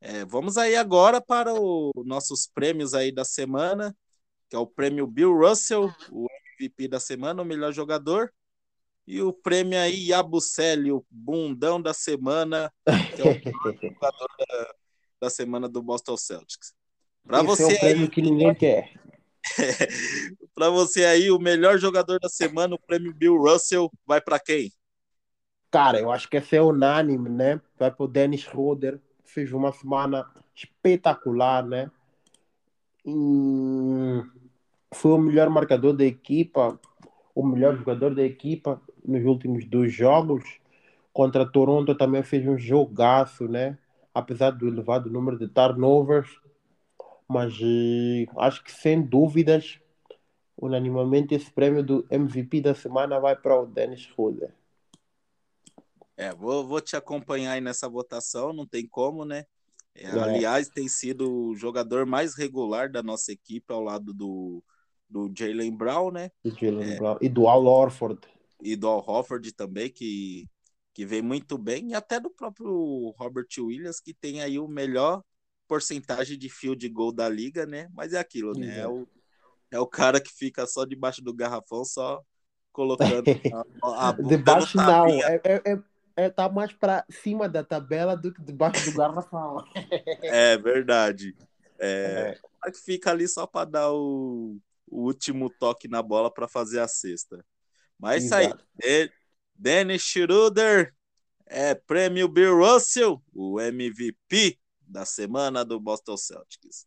É, 0.00 0.24
vamos 0.24 0.56
aí 0.56 0.74
agora 0.74 1.20
para 1.20 1.52
os 1.52 1.92
nossos 2.06 2.46
prêmios 2.46 2.94
aí 2.94 3.12
da 3.12 3.26
semana, 3.26 3.94
que 4.48 4.56
é 4.56 4.58
o 4.58 4.66
prêmio 4.66 5.06
Bill 5.06 5.36
Russell, 5.36 5.94
o 6.10 6.26
MVP 6.58 6.88
da 6.88 6.98
semana, 6.98 7.42
o 7.42 7.44
melhor 7.44 7.72
jogador, 7.72 8.32
e 9.06 9.20
o 9.20 9.34
prêmio 9.34 9.78
aí 9.78 10.08
Yabucelli, 10.08 10.90
o 10.90 11.04
bundão 11.10 11.80
da 11.80 11.92
semana, 11.92 12.72
que 13.14 13.20
é 13.20 13.24
o 13.24 13.34
jogador 13.92 14.28
da, 14.38 14.74
da 15.20 15.30
semana 15.30 15.68
do 15.68 15.82
Boston 15.82 16.16
Celtics. 16.16 16.72
Para 17.22 17.42
você 17.42 17.64
é 17.64 17.66
um 17.66 17.78
prêmio 17.78 18.04
aí, 18.04 18.10
que 18.10 18.22
ninguém 18.22 18.54
quer. 18.54 19.03
para 20.54 20.70
você 20.70 21.04
aí, 21.04 21.30
o 21.30 21.38
melhor 21.38 21.78
jogador 21.78 22.18
da 22.18 22.28
semana, 22.28 22.74
o 22.74 22.80
prêmio 22.80 23.14
Bill 23.14 23.36
Russell, 23.36 23.90
vai 24.06 24.20
para 24.20 24.38
quem? 24.38 24.72
Cara, 25.70 25.98
eu 26.00 26.10
acho 26.12 26.28
que 26.28 26.36
esse 26.36 26.56
é 26.56 26.62
unânime, 26.62 27.28
né? 27.28 27.60
Vai 27.78 27.90
para 27.90 28.04
o 28.04 28.08
Dennis 28.08 28.42
Schroeder, 28.42 29.00
fez 29.24 29.52
uma 29.52 29.72
semana 29.72 30.24
espetacular, 30.54 31.66
né? 31.66 31.90
Hum, 33.04 34.24
foi 34.94 35.12
o 35.12 35.18
melhor 35.18 35.50
marcador 35.50 35.92
da 35.92 36.04
equipa, 36.04 36.78
o 37.34 37.44
melhor 37.44 37.76
jogador 37.76 38.14
da 38.14 38.22
equipa 38.22 38.80
nos 39.04 39.24
últimos 39.24 39.64
dois 39.64 39.92
jogos. 39.92 40.44
Contra 41.12 41.44
Toronto 41.44 41.94
também 41.94 42.22
fez 42.22 42.46
um 42.46 42.56
jogaço, 42.56 43.46
né? 43.48 43.76
Apesar 44.14 44.50
do 44.52 44.68
elevado 44.68 45.10
número 45.10 45.38
de 45.38 45.48
turnovers. 45.48 46.30
Mas 47.34 47.54
eh, 47.60 48.26
acho 48.36 48.62
que 48.62 48.70
sem 48.70 49.02
dúvidas, 49.02 49.80
unanimamente, 50.56 51.34
esse 51.34 51.50
prêmio 51.50 51.82
do 51.82 52.06
MVP 52.08 52.60
da 52.60 52.76
semana 52.76 53.18
vai 53.18 53.34
para 53.34 53.60
o 53.60 53.66
Dennis 53.66 54.02
Schroeder. 54.02 54.54
É, 56.16 56.32
vou, 56.32 56.64
vou 56.64 56.80
te 56.80 56.94
acompanhar 56.94 57.54
aí 57.54 57.60
nessa 57.60 57.88
votação, 57.88 58.52
não 58.52 58.64
tem 58.64 58.86
como, 58.86 59.24
né? 59.24 59.46
É, 59.96 60.04
é. 60.04 60.10
Aliás, 60.20 60.68
tem 60.68 60.86
sido 60.86 61.48
o 61.48 61.56
jogador 61.56 62.06
mais 62.06 62.36
regular 62.36 62.88
da 62.88 63.02
nossa 63.02 63.32
equipe 63.32 63.72
ao 63.72 63.80
lado 63.80 64.14
do, 64.14 64.62
do 65.10 65.28
Jalen 65.36 65.76
Brown, 65.76 66.12
né? 66.12 66.30
Jalen 66.44 66.92
é, 66.92 66.96
Brown. 66.98 67.18
E 67.20 67.28
do 67.28 67.48
Al 67.48 67.64
Horford. 67.64 68.20
E 68.62 68.76
do 68.76 68.86
Al 68.86 69.04
Horford 69.04 69.52
também, 69.54 69.90
que, 69.90 70.48
que 70.92 71.04
vem 71.04 71.20
muito 71.20 71.58
bem. 71.58 71.90
E 71.90 71.94
até 71.94 72.20
do 72.20 72.30
próprio 72.30 73.12
Robert 73.18 73.48
Williams, 73.58 73.98
que 73.98 74.14
tem 74.14 74.40
aí 74.40 74.56
o 74.56 74.68
melhor 74.68 75.20
porcentagem 75.66 76.38
de 76.38 76.48
field 76.48 76.88
goal 76.88 77.12
da 77.12 77.28
liga, 77.28 77.66
né? 77.66 77.88
Mas 77.92 78.12
é 78.12 78.18
aquilo, 78.18 78.52
né? 78.52 78.80
É 78.80 78.88
o, 78.88 79.06
é 79.70 79.78
o 79.78 79.86
cara 79.86 80.20
que 80.20 80.32
fica 80.32 80.66
só 80.66 80.84
debaixo 80.84 81.22
do 81.22 81.34
garrafão, 81.34 81.84
só 81.84 82.22
colocando 82.72 83.24
a, 83.82 84.08
a 84.08 84.12
Debaixo 84.12 84.76
não, 84.76 85.06
é, 85.06 85.40
é, 85.44 85.62
é, 85.72 85.78
é, 86.16 86.30
tá 86.30 86.48
mais 86.48 86.72
para 86.72 87.04
cima 87.08 87.48
da 87.48 87.62
tabela 87.62 88.16
do 88.16 88.32
que 88.32 88.42
debaixo 88.42 88.90
do 88.90 88.96
garrafão. 88.96 89.64
é 90.22 90.56
verdade. 90.58 91.34
É, 91.78 92.38
é. 92.66 92.70
que 92.70 92.78
fica 92.78 93.10
ali 93.10 93.26
só 93.26 93.46
para 93.46 93.70
dar 93.70 93.92
o, 93.92 94.58
o, 94.88 95.02
último 95.04 95.50
toque 95.50 95.88
na 95.88 96.02
bola 96.02 96.32
para 96.32 96.48
fazer 96.48 96.80
a 96.80 96.88
cesta. 96.88 97.44
Mas 97.98 98.24
isso 98.24 98.34
aí, 98.34 98.52
Dennis 99.54 100.02
Schroeder, 100.02 100.92
é 101.46 101.74
prêmio 101.74 102.28
Bill 102.28 102.58
Russell, 102.58 103.22
o 103.32 103.60
MVP 103.60 104.58
da 104.94 105.04
semana 105.04 105.64
do 105.64 105.80
Boston 105.80 106.16
Celtics. 106.16 106.86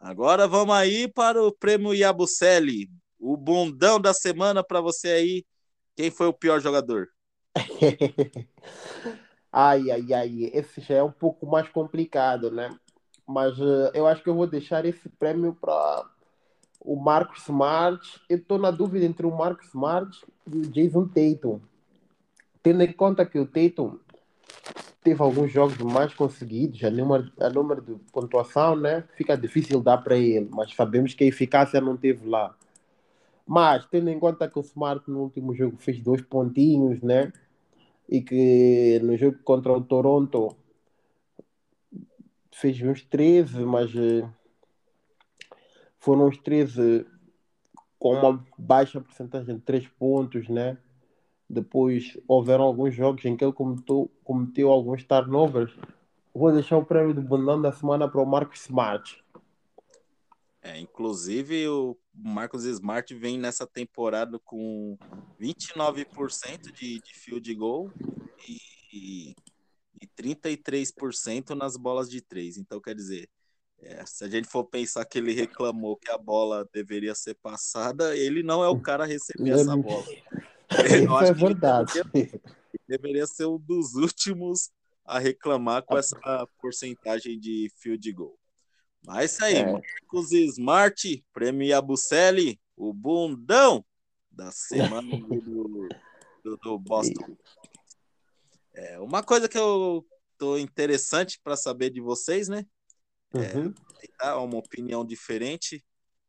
Agora 0.00 0.48
vamos 0.48 0.74
aí 0.74 1.06
para 1.06 1.40
o 1.40 1.52
prêmio 1.52 1.94
Yabucelli, 1.94 2.90
o 3.20 3.36
bundão 3.36 4.00
da 4.00 4.12
semana 4.12 4.64
para 4.64 4.80
você 4.80 5.08
aí. 5.08 5.46
Quem 5.94 6.10
foi 6.10 6.26
o 6.26 6.32
pior 6.32 6.60
jogador? 6.60 7.08
ai, 9.52 9.90
ai, 9.92 10.12
ai, 10.12 10.50
esse 10.52 10.80
já 10.80 10.96
é 10.96 11.02
um 11.04 11.12
pouco 11.12 11.46
mais 11.46 11.68
complicado, 11.68 12.50
né? 12.50 12.76
Mas 13.24 13.56
uh, 13.60 13.92
eu 13.94 14.08
acho 14.08 14.24
que 14.24 14.28
eu 14.28 14.34
vou 14.34 14.48
deixar 14.48 14.84
esse 14.84 15.08
prêmio 15.08 15.56
para 15.60 16.04
o 16.80 16.96
Marcos 16.96 17.42
Smart. 17.42 18.20
Eu 18.28 18.38
estou 18.38 18.58
na 18.58 18.72
dúvida 18.72 19.06
entre 19.06 19.24
o 19.24 19.36
Marcos 19.36 19.68
Smart 19.68 20.20
e 20.52 20.56
o 20.56 20.62
Jason 20.62 21.06
Tatum. 21.06 21.60
Tendo 22.60 22.82
em 22.82 22.92
conta 22.92 23.24
que 23.24 23.38
o 23.38 23.46
Tatum 23.46 24.00
teve 25.02 25.22
alguns 25.22 25.50
jogos 25.50 25.78
mais 25.78 26.12
conseguidos, 26.14 26.82
a 26.84 26.90
número, 26.90 27.32
a 27.40 27.48
número 27.48 27.80
de 27.80 27.94
pontuação, 28.12 28.76
né? 28.76 29.04
Fica 29.16 29.36
difícil 29.36 29.80
dar 29.80 29.98
para 29.98 30.16
ele, 30.16 30.48
mas 30.50 30.74
sabemos 30.74 31.14
que 31.14 31.24
a 31.24 31.26
eficácia 31.26 31.80
não 31.80 31.96
teve 31.96 32.28
lá. 32.28 32.54
Mas, 33.46 33.84
tendo 33.86 34.10
em 34.10 34.18
conta 34.18 34.48
que 34.48 34.58
o 34.58 34.62
Smart 34.62 35.10
no 35.10 35.20
último 35.20 35.54
jogo 35.54 35.76
fez 35.78 36.00
dois 36.00 36.20
pontinhos, 36.22 37.00
né? 37.02 37.32
E 38.08 38.20
que 38.20 39.00
no 39.02 39.16
jogo 39.16 39.38
contra 39.42 39.72
o 39.72 39.80
Toronto 39.80 40.56
fez 42.52 42.80
uns 42.82 43.02
13, 43.02 43.64
mas 43.64 43.90
eh, 43.96 44.28
foram 45.98 46.28
uns 46.28 46.36
13 46.38 47.06
com 47.98 48.14
uma 48.14 48.44
baixa 48.58 49.00
porcentagem 49.00 49.56
de 49.56 49.62
3 49.62 49.88
pontos, 49.98 50.48
né? 50.48 50.76
Depois 51.52 52.16
houveram 52.28 52.62
alguns 52.62 52.94
jogos 52.94 53.24
em 53.24 53.36
que 53.36 53.44
ele 53.44 53.52
cometeu, 53.52 54.08
cometeu 54.22 54.70
alguns 54.70 55.02
turnovers. 55.02 55.76
Vou 56.32 56.52
deixar 56.52 56.76
o 56.76 56.84
prêmio 56.84 57.12
do 57.12 57.20
bundão 57.20 57.60
da 57.60 57.72
semana 57.72 58.08
para 58.08 58.22
o 58.22 58.24
Marcos 58.24 58.60
Smart. 58.60 59.20
É, 60.62 60.78
inclusive, 60.78 61.66
o 61.66 61.98
Marcos 62.14 62.64
Smart 62.64 63.12
vem 63.16 63.36
nessa 63.36 63.66
temporada 63.66 64.38
com 64.38 64.96
29% 65.40 66.70
de, 66.70 67.00
de 67.00 67.14
field 67.14 67.52
goal 67.56 67.90
e, 68.92 69.34
e 70.00 70.06
33% 70.16 71.50
nas 71.56 71.76
bolas 71.76 72.08
de 72.08 72.20
três. 72.20 72.56
Então, 72.56 72.80
quer 72.80 72.94
dizer, 72.94 73.28
é, 73.80 74.06
se 74.06 74.22
a 74.22 74.28
gente 74.28 74.46
for 74.46 74.64
pensar 74.64 75.04
que 75.04 75.18
ele 75.18 75.32
reclamou 75.32 75.96
que 75.96 76.12
a 76.12 76.18
bola 76.18 76.68
deveria 76.72 77.14
ser 77.14 77.34
passada, 77.42 78.16
ele 78.16 78.40
não 78.40 78.62
é 78.62 78.68
o 78.68 78.80
cara 78.80 79.02
a 79.02 79.06
receber 79.06 79.50
essa 79.50 79.76
bola. 79.76 80.06
Eu 80.70 81.04
Isso 81.04 81.24
é 81.24 81.32
verdade. 81.32 81.92
Deveria, 81.94 82.40
deveria, 82.88 83.26
ser 83.26 83.46
um 83.46 83.58
dos 83.58 83.94
últimos 83.94 84.70
a 85.04 85.18
reclamar 85.18 85.82
com 85.82 85.98
essa 85.98 86.46
porcentagem 86.60 87.38
de 87.38 87.70
field 87.76 88.12
goal. 88.12 88.38
Mas 89.04 89.32
isso 89.32 89.44
aí, 89.44 89.56
é. 89.56 89.72
Marcos 89.72 90.32
Smart, 90.32 91.24
prêmio 91.32 91.66
Yabucelli, 91.66 92.60
o 92.76 92.92
bundão 92.92 93.84
da 94.30 94.50
semana 94.52 95.16
do, 95.16 95.88
do, 96.44 96.56
do 96.56 96.78
Boston. 96.78 97.36
É, 98.72 99.00
uma 99.00 99.22
coisa 99.22 99.48
que 99.48 99.58
eu 99.58 100.06
tô 100.38 100.56
interessante 100.56 101.40
para 101.42 101.56
saber 101.56 101.90
de 101.90 102.00
vocês, 102.00 102.48
né? 102.48 102.64
É, 103.34 103.56
uhum. 103.56 103.74
É, 104.22 104.32
uma 104.32 104.58
opinião 104.58 105.04
diferente. 105.04 105.84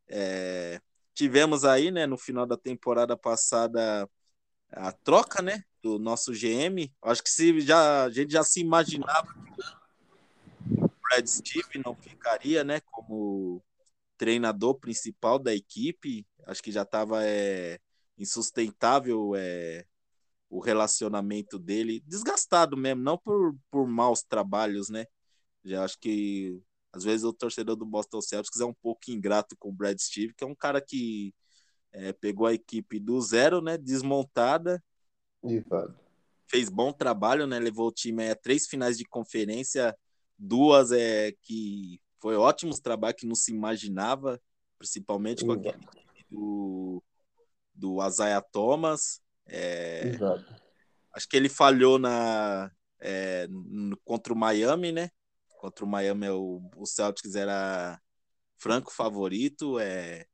É, 0.08 0.80
tivemos 1.14 1.64
aí, 1.64 1.92
né, 1.92 2.06
no 2.06 2.18
final 2.18 2.46
da 2.46 2.58
temporada 2.58 3.16
passada, 3.16 4.10
a 4.72 4.92
troca, 4.92 5.42
né, 5.42 5.64
do 5.82 6.00
nosso 6.00 6.32
GM. 6.34 6.92
Acho 7.02 7.24
que 7.24 7.30
se 7.30 7.60
já, 7.62 8.06
a 8.06 8.10
gente 8.10 8.32
já 8.32 8.44
se 8.44 8.62
imaginava 8.62 9.28
que 9.34 10.84
o 10.84 10.92
Brad 11.10 11.28
Steve 11.28 11.82
não 11.84 11.96
ficaria, 11.96 12.64
né, 12.64 12.80
como 12.82 13.64
treinador 14.18 14.76
principal 14.76 15.40
da 15.40 15.54
equipe. 15.54 16.26
Acho 16.46 16.62
que 16.62 16.72
já 16.72 16.84
estava 16.84 17.26
é, 17.26 17.80
insustentável 18.18 19.34
é, 19.36 19.86
o 20.50 20.60
relacionamento 20.60 21.58
dele, 21.58 22.04
desgastado 22.06 22.76
mesmo, 22.78 23.02
não 23.02 23.18
por, 23.18 23.56
por 23.70 23.88
maus 23.88 24.22
trabalhos, 24.22 24.90
né? 24.90 25.06
Já 25.64 25.84
acho 25.84 25.98
que 26.00 26.62
às 26.94 27.04
vezes 27.04 27.24
o 27.24 27.34
torcedor 27.34 27.76
do 27.76 27.86
Boston 27.86 28.22
Celtics 28.22 28.60
é 28.60 28.66
um 28.66 28.74
pouco 28.74 29.10
ingrato 29.10 29.56
com 29.58 29.70
o 29.70 29.74
Brad 29.74 29.98
Steve, 29.98 30.34
que 30.34 30.44
é 30.44 30.48
um 30.48 30.56
cara 30.56 30.82
que 30.82 31.34
é, 31.92 32.14
pegou 32.14 32.48
a 32.48 32.54
equipe 32.54 33.00
do 33.00 33.20
zero, 33.22 33.62
né? 33.62 33.78
Desmontada. 33.78 34.84
Exato. 35.44 35.96
Fez 36.48 36.70
bom 36.70 36.92
trabalho, 36.92 37.48
né? 37.48 37.60
Levou 37.60 37.88
o 37.88 37.94
time 37.94 38.30
a 38.30 38.36
três 38.36 38.68
finais 38.68 38.98
de 38.98 39.06
conferência, 39.06 39.96
duas 40.38 40.92
é 40.92 41.34
que 41.42 42.02
foi 42.20 42.36
ótimos 42.36 42.80
trabalhos 42.80 43.20
que 43.20 43.28
não 43.28 43.36
se 43.36 43.52
imaginava, 43.52 44.40
principalmente 44.78 45.46
com 45.46 45.54
aquele 45.54 45.78
do, 46.30 47.04
do 47.74 48.06
Isaiah 48.06 48.42
Thomas. 48.42 49.22
É, 49.48 50.08
Exato. 50.08 50.56
Acho 51.14 51.28
que 51.28 51.36
ele 51.36 51.50
falhou 51.50 52.00
na 52.00 52.72
é, 53.02 53.48
contra 54.06 54.34
o 54.34 54.38
Miami, 54.38 54.92
né? 54.92 55.10
Contra 55.58 55.84
o 55.84 55.88
Miami, 55.88 56.30
o, 56.30 56.70
o 56.78 56.86
Celtics 56.86 57.36
era 57.36 58.00
franco 58.58 58.92
favorito. 58.92 59.80
É, 59.80 60.26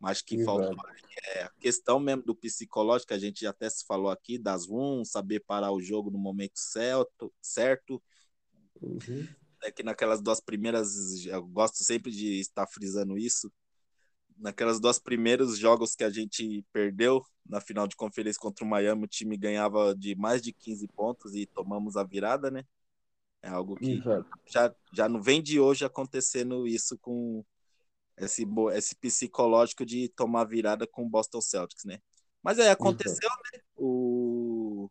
mas 0.00 0.22
que 0.22 0.36
Exato. 0.36 0.58
faltou 0.58 0.76
é, 1.34 1.42
a 1.44 1.50
questão 1.60 1.98
mesmo 1.98 2.22
do 2.22 2.34
psicológico, 2.34 3.14
a 3.14 3.18
gente 3.18 3.46
até 3.46 3.68
se 3.68 3.84
falou 3.86 4.10
aqui, 4.10 4.38
das 4.38 4.66
runs, 4.66 5.10
saber 5.10 5.40
parar 5.40 5.72
o 5.72 5.80
jogo 5.80 6.10
no 6.10 6.18
momento 6.18 6.58
certo, 6.58 7.32
certo. 7.40 8.02
Uhum. 8.80 9.26
É 9.62 9.70
que 9.70 9.82
naquelas 9.82 10.20
duas 10.20 10.40
primeiras, 10.40 11.24
eu 11.26 11.46
gosto 11.46 11.82
sempre 11.82 12.10
de 12.10 12.40
estar 12.40 12.66
frisando 12.66 13.16
isso, 13.16 13.50
naquelas 14.36 14.80
duas 14.80 14.98
primeiros 14.98 15.58
jogos 15.58 15.94
que 15.94 16.04
a 16.04 16.10
gente 16.10 16.64
perdeu 16.72 17.24
na 17.46 17.60
final 17.60 17.86
de 17.86 17.96
conferência 17.96 18.40
contra 18.40 18.64
o 18.64 18.68
Miami, 18.68 19.04
o 19.04 19.08
time 19.08 19.36
ganhava 19.36 19.94
de 19.94 20.14
mais 20.14 20.42
de 20.42 20.52
15 20.52 20.86
pontos 20.88 21.34
e 21.34 21.46
tomamos 21.46 21.96
a 21.96 22.04
virada, 22.04 22.50
né? 22.50 22.64
É 23.42 23.48
algo 23.48 23.76
que 23.76 23.92
Exato. 23.92 24.26
já, 24.46 24.74
já 24.92 25.08
não 25.08 25.22
vem 25.22 25.42
de 25.42 25.60
hoje 25.60 25.84
acontecendo 25.84 26.66
isso 26.66 26.98
com 26.98 27.44
esse, 28.16 28.46
esse 28.72 28.94
psicológico 28.96 29.84
de 29.84 30.08
tomar 30.08 30.44
virada 30.44 30.86
com 30.86 31.04
o 31.04 31.08
Boston 31.08 31.40
Celtics, 31.40 31.84
né? 31.84 31.98
Mas 32.42 32.58
aí 32.58 32.68
aconteceu, 32.68 33.28
né? 33.52 33.60
O, 33.76 34.88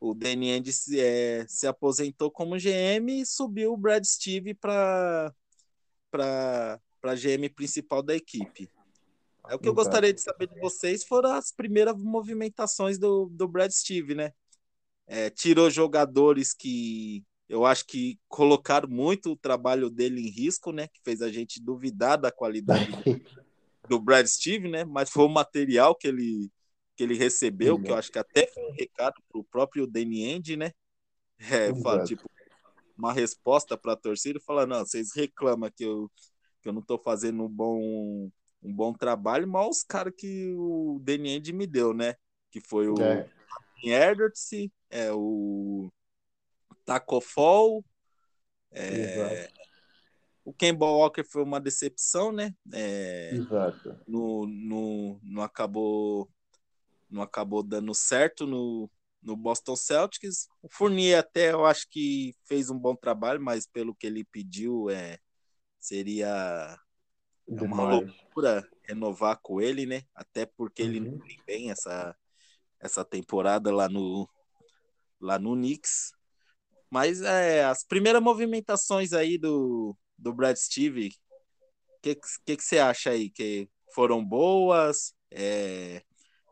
o 0.00 0.14
Danny 0.14 0.52
Ainge 0.52 0.72
se, 0.72 1.00
é, 1.00 1.46
se 1.48 1.66
aposentou 1.66 2.30
como 2.30 2.58
GM 2.58 3.20
e 3.20 3.26
subiu 3.26 3.72
o 3.72 3.76
Brad 3.76 4.04
Steve 4.04 4.54
para 4.54 5.32
para 6.10 7.14
GM 7.14 7.48
principal 7.48 8.02
da 8.02 8.14
equipe. 8.14 8.68
É 9.48 9.54
o 9.54 9.58
que 9.58 9.68
eu 9.68 9.74
gostaria 9.74 10.12
de 10.12 10.20
saber 10.20 10.46
de 10.46 10.60
vocês 10.60 11.04
foram 11.04 11.32
as 11.32 11.50
primeiras 11.50 11.96
movimentações 11.96 12.98
do, 12.98 13.26
do 13.30 13.48
Brad 13.48 13.72
Steve, 13.72 14.14
né? 14.14 14.32
É, 15.06 15.30
tirou 15.30 15.70
jogadores 15.70 16.52
que 16.52 17.24
eu 17.48 17.66
acho 17.66 17.86
que 17.86 18.18
colocaram 18.28 18.88
muito 18.88 19.32
o 19.32 19.36
trabalho 19.36 19.90
dele 19.90 20.20
em 20.20 20.30
risco, 20.30 20.72
né? 20.72 20.88
Que 20.88 21.00
fez 21.04 21.20
a 21.20 21.30
gente 21.30 21.62
duvidar 21.62 22.16
da 22.16 22.30
qualidade 22.30 22.86
do, 23.88 24.00
Brad 24.00 24.26
Steve, 24.26 24.68
né? 24.68 24.84
Mas 24.84 25.10
foi 25.10 25.24
o 25.24 25.28
material 25.28 25.94
que 25.94 26.08
ele, 26.08 26.50
que 26.96 27.02
ele 27.02 27.14
recebeu, 27.14 27.76
Sim, 27.76 27.82
que 27.82 27.90
eu 27.90 27.96
acho 27.96 28.10
que 28.10 28.18
até 28.18 28.46
foi 28.46 28.62
um 28.64 28.72
recado 28.72 29.14
para 29.30 29.40
o 29.40 29.44
próprio 29.44 29.86
Danny 29.86 30.24
End, 30.24 30.56
né? 30.56 30.72
É, 31.38 31.74
fala, 31.82 32.04
tipo, 32.04 32.30
uma 32.96 33.12
resposta 33.12 33.76
para 33.76 33.92
a 33.94 33.96
torcida 33.96 34.38
e 34.38 34.42
falar, 34.42 34.66
não, 34.66 34.78
vocês 34.78 35.12
reclamam 35.14 35.70
que 35.74 35.84
eu, 35.84 36.10
que 36.62 36.68
eu 36.68 36.72
não 36.72 36.80
estou 36.80 36.98
fazendo 36.98 37.42
um 37.42 37.48
bom, 37.48 38.30
um 38.62 38.72
bom 38.72 38.92
trabalho, 38.92 39.48
mas 39.48 39.78
os 39.78 39.82
caras 39.82 40.14
que 40.16 40.52
o 40.54 41.00
Danny 41.02 41.30
End 41.30 41.52
me 41.52 41.66
deu, 41.66 41.92
né? 41.92 42.14
Que 42.50 42.60
foi 42.60 42.88
o 42.88 42.96
É, 43.02 43.28
Edwards, 43.84 44.48
é 44.88 45.12
o 45.12 45.90
Taco 46.84 47.20
Fall, 47.20 47.84
exato. 48.72 49.52
o 50.44 50.52
Kemba 50.52 50.86
Walker 50.86 51.24
foi 51.24 51.42
uma 51.42 51.60
decepção, 51.60 52.32
né? 52.32 52.54
É, 52.72 53.32
Exato. 53.34 54.00
no, 54.06 54.46
no, 54.46 55.20
não 55.22 55.42
acabou 55.42 56.28
não 57.10 57.22
acabou 57.22 57.62
dando 57.62 57.94
certo 57.94 58.46
no, 58.46 58.90
no 59.22 59.36
Boston 59.36 59.76
Celtics. 59.76 60.48
O 60.62 60.68
Fournier 60.70 61.18
até 61.18 61.52
eu 61.52 61.66
acho 61.66 61.86
que 61.90 62.34
fez 62.46 62.70
um 62.70 62.78
bom 62.78 62.96
trabalho, 62.96 63.40
mas 63.40 63.66
pelo 63.66 63.94
que 63.94 64.06
ele 64.06 64.24
pediu 64.24 64.88
é 64.90 65.18
seria 65.78 66.78
É 67.48 67.62
uma 67.62 67.84
loucura 67.84 68.66
renovar 68.84 69.38
com 69.42 69.60
ele, 69.60 69.86
né? 69.86 70.02
Até 70.14 70.46
porque 70.46 70.82
ele 70.82 71.00
Uhum. 71.00 71.10
não 71.12 71.18
vem 71.26 71.42
bem 71.46 71.70
essa 71.70 72.16
essa 72.80 73.04
temporada 73.04 73.72
lá 73.72 73.88
no 73.88 74.28
lá 75.20 75.38
no 75.38 75.54
Knicks. 75.54 76.12
Mas 76.92 77.22
é, 77.22 77.64
as 77.64 77.82
primeiras 77.82 78.22
movimentações 78.22 79.14
aí 79.14 79.38
do, 79.38 79.96
do 80.18 80.30
Brad 80.30 80.54
Steve, 80.56 81.08
o 81.08 82.02
que, 82.02 82.16
que, 82.44 82.56
que 82.58 82.62
você 82.62 82.78
acha 82.78 83.08
aí? 83.08 83.30
Que 83.30 83.66
foram 83.94 84.22
boas? 84.22 85.14
É, 85.30 86.02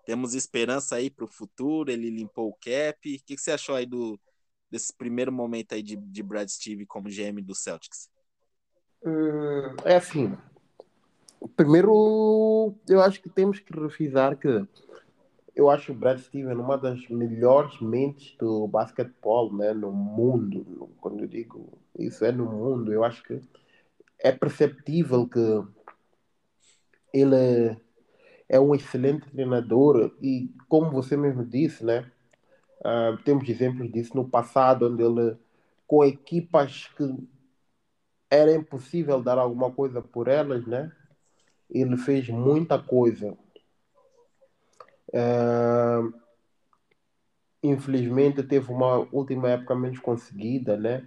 temos 0.06 0.32
esperança 0.34 0.96
aí 0.96 1.10
para 1.10 1.26
o 1.26 1.28
futuro? 1.28 1.90
Ele 1.90 2.08
limpou 2.08 2.48
o 2.48 2.54
cap? 2.54 2.96
O 2.96 3.02
que, 3.02 3.36
que 3.36 3.38
você 3.38 3.50
achou 3.50 3.74
aí 3.74 3.84
do, 3.84 4.18
desse 4.70 4.96
primeiro 4.96 5.30
momento 5.30 5.74
aí 5.74 5.82
de, 5.82 5.94
de 5.94 6.22
Brad 6.22 6.48
Steve 6.48 6.86
como 6.86 7.10
GM 7.10 7.42
do 7.42 7.54
Celtics? 7.54 8.08
Hum, 9.04 9.76
É 9.84 9.96
assim. 9.96 10.34
Primeiro, 11.54 12.74
eu 12.88 13.02
acho 13.02 13.20
que 13.20 13.28
temos 13.28 13.60
que 13.60 13.78
refrisar 13.78 14.38
que 14.38 14.48
eu 15.60 15.70
acho 15.70 15.92
o 15.92 15.94
Brad 15.94 16.18
Steven 16.18 16.56
uma 16.56 16.78
das 16.78 17.06
melhores 17.08 17.80
mentes 17.80 18.34
do 18.38 18.66
basquetebol 18.66 19.52
né, 19.52 19.72
no 19.72 19.92
mundo. 19.92 20.90
Quando 21.00 21.20
eu 21.20 21.28
digo 21.28 21.78
isso 21.98 22.24
é 22.24 22.32
no 22.32 22.46
mundo, 22.46 22.92
eu 22.92 23.04
acho 23.04 23.22
que 23.22 23.40
é 24.18 24.32
perceptível 24.32 25.28
que 25.28 25.62
ele 27.12 27.76
é 28.48 28.58
um 28.58 28.74
excelente 28.74 29.28
treinador 29.30 30.12
e, 30.20 30.50
como 30.68 30.90
você 30.90 31.16
mesmo 31.16 31.44
disse, 31.44 31.84
né, 31.84 32.10
ah, 32.84 33.18
temos 33.24 33.48
exemplos 33.48 33.92
disso 33.92 34.16
no 34.16 34.28
passado, 34.28 34.88
onde 34.88 35.02
ele, 35.02 35.36
com 35.86 36.04
equipas 36.04 36.88
que 36.96 37.28
era 38.30 38.54
impossível 38.54 39.22
dar 39.22 39.38
alguma 39.38 39.70
coisa 39.70 40.00
por 40.00 40.28
elas, 40.28 40.64
né? 40.66 40.90
Ele 41.68 41.96
fez 41.96 42.28
muita 42.28 42.78
coisa. 42.78 43.36
Ah, 45.14 46.02
infelizmente 47.62 48.42
teve 48.42 48.72
uma 48.72 49.06
última 49.12 49.50
época 49.50 49.74
menos 49.74 49.98
conseguida, 49.98 50.76
né? 50.76 51.06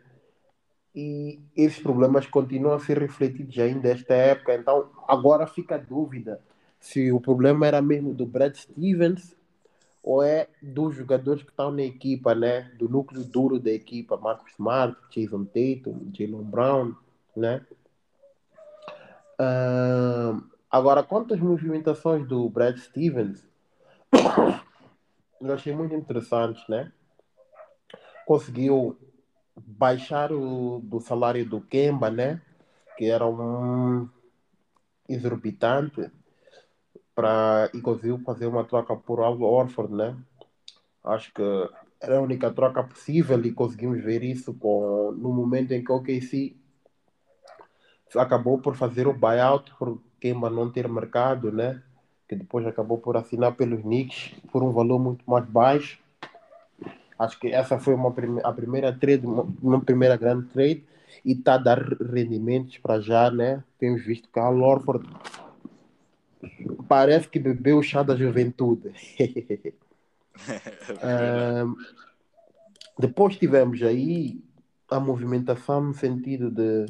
E 0.96 1.40
esses 1.56 1.80
problemas 1.82 2.28
continuam 2.28 2.76
a 2.76 2.80
ser 2.80 3.00
refletidos 3.00 3.58
ainda 3.58 3.90
esta 3.90 4.14
época. 4.14 4.54
Então 4.56 4.92
agora 5.08 5.48
fica 5.48 5.76
a 5.76 5.80
dúvida 5.80 6.40
se 6.80 7.12
o 7.12 7.20
problema 7.20 7.66
era 7.66 7.82
mesmo 7.82 8.14
do 8.14 8.26
Brad 8.26 8.56
Stevens 8.56 9.36
ou 10.04 10.22
é 10.22 10.48
dos 10.62 10.96
jogadores 10.96 11.44
que 11.44 11.50
estão 11.50 11.72
na 11.72 11.82
equipa, 11.84 12.36
né? 12.36 12.72
Do 12.78 12.90
núcleo 12.90 13.24
duro 13.24 13.60
da 13.60 13.72
equipa, 13.72 14.18
Marcus 14.18 14.52
Smart, 14.52 14.98
Jason 15.10 15.46
Tatum, 15.46 16.12
Jalen 16.14 16.44
Brown, 16.44 16.94
né? 17.36 17.66
Ah, 19.40 20.40
agora, 20.70 21.04
quanto 21.04 21.34
às 21.34 21.40
movimentações 21.40 22.28
do 22.28 22.50
Brad 22.50 22.78
Stevens, 22.78 23.48
eu 25.42 25.54
achei 25.54 25.76
muito 25.76 25.94
interessantes, 25.96 26.64
né? 26.68 26.92
Conseguiu 28.26 28.98
baixar 29.56 30.32
o 30.32 30.80
do 30.84 31.00
salário 31.00 31.46
do 31.46 31.62
Kemba, 31.62 32.10
né? 32.10 32.42
Que 32.98 33.06
era 33.06 33.28
um 33.28 34.10
exorbitante 35.08 36.10
para 37.14 37.70
e 37.74 37.82
conseguiu 37.82 38.18
fazer 38.20 38.48
uma 38.48 38.64
troca 38.64 38.96
por 38.96 39.20
Al 39.20 39.42
Orford, 39.42 39.94
né? 39.94 40.18
Acho 41.04 41.34
que 41.34 41.42
era 42.00 42.18
a 42.18 42.22
única 42.22 42.52
troca 42.52 42.84
possível 42.84 43.40
e 43.46 43.52
conseguimos 43.52 44.02
ver 44.02 44.24
isso 44.24 44.54
com, 44.54 45.12
no 45.12 45.32
momento 45.32 45.72
em 45.72 45.84
que 45.84 45.92
o 45.92 45.96
OKC 45.96 46.56
acabou 48.16 48.60
por 48.60 48.76
fazer 48.76 49.08
o 49.08 49.14
buyout 49.14 49.74
por 49.76 50.02
Kemba 50.20 50.50
não 50.50 50.72
ter 50.72 50.88
mercado, 50.88 51.52
né? 51.52 51.82
Que 52.34 52.40
depois 52.40 52.66
acabou 52.66 52.98
por 52.98 53.16
assinar 53.16 53.54
pelos 53.54 53.82
Knicks 53.82 54.34
por 54.52 54.64
um 54.64 54.72
valor 54.72 54.98
muito 54.98 55.24
mais 55.30 55.46
baixo. 55.46 56.00
Acho 57.18 57.40
que 57.40 57.48
essa 57.50 57.78
foi 57.78 57.94
uma 57.94 58.12
prime 58.12 58.42
a 58.44 58.52
primeira 58.52 58.92
trade, 58.92 59.26
uma, 59.26 59.48
uma 59.62 59.80
primeira 59.80 60.18
grande 60.18 60.48
trade 60.48 60.84
e 61.24 61.34
está 61.34 61.54
a 61.54 61.58
dar 61.60 61.80
rendimentos 61.80 62.80
para 62.80 63.00
já, 63.00 63.30
né? 63.30 63.64
Temos 63.78 64.04
visto 64.04 64.28
que 64.30 64.40
a 64.40 64.50
Lorford 64.50 65.08
parece 66.88 67.30
que 67.30 67.38
bebeu 67.38 67.78
o 67.78 67.84
chá 67.84 68.02
da 68.02 68.16
juventude. 68.16 68.92
Ahn, 71.04 71.76
depois 72.98 73.38
tivemos 73.38 73.82
aí 73.84 74.44
a 74.90 75.00
movimentação 75.00 75.82
no 75.82 75.94
sentido 75.94 76.50
de 76.50 76.88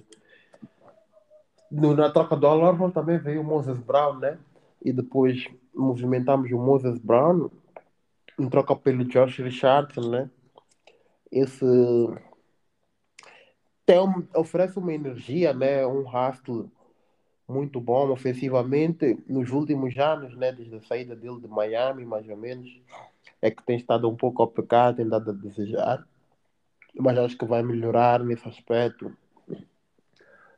na 1.69 2.09
troca 2.09 2.37
do 2.37 2.47
Al 2.47 2.91
também 2.91 3.17
veio 3.17 3.41
o 3.41 3.43
Moses 3.43 3.77
Brown, 3.79 4.19
né? 4.19 4.37
E 4.83 4.91
depois 4.91 5.47
movimentamos 5.73 6.51
o 6.51 6.57
Moses 6.57 6.99
Brown 6.99 7.49
em 8.37 8.49
troca 8.49 8.75
pelo 8.75 9.05
Josh 9.05 9.39
Richardson, 9.39 10.09
né? 10.09 10.29
Esse 11.31 11.65
tem 13.85 13.97
oferece 14.35 14.77
uma 14.79 14.93
energia, 14.93 15.53
né? 15.53 15.85
Um 15.85 16.05
hustle 16.07 16.71
muito 17.47 17.79
bom 17.79 18.09
ofensivamente 18.09 19.17
nos 19.27 19.51
últimos 19.51 19.97
anos, 19.97 20.35
né? 20.35 20.51
Desde 20.51 20.75
a 20.75 20.81
saída 20.81 21.15
dele 21.15 21.39
de 21.39 21.47
Miami, 21.47 22.05
mais 22.05 22.27
ou 22.29 22.37
menos, 22.37 22.69
é 23.41 23.51
que 23.51 23.63
tem 23.63 23.77
estado 23.77 24.09
um 24.09 24.15
pouco 24.15 24.43
a 24.43 24.47
pecar, 24.47 24.95
tem 24.95 25.07
dado 25.07 25.31
a 25.31 25.33
desejar, 25.33 26.05
mas 26.95 27.17
acho 27.17 27.37
que 27.37 27.45
vai 27.45 27.61
melhorar 27.61 28.23
nesse 28.23 28.47
aspecto. 28.47 29.15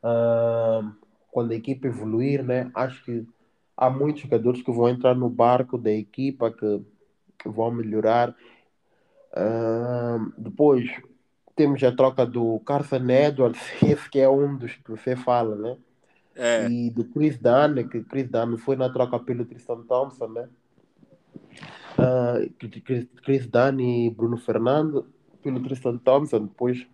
Ah, 0.03 0.91
quando 1.31 1.51
a 1.51 1.55
equipe 1.55 1.87
evoluir, 1.87 2.43
né? 2.43 2.71
Acho 2.75 3.03
que 3.03 3.27
há 3.77 3.89
muitos 3.89 4.23
jogadores 4.23 4.61
que 4.61 4.71
vão 4.71 4.89
entrar 4.89 5.15
no 5.15 5.29
barco 5.29 5.77
da 5.77 5.91
equipa 5.91 6.51
que 6.51 6.83
vão 7.49 7.71
melhorar. 7.71 8.35
Ah, 9.33 10.17
depois 10.37 10.89
temos 11.55 11.83
a 11.83 11.91
troca 11.91 12.25
do 12.25 12.59
Carson 12.61 13.09
Edwards, 13.09 13.61
esse 13.83 14.09
que 14.09 14.19
é 14.19 14.29
um 14.29 14.57
dos 14.57 14.75
que 14.75 14.91
você 14.91 15.15
fala, 15.15 15.55
né? 15.55 15.77
É, 16.35 16.69
E 16.69 16.91
do 16.91 17.05
Chris 17.05 17.37
Dunn, 17.39 17.89
que 17.89 18.03
Chris 18.05 18.29
Dunn 18.29 18.57
foi 18.57 18.75
na 18.77 18.89
troca 18.91 19.19
pelo 19.19 19.45
Tristan 19.45 19.83
Thompson, 19.83 20.27
né? 20.29 20.49
Ah, 21.97 22.39
Chris, 22.59 23.07
Chris 23.23 23.47
Dunn 23.47 23.79
e 23.79 24.09
Bruno 24.09 24.37
Fernando 24.37 25.07
pelo 25.41 25.61
Tristan 25.61 25.97
Thompson. 25.97 26.45
Depois 26.47 26.85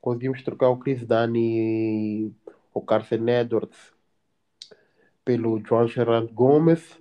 conseguimos 0.00 0.42
trocar 0.44 0.70
o 0.70 0.78
Chris 0.78 1.06
Dunn 1.06 1.36
e 1.36 2.32
o 2.74 2.82
Carson 2.82 3.28
Edwards 3.28 3.91
pelo 5.24 5.60
João 5.64 5.86
Gerard 5.86 6.32
Gomes. 6.32 7.00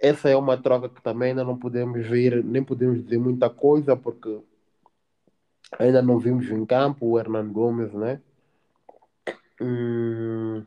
Essa 0.00 0.28
é 0.28 0.36
uma 0.36 0.56
troca 0.60 0.88
que 0.88 1.02
também 1.02 1.30
ainda 1.30 1.44
não 1.44 1.56
podemos 1.58 2.06
ver, 2.06 2.44
nem 2.44 2.62
podemos 2.62 3.02
dizer 3.02 3.18
muita 3.18 3.48
coisa, 3.48 3.96
porque 3.96 4.40
Ainda 5.78 6.00
não 6.00 6.18
vimos 6.18 6.48
em 6.50 6.64
campo 6.64 7.06
o 7.06 7.18
Hernan 7.18 7.50
Gomes, 7.50 7.92
né? 7.92 8.20
Hum, 9.60 10.64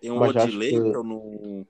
Tem 0.00 0.10
um 0.10 0.20
Odilei 0.20 0.70
que- 0.70 0.80
que... 0.80 0.96
eu 0.96 1.02
não, 1.02 1.66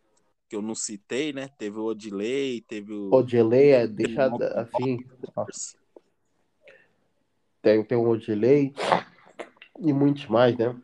que 0.48 0.56
eu 0.56 0.62
não 0.62 0.74
citei, 0.74 1.32
né? 1.32 1.48
Teve 1.58 1.78
o 1.78 1.84
Odilei, 1.84 2.60
teve 2.62 2.92
o. 2.92 3.14
o 3.14 3.26
Geleia, 3.26 3.86
deixa 3.86 4.26
assim, 4.54 5.04
tem, 7.62 7.84
tem 7.84 7.98
o 7.98 8.08
Odilei 8.08 8.72
e 9.80 9.92
muitos 9.92 10.26
mais, 10.26 10.56
né? 10.56 10.74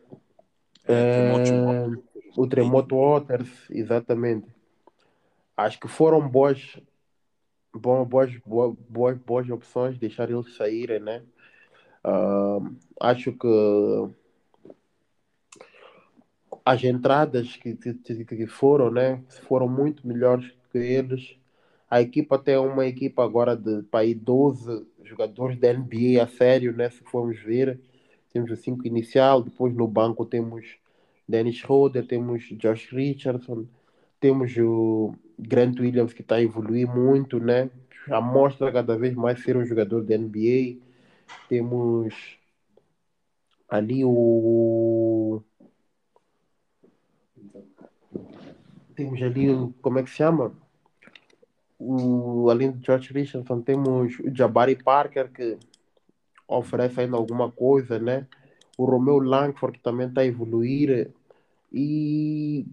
É, 0.87 0.93
É, 0.93 1.31
o 2.37 2.47
Tremoto 2.47 2.95
Waters, 2.97 3.49
exatamente. 3.69 4.47
Acho 5.57 5.79
que 5.79 5.87
foram 5.87 6.27
boas, 6.29 6.77
bo- 7.73 8.05
boas, 8.05 8.35
boas, 8.45 8.75
boas, 8.89 9.17
boas 9.19 9.49
opções 9.49 9.97
deixar 9.99 10.29
eles 10.29 10.55
saírem, 10.55 10.99
né? 10.99 11.23
Ah, 12.03 12.59
acho 13.01 13.33
que 13.33 13.47
as 16.65 16.83
entradas 16.83 17.55
que, 17.57 17.75
que, 17.75 17.93
que- 17.93 18.25
que 18.25 18.47
foram, 18.47 18.91
né? 18.91 19.21
Foram 19.47 19.67
muito 19.67 20.07
melhores 20.07 20.51
que 20.71 20.77
eles. 20.77 21.37
A 21.89 22.01
equipa 22.01 22.37
tem 22.39 22.57
uma 22.57 22.85
equipa 22.85 23.23
agora 23.23 23.55
de 23.55 23.83
para 23.83 24.01
aí 24.01 24.13
12 24.15 24.85
jogadores 25.03 25.59
da 25.59 25.69
NBA 25.69 26.23
a 26.23 26.27
sério, 26.27 26.75
né? 26.75 26.89
Se 26.89 27.03
formos 27.03 27.39
ver, 27.39 27.79
temos 28.33 28.51
o 28.51 28.55
5 28.57 28.87
inicial, 28.87 29.41
depois 29.43 29.73
no 29.73 29.87
banco 29.87 30.25
temos 30.25 30.65
Dennis 31.27 31.55
Schroeder, 31.57 32.05
temos 32.07 32.43
Josh 32.51 32.91
Richardson, 32.91 33.65
temos 34.19 34.55
o 34.57 35.13
Grant 35.37 35.79
Williams 35.79 36.13
que 36.13 36.21
está 36.21 36.35
a 36.35 36.41
evoluir 36.41 36.87
muito, 36.87 37.39
né? 37.39 37.69
Já 38.07 38.21
mostra 38.21 38.71
cada 38.71 38.97
vez 38.97 39.15
mais 39.15 39.43
ser 39.43 39.57
um 39.57 39.65
jogador 39.65 40.03
da 40.03 40.17
NBA. 40.17 40.79
Temos 41.49 42.13
ali 43.67 44.03
o. 44.05 45.41
Temos 48.95 49.21
ali 49.21 49.49
o. 49.49 49.73
Como 49.81 49.99
é 49.99 50.03
que 50.03 50.09
se 50.09 50.17
chama? 50.17 50.53
O, 51.77 52.49
além 52.49 52.71
do 52.71 52.83
George 52.83 53.11
Richardson, 53.11 53.61
temos 53.61 54.19
o 54.19 54.33
Jabari 54.33 54.75
Parker 54.75 55.31
que 55.31 55.57
oferece 56.47 57.01
ainda 57.01 57.17
alguma 57.17 57.51
coisa, 57.51 57.99
né? 57.99 58.27
O 58.77 58.85
Romeo 58.85 59.19
Langford 59.19 59.79
também 59.79 60.07
está 60.07 60.21
a 60.21 60.25
evoluir. 60.25 61.11
E 61.71 62.65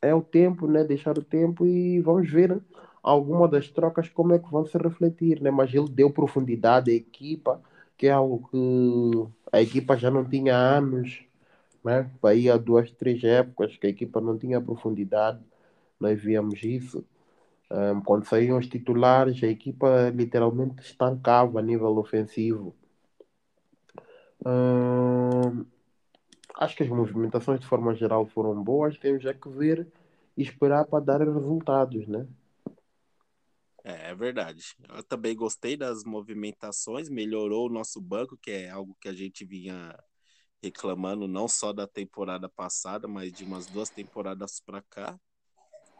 é 0.00 0.14
o 0.14 0.22
tempo, 0.22 0.66
né? 0.66 0.84
Deixar 0.84 1.16
o 1.18 1.22
tempo 1.24 1.66
e 1.66 2.00
vamos 2.00 2.30
ver 2.30 2.60
alguma 3.02 3.48
das 3.48 3.68
trocas 3.68 4.08
como 4.08 4.32
é 4.34 4.38
que 4.38 4.50
vão 4.50 4.64
se 4.66 4.76
refletir, 4.78 5.40
né? 5.40 5.50
Mas 5.50 5.72
ele 5.74 5.88
deu 5.88 6.10
profundidade 6.10 6.90
à 6.90 6.94
equipa, 6.94 7.60
que 7.96 8.06
é 8.06 8.10
algo 8.12 8.48
que 8.50 9.28
a 9.52 9.60
equipa 9.62 9.96
já 9.96 10.10
não 10.10 10.24
tinha 10.24 10.56
há 10.56 10.76
anos, 10.78 11.24
né? 11.84 12.10
Aí 12.22 12.50
há 12.50 12.56
duas, 12.56 12.90
três 12.92 13.22
épocas 13.24 13.76
que 13.76 13.86
a 13.86 13.90
equipa 13.90 14.20
não 14.20 14.38
tinha 14.38 14.60
profundidade, 14.60 15.40
nós 16.00 16.20
víamos 16.22 16.62
isso. 16.62 17.04
Um, 17.70 18.02
quando 18.02 18.26
saíam 18.26 18.58
os 18.58 18.68
titulares, 18.68 19.42
a 19.42 19.46
equipa 19.48 20.10
literalmente 20.10 20.82
estancava 20.82 21.58
a 21.60 21.62
nível 21.62 21.96
ofensivo. 21.98 22.74
Um, 24.44 25.64
acho 26.56 26.76
que 26.76 26.82
as 26.82 26.88
movimentações 26.88 27.60
de 27.60 27.66
forma 27.66 27.94
geral 27.94 28.26
foram 28.26 28.62
boas, 28.62 28.98
temos 28.98 29.22
já 29.22 29.32
que 29.32 29.48
ver 29.48 29.86
e 30.36 30.42
esperar 30.42 30.84
para 30.86 31.04
dar 31.04 31.20
resultados, 31.20 32.06
né? 32.06 32.26
É, 33.84 34.10
é 34.10 34.14
verdade. 34.14 34.76
Eu 34.88 35.02
também 35.02 35.34
gostei 35.34 35.76
das 35.76 36.04
movimentações, 36.04 37.08
melhorou 37.08 37.66
o 37.66 37.72
nosso 37.72 38.00
banco, 38.00 38.36
que 38.36 38.50
é 38.50 38.70
algo 38.70 38.96
que 39.00 39.08
a 39.08 39.12
gente 39.12 39.44
vinha 39.44 39.96
reclamando 40.62 41.26
não 41.26 41.48
só 41.48 41.72
da 41.72 41.86
temporada 41.88 42.48
passada, 42.48 43.08
mas 43.08 43.32
de 43.32 43.44
umas 43.44 43.66
duas 43.66 43.90
temporadas 43.90 44.60
para 44.64 44.80
cá. 44.82 45.18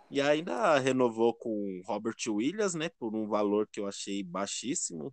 E 0.09 0.21
ainda 0.21 0.79
renovou 0.79 1.35
com 1.35 1.81
Robert 1.85 2.17
Williams, 2.29 2.75
né, 2.75 2.89
por 2.91 3.15
um 3.15 3.27
valor 3.27 3.67
que 3.67 3.81
eu 3.81 3.87
achei 3.87 4.23
baixíssimo, 4.23 5.13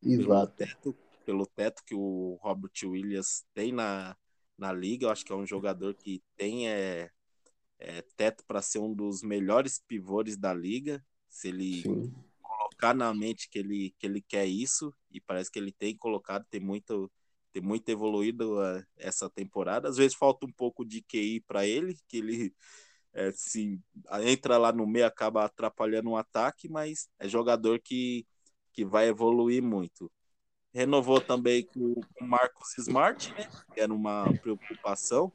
pelo 0.00 0.22
Exato. 0.22 0.54
teto, 0.56 0.96
pelo 1.28 1.46
teto 1.46 1.82
que 1.84 1.94
o 1.94 2.38
Robert 2.40 2.72
Williams 2.82 3.44
tem 3.52 3.70
na, 3.70 4.16
na 4.56 4.72
liga. 4.72 5.04
Eu 5.04 5.10
acho 5.10 5.22
que 5.22 5.30
é 5.30 5.36
um 5.36 5.46
jogador 5.46 5.92
que 5.92 6.22
tem 6.38 6.66
é, 6.66 7.10
é, 7.78 8.00
teto 8.16 8.42
para 8.46 8.62
ser 8.62 8.78
um 8.78 8.94
dos 8.94 9.22
melhores 9.22 9.78
pivôs 9.86 10.38
da 10.38 10.54
liga. 10.54 11.04
Se 11.28 11.48
ele 11.48 11.82
Sim. 11.82 12.14
colocar 12.40 12.94
na 12.94 13.12
mente 13.12 13.46
que 13.50 13.58
ele, 13.58 13.94
que 13.98 14.06
ele 14.06 14.22
quer 14.22 14.46
isso, 14.46 14.90
e 15.10 15.20
parece 15.20 15.50
que 15.50 15.58
ele 15.58 15.70
tem 15.70 15.94
colocado, 15.94 16.46
tem 16.48 16.60
muito, 16.60 17.12
tem 17.52 17.60
muito 17.60 17.86
evoluído 17.90 18.58
uh, 18.58 18.82
essa 18.96 19.28
temporada. 19.28 19.86
Às 19.86 19.98
vezes 19.98 20.16
falta 20.16 20.46
um 20.46 20.52
pouco 20.52 20.82
de 20.82 21.02
QI 21.02 21.40
para 21.40 21.66
ele, 21.66 21.94
que 22.08 22.16
ele 22.16 22.54
é, 23.12 23.30
se 23.32 23.78
entra 24.22 24.56
lá 24.56 24.72
no 24.72 24.86
meio, 24.86 25.04
acaba 25.04 25.44
atrapalhando 25.44 26.08
o 26.08 26.16
ataque, 26.16 26.70
mas 26.70 27.06
é 27.18 27.28
jogador 27.28 27.80
que, 27.80 28.26
que 28.72 28.82
vai 28.82 29.08
evoluir 29.08 29.62
muito. 29.62 30.10
Renovou 30.72 31.20
também 31.20 31.64
com 31.64 31.94
o 31.94 32.24
Marcos 32.24 32.76
Smart, 32.78 33.32
né? 33.32 33.48
Que 33.74 33.80
era 33.80 33.92
uma 33.92 34.32
preocupação 34.42 35.32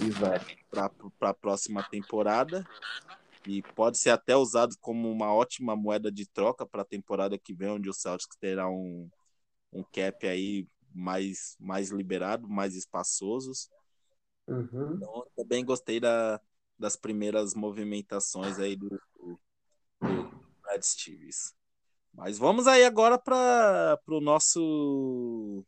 Exato. 0.00 0.46
para 0.70 1.30
a 1.30 1.34
próxima 1.34 1.82
temporada 1.82 2.64
e 3.46 3.62
pode 3.62 3.98
ser 3.98 4.10
até 4.10 4.36
usado 4.36 4.76
como 4.80 5.10
uma 5.10 5.32
ótima 5.32 5.74
moeda 5.74 6.10
de 6.10 6.26
troca 6.26 6.66
para 6.66 6.82
a 6.82 6.86
temporada 6.86 7.38
que 7.38 7.54
vem, 7.54 7.70
onde 7.70 7.88
o 7.88 7.94
Celtics 7.94 8.36
terá 8.38 8.68
um, 8.68 9.08
um 9.72 9.82
cap 9.82 10.26
aí 10.26 10.66
mais, 10.94 11.56
mais 11.58 11.90
liberado, 11.90 12.48
mais 12.48 12.74
espaçosos. 12.74 13.70
Uhum. 14.46 14.94
Então, 14.96 15.26
também 15.36 15.64
gostei 15.64 16.00
da, 16.00 16.40
das 16.78 16.96
primeiras 16.96 17.54
movimentações 17.54 18.58
aí 18.58 18.76
do, 18.76 18.88
do, 18.88 19.40
do 20.00 20.44
Brad 20.62 20.82
Stevens. 20.82 21.54
Mas 22.12 22.38
vamos 22.38 22.66
aí 22.66 22.84
agora 22.84 23.18
para 23.18 23.98
o 24.08 24.20
nosso. 24.20 25.64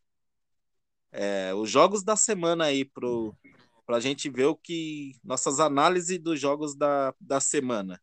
É, 1.11 1.55
os 1.55 1.71
jogos 1.71 2.03
da 2.03 2.17
semana 2.17 2.65
aí, 2.65 2.85
para 2.85 3.97
a 3.97 4.01
gente 4.01 4.29
ver 4.29 4.47
o 4.47 4.57
que. 4.57 5.13
Nossas 5.23 5.61
análises 5.61 6.19
dos 6.19 6.41
jogos 6.41 6.75
da, 6.75 7.15
da 7.21 7.41
semana. 7.41 8.01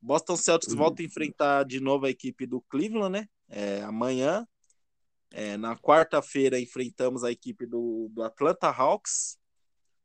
Boston 0.00 0.36
Celtics 0.36 0.72
Uhum. 0.72 0.78
volta 0.78 1.02
a 1.02 1.04
enfrentar 1.04 1.64
de 1.64 1.80
novo 1.80 2.06
a 2.06 2.10
equipe 2.10 2.46
do 2.46 2.60
Cleveland, 2.62 3.10
né? 3.10 3.28
É, 3.48 3.82
amanhã. 3.82 4.46
É, 5.30 5.56
na 5.56 5.76
quarta-feira 5.76 6.58
enfrentamos 6.58 7.22
a 7.22 7.30
equipe 7.30 7.66
do, 7.66 8.08
do 8.10 8.22
Atlanta 8.22 8.68
Hawks. 8.68 9.38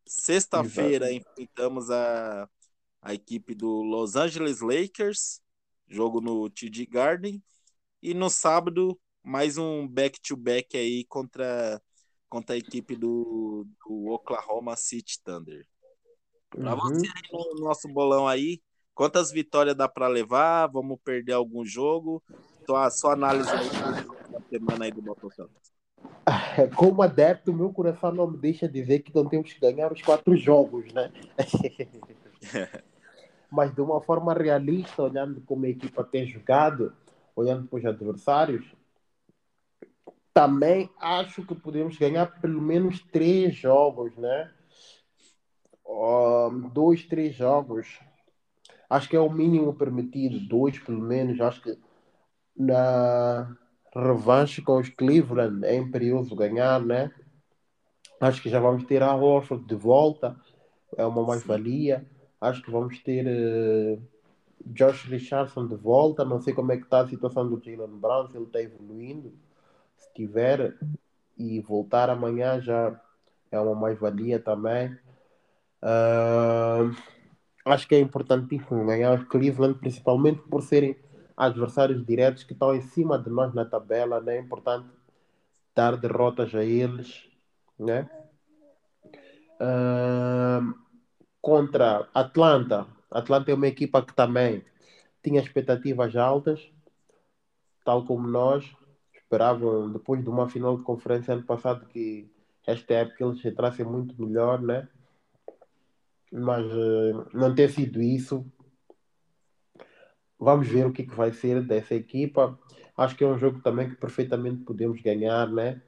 Sexta-feira 0.06 1.12
enfrentamos 1.12 1.90
a, 1.90 2.50
a 3.02 3.14
equipe 3.14 3.56
do 3.56 3.82
Los 3.84 4.16
Angeles 4.16 4.60
Lakers, 4.60 5.42
jogo 5.88 6.20
no 6.20 6.50
TD 6.50 6.86
Garden. 6.86 7.42
E 8.04 8.14
no 8.14 8.30
sábado, 8.30 9.00
mais 9.24 9.58
um 9.58 9.88
back-to-back 9.88 10.76
aí 10.76 11.06
contra, 11.06 11.82
contra 12.28 12.54
a 12.54 12.58
equipe 12.58 12.98
do, 12.98 13.66
do 13.88 14.08
Oklahoma 14.08 14.76
City 14.76 15.24
Thunder. 15.24 15.66
Para 16.50 16.76
Uhum. 16.76 16.80
você 16.82 17.08
aí 17.08 17.24
no 17.32 17.62
nosso 17.62 17.88
bolão 17.88 18.28
aí, 18.28 18.62
quantas 18.94 19.32
vitórias 19.32 19.74
dá 19.74 19.88
para 19.88 20.10
levar? 20.10 20.68
Vamos 20.68 21.00
perder 21.02 21.32
algum 21.32 21.64
jogo? 21.66 22.22
A 22.76 22.90
sua 22.90 23.14
análise 23.14 23.50
aí 23.50 23.70
da 24.30 24.42
semana 24.50 24.84
aí 24.84 24.92
do 24.92 25.02
Boston 25.02 25.30
Celtics. 25.30 25.72
Como 26.76 27.02
adepto, 27.02 27.54
meu 27.54 27.72
coração 27.72 28.12
não 28.12 28.30
me 28.30 28.38
deixa 28.38 28.68
dizer 28.68 29.00
que 29.00 29.16
não 29.16 29.30
temos 29.30 29.54
que 29.54 29.62
ganhar 29.62 29.94
os 29.94 30.02
quatro 30.02 30.36
jogos, 30.36 30.92
né? 30.92 31.10
Mas 33.50 33.74
de 33.74 33.80
uma 33.80 34.02
forma 34.02 34.34
realista, 34.34 35.04
olhando 35.04 35.40
como 35.46 35.66
a 35.66 35.70
equipa 35.70 36.04
tem 36.04 36.28
jogado, 36.28 36.94
olhando 37.36 37.68
para 37.68 37.80
os 37.80 37.86
adversários, 37.86 38.66
também 40.34 40.90
acho 41.00 41.46
que 41.46 41.54
podemos 41.54 41.98
ganhar 41.98 42.40
pelo 42.42 42.62
menos 42.62 43.02
três 43.12 43.56
jogos, 43.56 44.16
né? 44.18 44.52
Um, 45.86 46.70
dois, 46.70 47.06
três 47.06 47.36
jogos. 47.36 48.00
Acho 48.90 49.10
que 49.10 49.16
é 49.16 49.20
o 49.20 49.30
mínimo 49.30 49.74
permitido, 49.74 50.40
dois 50.48 50.80
pelo 50.80 51.02
menos. 51.02 51.40
Acho 51.40 51.62
que 51.62 51.78
na 52.56 53.56
revanche 53.96 54.62
com 54.62 54.80
os 54.80 54.90
Cleveland 54.90 55.64
é 55.66 55.76
imperioso 55.76 56.36
ganhar, 56.36 56.82
né? 56.82 57.12
Acho 58.20 58.42
que 58.42 58.50
já 58.50 58.60
vamos 58.60 58.86
ter 58.86 59.04
a 59.04 59.14
Horford 59.14 59.66
de 59.66 59.76
volta, 59.76 60.36
é 60.98 61.06
uma 61.06 61.24
mais-valia. 61.24 62.06
Acho 62.42 62.62
que 62.64 62.72
vamos 62.72 63.00
ter 63.04 63.26
uh, 63.26 64.02
Josh 64.66 65.06
Richardson 65.06 65.68
de 65.68 65.76
volta. 65.76 66.24
Não 66.26 66.42
sei 66.42 66.54
como 66.54 66.72
é 66.72 66.78
que 66.78 66.84
está 66.84 67.02
a 67.02 67.08
situação 67.08 67.48
do 67.48 67.62
Jalen 67.64 68.00
Brown, 68.00 68.28
se 68.28 68.38
ele 68.38 68.46
está 68.46 68.62
evoluindo. 68.62 69.34
Se 69.98 70.14
tiver 70.14 70.78
e 71.38 71.60
voltar 71.62 72.10
amanhã 72.10 72.60
já 72.62 73.00
é 73.52 73.60
uma 73.60 73.76
mais-valia 73.76 74.40
também. 74.40 74.98
Uh, 75.82 76.96
acho 77.66 77.88
que 77.88 77.96
é 77.96 78.00
importantíssimo 78.00 78.86
ganhar 78.86 79.14
os 79.14 79.24
Cleveland, 79.26 79.78
principalmente 79.80 80.42
por 80.42 80.62
serem 80.62 80.96
adversários 81.36 82.06
diretos 82.06 82.44
que 82.44 82.54
estão 82.54 82.74
em 82.76 82.82
cima 82.82 83.18
de 83.18 83.30
nós 83.30 83.54
na 83.54 83.66
tabela, 83.66 84.22
né? 84.22 84.38
É 84.38 84.40
importante 84.40 84.88
dar 85.76 85.98
derrotas 85.98 86.54
a 86.56 86.64
eles, 86.64 87.28
né? 87.78 88.10
Uh, 89.60 90.74
contra 91.42 92.08
Atlanta. 92.14 92.88
Atlanta 93.14 93.52
é 93.52 93.54
uma 93.54 93.68
equipa 93.68 94.02
que 94.02 94.14
também 94.14 94.64
tinha 95.24 95.42
expectativas 95.42 96.16
altas, 96.16 96.70
tal 97.86 98.06
como 98.06 98.28
nós. 98.28 98.70
Esperavam, 99.16 99.92
depois 99.92 100.22
de 100.22 100.30
uma 100.30 100.48
final 100.48 100.78
de 100.78 100.84
conferência 100.84 101.34
ano 101.34 101.44
passado, 101.44 101.86
que 101.88 102.30
esta 102.68 102.94
época 102.94 103.24
eles 103.24 103.44
entrassem 103.44 103.86
muito 103.86 104.22
melhor, 104.22 104.62
né? 104.62 104.88
Mas 106.32 106.66
uh, 106.66 107.28
não 107.34 107.54
tem 107.54 107.68
sido 107.68 108.02
isso. 108.02 108.46
Vamos 110.40 110.68
ver 110.68 110.86
o 110.86 110.92
que, 110.92 111.04
que 111.04 111.16
vai 111.16 111.32
ser 111.32 111.64
dessa 111.64 111.96
equipa. 111.96 112.60
Acho 112.98 113.16
que 113.16 113.24
é 113.24 113.28
um 113.28 113.38
jogo 113.38 113.62
também 113.62 113.90
que 113.90 113.96
perfeitamente 113.96 114.64
podemos 114.64 115.02
ganhar, 115.02 115.48
né? 115.50 115.82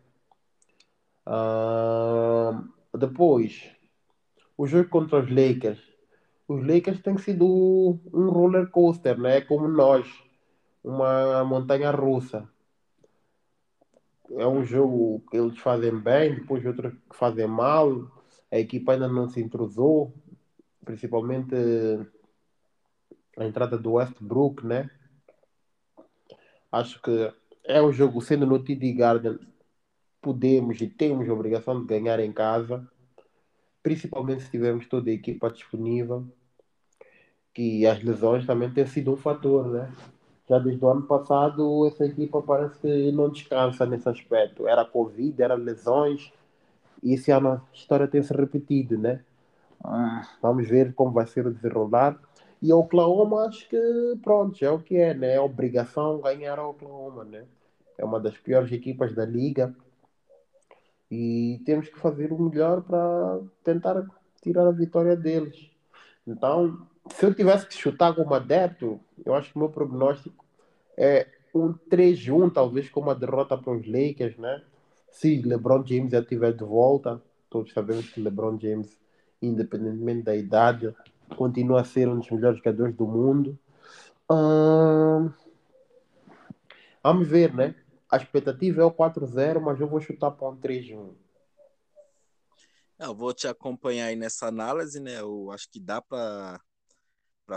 Uh, 1.27 2.97
depois, 2.97 3.69
o 4.57 4.65
jogo 4.65 4.89
contra 4.89 5.19
os 5.19 5.29
Lakers. 5.29 5.84
Os 6.47 6.65
Lakers 6.65 7.01
têm 7.01 7.17
sido 7.17 7.45
um 8.13 8.29
roller 8.29 8.69
coaster, 8.69 9.19
né? 9.19 9.41
Como 9.41 9.67
nós, 9.67 10.07
uma 10.83 11.43
montanha 11.43 11.91
russa. 11.91 12.47
É 14.31 14.47
um 14.47 14.63
jogo 14.63 15.23
que 15.29 15.37
eles 15.37 15.57
fazem 15.59 15.97
bem, 15.99 16.35
depois 16.35 16.65
outro 16.65 16.91
que 16.91 17.15
fazem 17.15 17.47
mal. 17.47 18.11
A 18.51 18.59
equipa 18.59 18.93
ainda 18.93 19.07
não 19.07 19.27
se 19.27 19.41
intrusou, 19.41 20.13
principalmente 20.83 21.55
a 23.37 23.45
entrada 23.45 23.77
do 23.77 23.93
Westbrook, 23.93 24.65
né? 24.65 24.89
Acho 26.71 27.01
que 27.01 27.33
é 27.63 27.81
um 27.81 27.91
jogo, 27.91 28.21
sendo 28.21 28.45
no 28.45 28.63
TD 28.63 28.93
Garden, 28.93 29.39
podemos 30.21 30.79
e 30.81 30.87
temos 30.87 31.27
a 31.27 31.33
obrigação 31.33 31.79
de 31.79 31.87
ganhar 31.87 32.19
em 32.19 32.31
casa, 32.31 32.87
principalmente 33.85 34.41
se 34.41 34.49
tivermos 34.49 34.87
toda 34.87 35.11
a 35.11 35.13
equipa 35.13 35.47
disponível, 35.47 36.25
que 37.53 37.85
as 37.85 38.01
lesões 38.01 38.43
também 38.43 38.71
têm 38.71 38.87
sido 38.87 39.13
um 39.13 39.15
fator, 39.15 39.67
né? 39.67 39.93
Já 40.49 40.57
desde 40.57 40.83
o 40.83 40.89
ano 40.89 41.03
passado, 41.03 41.85
essa 41.85 42.03
equipa 42.03 42.41
parece 42.41 42.79
que 42.79 43.11
não 43.11 43.29
descansa 43.29 43.85
nesse 43.85 44.09
aspecto. 44.09 44.67
Era 44.67 44.83
Covid, 44.83 45.39
era 45.39 45.53
lesões, 45.53 46.33
e 47.03 47.13
esse 47.13 47.29
ano 47.29 47.49
a 47.49 47.61
história 47.71 48.07
tem 48.07 48.23
se 48.23 48.33
repetido, 48.33 48.97
né? 48.97 49.21
Ah, 49.83 50.27
vamos 50.41 50.67
ver 50.67 50.95
como 50.95 51.11
vai 51.11 51.27
ser 51.27 51.45
o 51.45 51.53
desenrolar. 51.53 52.19
E 52.63 52.73
o 52.73 52.79
Oklahoma, 52.79 53.45
acho 53.45 53.69
que 53.69 53.79
pronto, 54.23 54.65
é 54.65 54.71
o 54.71 54.79
que 54.79 54.97
é, 54.97 55.13
né? 55.13 55.35
É 55.35 55.39
obrigação 55.39 56.19
ganhar 56.21 56.57
a 56.57 56.67
Oklahoma, 56.67 57.23
né? 57.23 57.45
É 57.99 58.03
uma 58.03 58.19
das 58.19 58.35
piores 58.35 58.71
equipas 58.71 59.13
da 59.13 59.27
liga. 59.27 59.75
E 61.09 61.61
temos 61.65 61.87
que 61.87 61.99
fazer 61.99 62.31
o 62.31 62.39
melhor 62.39 62.81
para 62.81 63.39
tentar 63.63 64.05
tirar 64.41 64.67
a 64.67 64.71
vitória 64.71 65.15
deles. 65.15 65.69
Então, 66.25 66.87
se 67.11 67.25
eu 67.25 67.33
tivesse 67.33 67.67
que 67.67 67.75
chutar 67.75 68.15
como 68.15 68.33
adepto, 68.33 68.99
eu 69.23 69.35
acho 69.35 69.51
que 69.51 69.57
meu 69.59 69.69
prognóstico 69.69 70.43
é 70.97 71.27
um 71.53 71.73
3-1, 71.73 72.51
talvez 72.51 72.89
com 72.89 72.99
uma 72.99 73.15
derrota 73.15 73.57
para 73.57 73.73
os 73.73 73.87
Lakers, 73.87 74.37
né? 74.37 74.61
Se 75.09 75.41
LeBron 75.41 75.85
James 75.85 76.11
já 76.11 76.19
estiver 76.19 76.51
de 76.51 76.63
volta, 76.63 77.21
todos 77.49 77.71
sabemos 77.71 78.09
que 78.09 78.19
LeBron 78.19 78.59
James, 78.59 78.97
independentemente 79.41 80.23
da 80.23 80.35
idade, 80.35 80.93
continua 81.37 81.81
a 81.81 81.85
ser 81.85 82.09
um 82.09 82.19
dos 82.19 82.29
melhores 82.29 82.57
jogadores 82.57 82.95
do 82.95 83.07
mundo. 83.07 83.57
Hum... 84.29 85.31
Vamos 87.01 87.27
ver, 87.27 87.53
né? 87.53 87.75
A 88.15 88.17
expectativa 88.17 88.81
é 88.81 88.85
o 88.85 88.91
4-0, 88.91 89.59
mas 89.59 89.77
eu 89.81 89.89
vou 89.89 89.99
chutar 89.99 90.31
para 90.31 90.47
um 90.47 90.55
3-1. 90.55 91.13
Eu 92.97 93.13
vou 93.13 93.33
te 93.33 93.45
acompanhar 93.45 94.05
aí 94.05 94.15
nessa 94.15 94.47
análise, 94.47 95.01
né? 95.01 95.19
Eu 95.19 95.51
acho 95.51 95.69
que 95.69 95.81
dá 95.81 96.01
para 96.01 96.61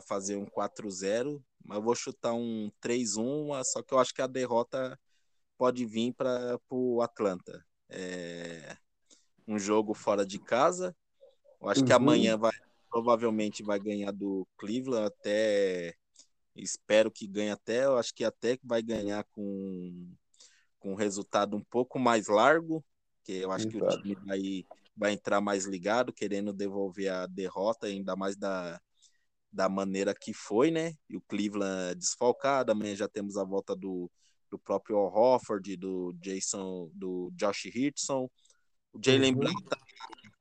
fazer 0.05 0.35
um 0.35 0.45
4-0, 0.45 1.41
mas 1.65 1.77
eu 1.77 1.83
vou 1.83 1.95
chutar 1.95 2.35
um 2.35 2.73
3-1, 2.83 3.63
só 3.63 3.85
que 3.85 3.95
eu 3.95 4.01
acho 4.01 4.13
que 4.13 4.21
a 4.21 4.27
derrota 4.27 4.99
pode 5.57 5.87
vir 5.87 6.13
para 6.13 6.59
o 6.69 7.03
Atlanta. 7.03 7.65
É 7.89 8.77
um 9.47 9.61
jogo 9.61 9.95
fora 9.95 10.27
de 10.27 10.41
casa. 10.41 10.93
Eu 11.61 11.69
acho 11.69 11.83
uhum. 11.83 11.87
que 11.87 11.93
amanhã 11.93 12.37
vai 12.37 12.53
provavelmente 12.91 13.63
vai 13.63 13.79
ganhar 13.79 14.11
do 14.11 14.49
Cleveland 14.57 15.07
até 15.07 15.95
espero 16.57 17.11
que 17.11 17.27
ganhe 17.27 17.51
até, 17.51 17.85
eu 17.85 17.99
acho 17.99 18.15
que 18.15 18.25
até 18.25 18.59
vai 18.65 18.83
ganhar 18.83 19.23
com 19.25 20.11
com 20.79 20.93
um 20.93 20.97
resultado 20.97 21.57
um 21.57 21.63
pouco 21.63 21.99
mais 21.99 22.29
largo, 22.29 22.85
que 23.25 23.33
eu 23.33 23.51
acho 23.53 23.69
Exato. 23.69 23.87
que 23.87 23.97
o 23.97 24.03
time 24.03 24.15
vai 24.25 24.67
vai 24.99 25.13
entrar 25.13 25.41
mais 25.41 25.65
ligado, 25.65 26.13
querendo 26.13 26.53
devolver 26.53 27.09
a 27.09 27.27
derrota, 27.27 27.87
ainda 27.87 28.17
mais 28.17 28.37
da, 28.37 28.81
da 29.51 29.69
maneira 29.69 30.13
que 30.13 30.35
foi, 30.35 30.73
né? 30.73 30.95
E 31.09 31.17
o 31.17 31.21
Cleveland 31.21 31.95
desfalcado, 31.95 32.73
amanhã 32.73 32.97
já 32.97 33.09
temos 33.09 33.37
a 33.37 33.45
volta 33.45 33.77
do, 33.77 34.11
do 34.51 34.59
próprio 34.59 34.99
Hofford, 34.99 35.77
do 35.77 36.13
Jason, 36.15 36.91
do 36.93 37.31
Josh 37.35 37.67
Hitson. 37.67 38.29
O 38.93 38.99
Jalen 39.01 39.35
uhum. 39.35 39.39
Brown 39.39 39.63
tá, 39.63 39.79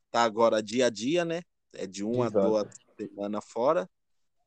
tá, 0.10 0.24
agora 0.24 0.64
dia 0.64 0.88
a 0.88 0.90
dia, 0.90 1.24
né? 1.24 1.44
É 1.74 1.86
de 1.86 2.04
uma 2.04 2.26
Exato. 2.26 2.40
a 2.40 2.50
duas 2.50 2.76
semanas 2.98 3.46
fora. 3.46 3.90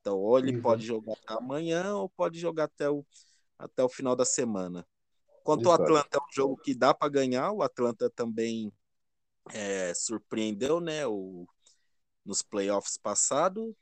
Então, 0.01 0.19
ou 0.19 0.39
ele 0.39 0.57
uhum. 0.57 0.63
pode 0.63 0.85
jogar 0.85 1.15
amanhã 1.27 1.95
ou 1.95 2.09
pode 2.09 2.41
jogar 2.41 2.65
até 2.65 2.91
o, 2.91 3.07
até 3.57 3.85
o 3.85 3.89
final 3.89 4.17
da 4.17 4.25
semana. 4.25 4.85
Quanto 5.43 5.69
ao 5.69 5.75
Atlanta, 5.75 6.19
é 6.19 6.21
um 6.21 6.33
jogo 6.33 6.57
que 6.57 6.75
dá 6.75 6.95
para 6.95 7.09
ganhar. 7.09 7.53
O 7.53 7.63
Atlanta 7.63 8.11
também 8.11 8.73
é, 9.53 9.93
surpreendeu, 9.95 10.81
né? 10.81 11.07
O, 11.07 11.47
nos 12.25 12.43
playoffs 12.43 12.97
passados. 12.97 13.75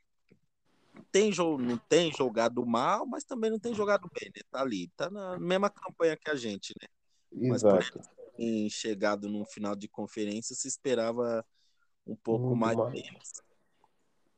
Tem, 1.13 1.31
não 1.37 1.79
tem 1.79 2.13
jogado 2.13 2.65
mal, 2.67 3.07
mas 3.07 3.25
também 3.25 3.51
não 3.51 3.59
tem 3.59 3.75
jogado 3.75 4.09
bem, 4.19 4.31
né? 4.35 4.43
Tá 4.51 4.61
ali, 4.61 4.89
tá 4.97 5.11
na 5.11 5.39
mesma 5.39 5.71
campanha 5.71 6.17
que 6.17 6.31
a 6.31 6.35
gente, 6.35 6.75
né? 6.81 6.89
Exato. 7.55 7.75
Mas 7.77 7.93
por 7.93 8.71
chegado 8.71 9.29
no 9.29 9.45
final 9.45 9.75
de 9.75 9.89
conferência, 9.89 10.55
se 10.55 10.69
esperava 10.69 11.45
um 12.07 12.17
pouco 12.17 12.55
mais, 12.55 12.77
mais. 12.77 13.03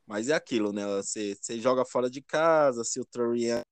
Mas 0.05 0.29
é 0.29 0.33
aquilo, 0.33 0.73
né? 0.73 0.85
Você, 0.97 1.35
você 1.35 1.59
joga 1.59 1.85
fora 1.85 2.09
de 2.09 2.21
casa, 2.21 2.83
se 2.83 2.99
o 2.99 3.05
Torian 3.05 3.63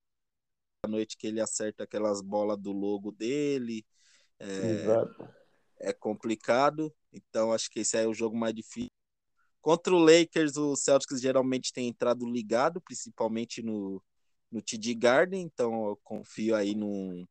noite 0.90 1.16
que 1.16 1.26
ele 1.26 1.40
acerta 1.40 1.84
aquelas 1.84 2.20
bolas 2.20 2.58
do 2.58 2.72
logo 2.72 3.12
dele. 3.12 3.84
É, 4.38 5.88
é 5.90 5.92
complicado. 5.92 6.92
Então 7.12 7.52
acho 7.52 7.70
que 7.70 7.80
esse 7.80 7.96
é 7.96 8.06
o 8.06 8.14
jogo 8.14 8.36
mais 8.36 8.54
difícil. 8.54 8.90
Contra 9.60 9.94
o 9.94 9.98
Lakers, 9.98 10.56
o 10.56 10.74
Celtics 10.74 11.20
geralmente 11.20 11.72
tem 11.72 11.88
entrado 11.88 12.26
ligado, 12.26 12.80
principalmente 12.80 13.62
no, 13.62 14.02
no 14.50 14.62
TD 14.62 14.94
Garden, 14.94 15.42
então 15.42 15.88
eu 15.88 16.00
confio 16.02 16.56
aí 16.56 16.74
num, 16.74 17.26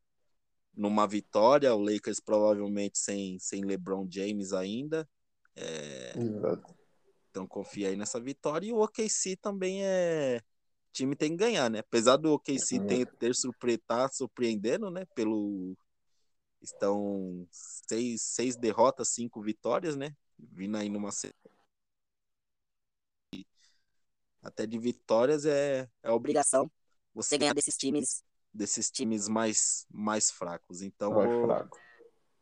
numa 0.76 1.08
vitória. 1.08 1.74
O 1.74 1.82
Lakers 1.82 2.20
provavelmente 2.20 3.00
sem, 3.00 3.40
sem 3.40 3.66
LeBron 3.66 4.08
James 4.10 4.54
ainda. 4.54 5.10
É, 5.56 6.14
então 7.30 7.48
confia 7.48 7.90
aí 7.90 7.96
nessa 7.96 8.20
vitória. 8.20 8.68
E 8.68 8.72
o 8.72 8.82
OKC 8.82 9.36
também 9.36 9.84
é. 9.84 10.42
Time 11.00 11.16
tem 11.16 11.32
que 11.32 11.38
ganhar, 11.38 11.70
né? 11.70 11.80
Apesar 11.80 12.18
do 12.18 12.34
OKC 12.34 12.76
é. 12.76 12.84
ter, 12.84 13.06
ter 13.18 13.34
surpre... 13.34 13.78
tá 13.78 14.10
surpreendendo, 14.10 14.92
né? 14.92 15.06
Pelo. 15.16 15.78
Estão 16.62 17.48
seis, 17.50 18.22
seis 18.22 18.58
derrotas, 18.58 19.14
cinco 19.14 19.42
vitórias, 19.42 19.96
né? 19.96 20.14
Vindo 20.38 20.76
aí 20.76 20.90
numa 20.90 21.10
até 24.42 24.66
de 24.66 24.78
vitórias 24.78 25.46
é, 25.46 25.90
é 26.04 26.12
obrigação 26.12 26.70
você 27.14 27.38
ganhar 27.38 27.54
desses 27.54 27.76
times 27.78 28.24
desses 28.54 28.90
times 28.92 29.30
mais 29.30 29.86
mais 29.90 30.30
fracos. 30.30 30.82
Então 30.82 31.14
mais 31.14 31.30
vou, 31.30 31.46
fraco. 31.46 31.78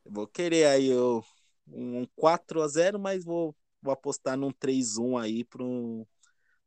vou 0.03 0.27
querer 0.27 0.65
aí 0.65 0.87
eu, 0.87 1.23
um 1.67 2.07
4 2.15 2.63
a 2.63 2.67
0, 2.67 2.97
mas 2.99 3.23
vou, 3.23 3.55
vou 3.83 3.93
apostar 3.93 4.35
num 4.35 4.51
3-1 4.51 5.21
aí 5.21 5.43
para 5.43 5.63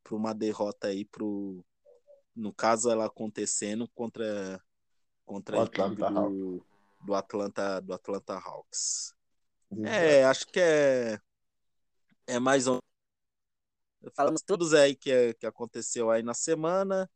para 0.05 0.15
uma 0.17 0.33
derrota 0.33 0.89
aí 0.89 1.05
pro 1.05 1.65
no 2.35 2.53
caso 2.53 2.91
ela 2.91 3.07
acontecendo 3.07 3.89
contra 3.89 4.63
contra 5.25 5.59
o 5.59 5.61
Atlanta 5.61 6.11
do, 6.11 6.67
do 7.05 7.15
Atlanta 7.15 7.81
do 7.81 7.93
Atlanta 7.93 8.35
Hawks. 8.35 9.15
Exato. 9.71 9.89
É, 9.89 10.25
acho 10.25 10.47
que 10.47 10.61
é 10.61 11.21
é 12.27 12.39
mais 12.39 12.67
um 12.67 12.79
Falamos 14.15 14.43
todos 14.43 14.73
aí 14.73 14.95
que, 14.95 15.35
que 15.35 15.47
aconteceu 15.47 16.11
aí 16.11 16.23
na 16.23 16.33
semana, 16.33 17.11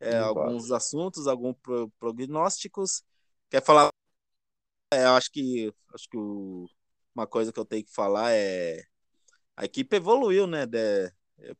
é, 0.00 0.18
alguns 0.18 0.72
assuntos, 0.72 1.28
alguns 1.28 1.56
pro, 1.62 1.88
prognósticos. 1.98 3.04
Quer 3.48 3.62
falar? 3.62 3.88
É, 4.92 5.04
acho 5.04 5.30
que 5.30 5.72
acho 5.94 6.08
que 6.08 6.16
o, 6.16 6.66
uma 7.14 7.26
coisa 7.26 7.52
que 7.52 7.60
eu 7.60 7.64
tenho 7.64 7.84
que 7.84 7.94
falar 7.94 8.32
é 8.32 8.82
a 9.56 9.64
equipe 9.64 9.96
evoluiu, 9.96 10.46
né? 10.46 10.66
De, 10.66 11.12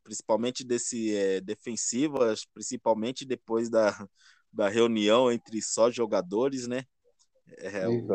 principalmente 0.03 0.63
desse 0.63 1.15
é, 1.15 1.41
defensivo, 1.41 2.19
principalmente 2.53 3.25
depois 3.25 3.69
da, 3.69 3.89
da 4.51 4.69
reunião 4.69 5.31
entre 5.31 5.61
só 5.61 5.91
jogadores, 5.91 6.67
né? 6.67 6.85
É, 7.57 7.87
o, 7.87 8.05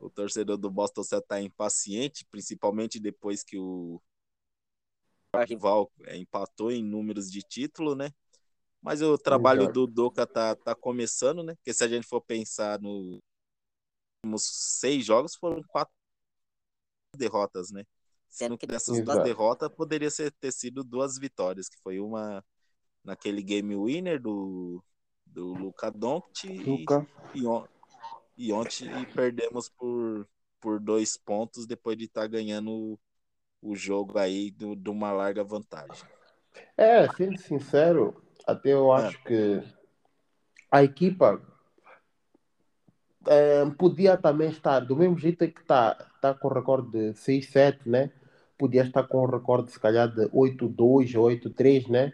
o 0.00 0.10
torcedor 0.10 0.56
do 0.56 0.70
Boston 0.70 1.02
Celtics 1.02 1.24
está 1.24 1.40
impaciente, 1.40 2.26
principalmente 2.30 3.00
depois 3.00 3.42
que 3.42 3.58
o 3.58 4.00
rival 5.46 5.90
é, 6.04 6.16
empatou 6.16 6.70
em 6.70 6.82
números 6.82 7.30
de 7.30 7.40
título, 7.42 7.94
né? 7.94 8.10
Mas 8.80 9.02
o 9.02 9.18
trabalho 9.18 9.62
Exato. 9.62 9.86
do 9.86 9.92
Doca 9.92 10.26
tá, 10.26 10.54
tá 10.54 10.74
começando, 10.74 11.42
né? 11.42 11.54
Porque 11.56 11.74
se 11.74 11.82
a 11.82 11.88
gente 11.88 12.06
for 12.06 12.20
pensar 12.20 12.80
no, 12.80 13.20
nos 14.24 14.44
seis 14.78 15.04
jogos, 15.04 15.34
foram 15.34 15.62
quatro 15.64 15.92
derrotas, 17.16 17.70
né? 17.70 17.84
Sendo 18.38 18.56
que 18.56 18.68
dessas 18.68 19.02
duas 19.02 19.24
derrotas 19.24 19.68
poderia 19.68 20.10
ser, 20.10 20.30
ter 20.30 20.52
sido 20.52 20.84
duas 20.84 21.18
vitórias, 21.18 21.68
que 21.68 21.76
foi 21.82 21.98
uma 21.98 22.44
naquele 23.02 23.42
game 23.42 23.74
winner 23.74 24.22
do, 24.22 24.80
do 25.26 25.54
Luca 25.54 25.90
Doncic 25.90 26.64
Luca. 26.64 27.04
E, 27.34 27.40
e, 28.36 28.52
ontem 28.52 29.02
e 29.02 29.06
perdemos 29.06 29.68
por, 29.68 30.28
por 30.60 30.78
dois 30.78 31.16
pontos 31.16 31.66
depois 31.66 31.98
de 31.98 32.04
estar 32.04 32.20
tá 32.22 32.26
ganhando 32.28 32.96
o 33.60 33.74
jogo 33.74 34.16
aí 34.16 34.52
de 34.52 34.88
uma 34.88 35.10
larga 35.10 35.42
vantagem. 35.42 36.06
É, 36.76 37.08
sendo 37.14 37.38
sincero, 37.38 38.22
até 38.46 38.72
eu 38.72 38.94
é. 38.94 39.02
acho 39.02 39.18
é. 39.18 39.22
que 39.22 39.62
a 40.70 40.84
equipa 40.84 41.42
é, 43.26 43.64
podia 43.76 44.16
também 44.16 44.50
estar 44.50 44.78
do 44.78 44.94
mesmo 44.94 45.18
jeito 45.18 45.50
que 45.50 45.60
está 45.60 45.94
tá 46.20 46.32
com 46.34 46.46
o 46.46 46.52
recorde 46.52 46.90
de 46.90 47.14
6-7, 47.14 47.80
né? 47.84 48.12
Podia 48.58 48.82
estar 48.82 49.04
com 49.04 49.18
o 49.18 49.26
recorde 49.26 49.70
se 49.70 49.78
calhar 49.78 50.08
de 50.08 50.26
8-2 50.28 51.14
ou 51.14 51.30
8-3, 51.30 51.88
né? 51.88 52.12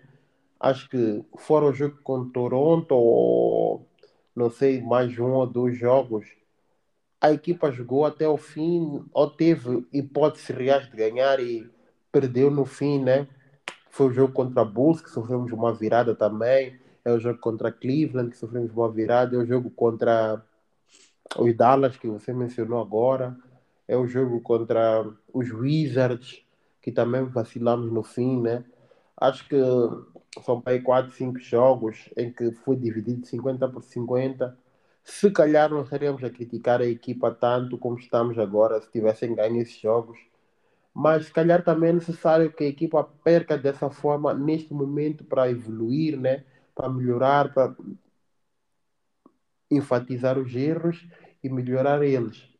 Acho 0.60 0.88
que 0.88 1.24
fora 1.36 1.64
o 1.64 1.72
jogo 1.72 1.98
com 2.02 2.28
Toronto 2.28 2.94
ou 2.94 3.86
não 4.34 4.50
sei, 4.50 4.82
mais 4.82 5.16
um 5.18 5.30
ou 5.32 5.46
dois 5.46 5.78
jogos, 5.78 6.26
a 7.20 7.32
equipa 7.32 7.70
jogou 7.70 8.04
até 8.04 8.28
o 8.28 8.36
fim, 8.36 9.02
ou 9.12 9.30
teve 9.30 9.86
hipóteses 9.92 10.48
reais 10.48 10.90
de 10.90 10.96
ganhar 10.96 11.40
e 11.40 11.70
perdeu 12.12 12.50
no 12.50 12.64
fim, 12.64 12.98
né? 13.02 13.26
Foi 13.90 14.08
o 14.08 14.12
jogo 14.12 14.32
contra 14.32 14.60
a 14.62 14.64
Bulls, 14.64 15.00
que 15.00 15.08
sofremos 15.08 15.52
uma 15.52 15.72
virada 15.72 16.14
também. 16.14 16.78
É 17.04 17.12
o 17.12 17.18
jogo 17.18 17.38
contra 17.38 17.72
Cleveland, 17.72 18.30
que 18.30 18.36
sofremos 18.36 18.72
uma 18.72 18.90
virada. 18.90 19.36
É 19.36 19.38
o 19.38 19.46
jogo 19.46 19.70
contra 19.70 20.44
os 21.38 21.56
Dallas, 21.56 21.96
que 21.96 22.08
você 22.08 22.32
mencionou 22.32 22.80
agora. 22.80 23.36
É 23.86 23.96
o 23.96 24.06
jogo 24.06 24.40
contra 24.40 25.06
os 25.32 25.50
Wizards, 25.52 26.42
que 26.80 26.92
também 26.92 27.24
vacilamos 27.24 27.92
no 27.92 28.02
fim, 28.02 28.40
né? 28.40 28.64
Acho 29.16 29.48
que 29.48 29.56
são 30.44 30.62
aí 30.66 30.80
4, 30.80 31.12
5 31.12 31.38
jogos 31.38 32.08
em 32.16 32.32
que 32.32 32.52
foi 32.52 32.76
dividido 32.76 33.26
50 33.26 33.68
por 33.68 33.82
50. 33.82 34.56
Se 35.04 35.30
calhar 35.30 35.70
não 35.70 35.82
estaríamos 35.82 36.24
a 36.24 36.30
criticar 36.30 36.80
a 36.80 36.86
equipa 36.86 37.30
tanto 37.30 37.78
como 37.78 37.98
estamos 37.98 38.38
agora, 38.38 38.80
se 38.80 38.90
tivessem 38.90 39.34
ganho 39.34 39.60
esses 39.60 39.78
jogos. 39.80 40.18
Mas 40.94 41.26
se 41.26 41.32
calhar 41.32 41.62
também 41.64 41.90
é 41.90 41.92
necessário 41.94 42.52
que 42.52 42.64
a 42.64 42.68
equipa 42.68 43.04
perca 43.24 43.58
dessa 43.58 43.90
forma 43.90 44.32
neste 44.34 44.72
momento 44.72 45.24
para 45.24 45.50
evoluir, 45.50 46.18
né? 46.18 46.44
para 46.74 46.88
melhorar, 46.88 47.52
para 47.54 47.74
enfatizar 49.70 50.38
os 50.38 50.54
erros 50.54 51.06
e 51.42 51.48
melhorar 51.48 52.02
eles. 52.02 52.53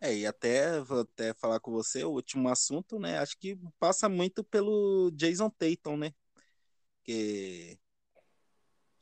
É, 0.00 0.14
e 0.16 0.26
até 0.26 0.78
até 0.78 1.34
falar 1.34 1.58
com 1.58 1.72
você, 1.72 2.04
o 2.04 2.10
último 2.10 2.48
assunto, 2.48 2.98
né? 2.98 3.18
Acho 3.18 3.36
que 3.38 3.58
passa 3.78 4.08
muito 4.08 4.44
pelo 4.44 5.10
Jason 5.12 5.50
Tatum, 5.50 5.96
né? 5.96 6.14
Que 7.02 7.78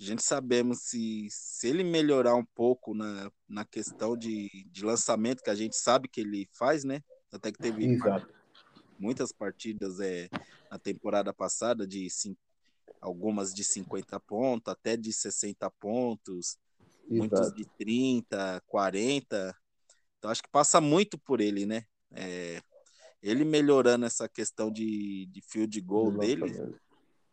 a 0.01 0.05
gente 0.05 0.23
sabemos 0.23 0.81
se, 0.83 1.29
se 1.31 1.69
ele 1.69 1.85
melhorar 1.85 2.35
um 2.35 2.45
pouco 2.45 2.95
na, 2.95 3.31
na 3.49 3.65
questão 3.65 4.17
de, 4.17 4.49
de 4.71 4.85
lançamento, 4.85 5.43
que 5.43 5.51
a 5.51 5.55
gente 5.55 5.77
sabe 5.77 6.09
que 6.09 6.21
ele 6.21 6.49
faz, 6.53 6.83
né? 6.85 7.03
Até 7.31 7.53
que 7.53 7.59
teve 7.59 7.85
Exato. 7.85 8.33
muitas 8.99 9.33
partidas 9.33 10.01
é, 10.01 10.29
na 10.71 10.79
temporada 10.79 11.33
passada, 11.33 11.87
de 11.87 12.09
algumas 13.01 13.53
de 13.53 13.65
50 13.65 14.19
pontos, 14.21 14.73
até 14.73 14.97
de 14.97 15.13
60 15.13 15.71
pontos, 15.73 16.59
Exato. 17.05 17.19
muitos 17.19 17.53
de 17.55 17.67
30, 17.77 18.63
40. 18.67 19.57
Então 20.19 20.31
acho 20.31 20.43
que 20.43 20.51
passa 20.51 20.81
muito 20.81 21.19
por 21.19 21.41
ele, 21.41 21.67
né? 21.67 21.85
É, 22.13 22.61
ele 23.23 23.45
melhorando 23.45 24.07
essa 24.07 24.29
questão 24.29 24.71
de, 24.71 25.27
de 25.27 25.41
field 25.43 25.81
goal 25.81 26.11
dele. 26.17 26.53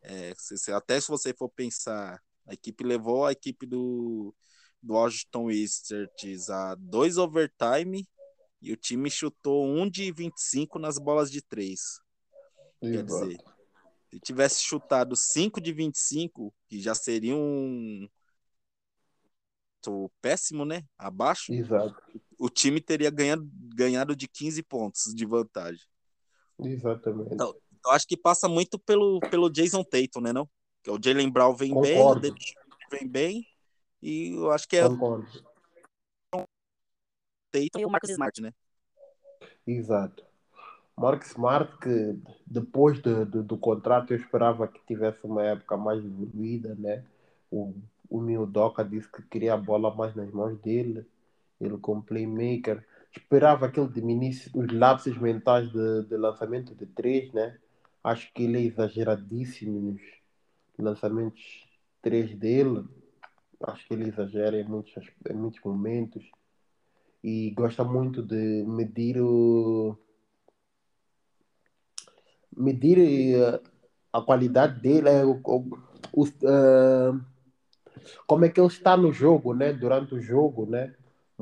É, 0.01 0.33
se, 0.37 0.57
se, 0.57 0.71
até 0.71 0.99
se 0.99 1.07
você 1.07 1.33
for 1.33 1.49
pensar, 1.49 2.21
a 2.45 2.53
equipe 2.53 2.83
levou 2.83 3.25
a 3.25 3.31
equipe 3.31 3.65
do, 3.65 4.35
do 4.81 4.93
Washington 4.93 5.45
Wizards 5.45 6.49
a 6.49 6.75
dois 6.75 7.17
overtime 7.17 8.07
e 8.61 8.71
o 8.71 8.77
time 8.77 9.09
chutou 9.09 9.65
um 9.65 9.89
de 9.89 10.11
25 10.11 10.79
nas 10.79 10.97
bolas 10.97 11.31
de 11.31 11.41
três. 11.41 11.99
Quer 12.81 13.03
dizer, 13.03 13.37
se 14.09 14.19
tivesse 14.19 14.61
chutado 14.61 15.15
5 15.15 15.61
de 15.61 15.71
25, 15.71 16.53
que 16.67 16.81
já 16.81 16.93
seria 16.93 17.35
um 17.35 18.07
péssimo, 20.21 20.63
né? 20.65 20.83
Abaixo. 20.97 21.53
Exato 21.53 22.01
o 22.13 22.19
time 22.49 22.81
teria 22.81 23.09
ganhado, 23.09 23.49
ganhado 23.75 24.15
de 24.15 24.27
15 24.27 24.63
pontos 24.63 25.13
de 25.13 25.25
vantagem. 25.25 25.85
Exatamente. 26.59 27.33
Então, 27.33 27.53
eu 27.85 27.91
acho 27.91 28.07
que 28.07 28.17
passa 28.17 28.47
muito 28.47 28.77
pelo, 28.79 29.19
pelo 29.31 29.49
Jason 29.49 29.83
Tatum, 29.83 30.21
né? 30.21 30.33
Não? 30.33 30.49
Que 30.81 30.91
o 30.91 30.99
Jalen 31.01 31.29
Brown 31.29 31.55
vem 31.55 31.73
Concordo. 31.73 32.21
bem, 32.21 32.31
o 32.31 32.91
vem 32.91 33.07
bem, 33.07 33.47
e 34.01 34.31
eu 34.35 34.51
acho 34.51 34.67
que 34.67 34.77
é 34.77 34.87
Concordo. 34.87 35.25
o 36.35 36.43
Tatum 37.51 37.79
e 37.79 37.85
o 37.85 37.89
Marcus 37.89 38.09
Smart, 38.09 38.41
né? 38.41 38.53
Exato. 39.65 40.23
Mark 40.95 41.23
Smart, 41.23 41.77
que 41.79 42.19
depois 42.45 43.01
do, 43.01 43.25
do, 43.25 43.43
do, 43.43 43.57
contrato 43.57 44.13
eu 44.13 44.17
esperava 44.17 44.67
que 44.67 44.79
tivesse 44.85 45.25
uma 45.25 45.43
época 45.43 45.75
mais 45.75 46.03
evoluída, 46.03 46.75
né? 46.75 47.03
O, 47.49 47.73
o 48.09 48.21
Mildoca 48.21 48.83
disse 48.83 49.11
que 49.11 49.21
queria 49.23 49.53
a 49.53 49.57
bola 49.57 49.93
mais 49.95 50.15
nas 50.15 50.31
mãos 50.31 50.59
dele 50.59 51.05
ele 51.65 51.77
como 51.77 52.03
playmaker. 52.03 52.85
Esperava 53.15 53.69
que 53.69 53.79
ele 53.79 53.89
diminuísse 53.89 54.49
os 54.53 54.71
lapsos 54.71 55.17
mentais 55.17 55.71
de, 55.71 56.03
de 56.05 56.17
lançamento 56.17 56.73
de 56.75 56.85
três, 56.85 57.31
né? 57.31 57.57
Acho 58.03 58.31
que 58.33 58.43
ele 58.43 58.57
é 58.57 58.61
exageradíssimo 58.61 59.79
nos 59.79 60.01
lançamentos 60.77 61.67
três 62.01 62.35
dele. 62.35 62.83
Acho 63.61 63.87
que 63.87 63.93
ele 63.93 64.09
exagera 64.09 64.59
em 64.59 64.63
muitos, 64.63 64.93
em 65.29 65.33
muitos 65.33 65.61
momentos. 65.63 66.23
E 67.23 67.51
gosta 67.51 67.83
muito 67.83 68.21
de 68.21 68.63
medir 68.67 69.21
o. 69.21 69.97
Medir 72.55 72.99
eh, 72.99 73.61
a 74.11 74.21
qualidade 74.21 74.79
dele, 74.79 75.09
é 75.09 75.25
o, 75.25 75.39
o, 75.43 75.79
o 76.13 76.23
uh, 76.25 77.21
como 78.27 78.45
é 78.45 78.49
que 78.49 78.59
ele 78.59 78.67
está 78.67 78.97
no 78.97 79.11
jogo, 79.11 79.53
né? 79.53 79.71
Durante 79.73 80.13
o 80.15 80.21
jogo, 80.21 80.65
né? 80.65 80.93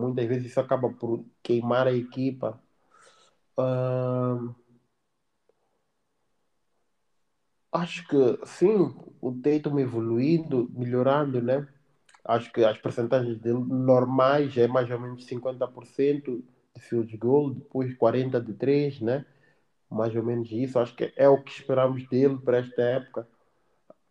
Muitas 0.01 0.27
vezes 0.27 0.47
isso 0.51 0.59
acaba 0.59 0.91
por 0.91 1.25
queimar 1.43 1.87
a 1.87 1.93
equipa. 1.93 2.61
Uh, 3.57 4.55
acho 7.71 8.07
que 8.07 8.17
sim, 8.45 8.93
o 9.21 9.31
Tatum 9.41 9.79
evoluindo, 9.79 10.69
melhorando, 10.73 11.41
né? 11.41 11.67
Acho 12.25 12.51
que 12.51 12.63
as 12.63 12.77
percentagens 12.77 13.39
dele 13.39 13.59
normais 13.59 14.55
é 14.57 14.67
mais 14.67 14.89
ou 14.91 14.99
menos 14.99 15.25
50% 15.25 16.43
de 16.75 16.81
field 16.81 17.17
goal, 17.17 17.51
depois 17.51 17.93
40% 17.95 18.53
de 18.53 18.59
3, 18.59 19.01
né? 19.01 19.25
Mais 19.89 20.15
ou 20.15 20.23
menos 20.23 20.51
isso. 20.51 20.79
Acho 20.79 20.95
que 20.95 21.13
é 21.17 21.29
o 21.29 21.41
que 21.41 21.51
esperamos 21.51 22.07
dele 22.09 22.37
para 22.39 22.59
esta 22.59 22.81
época. 22.83 23.27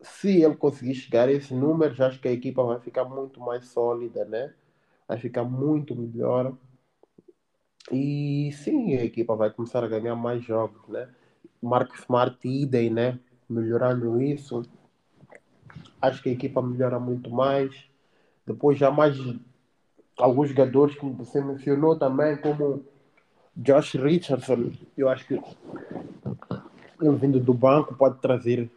Se 0.02 0.42
ele 0.42 0.56
conseguir 0.56 0.94
chegar 0.94 1.28
a 1.28 1.32
esses 1.32 1.50
números, 1.52 2.00
acho 2.00 2.20
que 2.20 2.28
a 2.28 2.32
equipa 2.32 2.62
vai 2.64 2.80
ficar 2.80 3.04
muito 3.04 3.40
mais 3.40 3.66
sólida, 3.68 4.24
né? 4.26 4.54
Vai 5.10 5.18
ficar 5.18 5.42
muito 5.42 5.96
melhor. 5.96 6.52
E 7.90 8.52
sim, 8.52 8.94
a 8.94 9.02
equipa 9.02 9.34
vai 9.34 9.50
começar 9.50 9.82
a 9.82 9.88
ganhar 9.88 10.14
mais 10.14 10.44
jogos, 10.44 10.86
né? 10.88 11.08
Marcos 11.60 11.98
Smart 11.98 12.38
idem, 12.46 12.90
né? 12.90 13.18
Melhorando 13.48 14.22
isso. 14.22 14.62
Acho 16.00 16.22
que 16.22 16.28
a 16.28 16.32
equipa 16.32 16.62
melhora 16.62 17.00
muito 17.00 17.28
mais. 17.28 17.74
Depois 18.46 18.78
já 18.78 18.88
mais 18.88 19.16
alguns 20.16 20.50
jogadores 20.50 20.94
que 20.94 21.04
você 21.04 21.40
mencionou 21.40 21.98
também, 21.98 22.36
como 22.36 22.84
Josh 23.56 23.94
Richardson. 23.94 24.70
Eu 24.96 25.08
acho 25.08 25.26
que 25.26 25.34
ele 27.00 27.16
vindo 27.16 27.40
do 27.40 27.52
banco 27.52 27.96
pode 27.96 28.20
trazer 28.20 28.70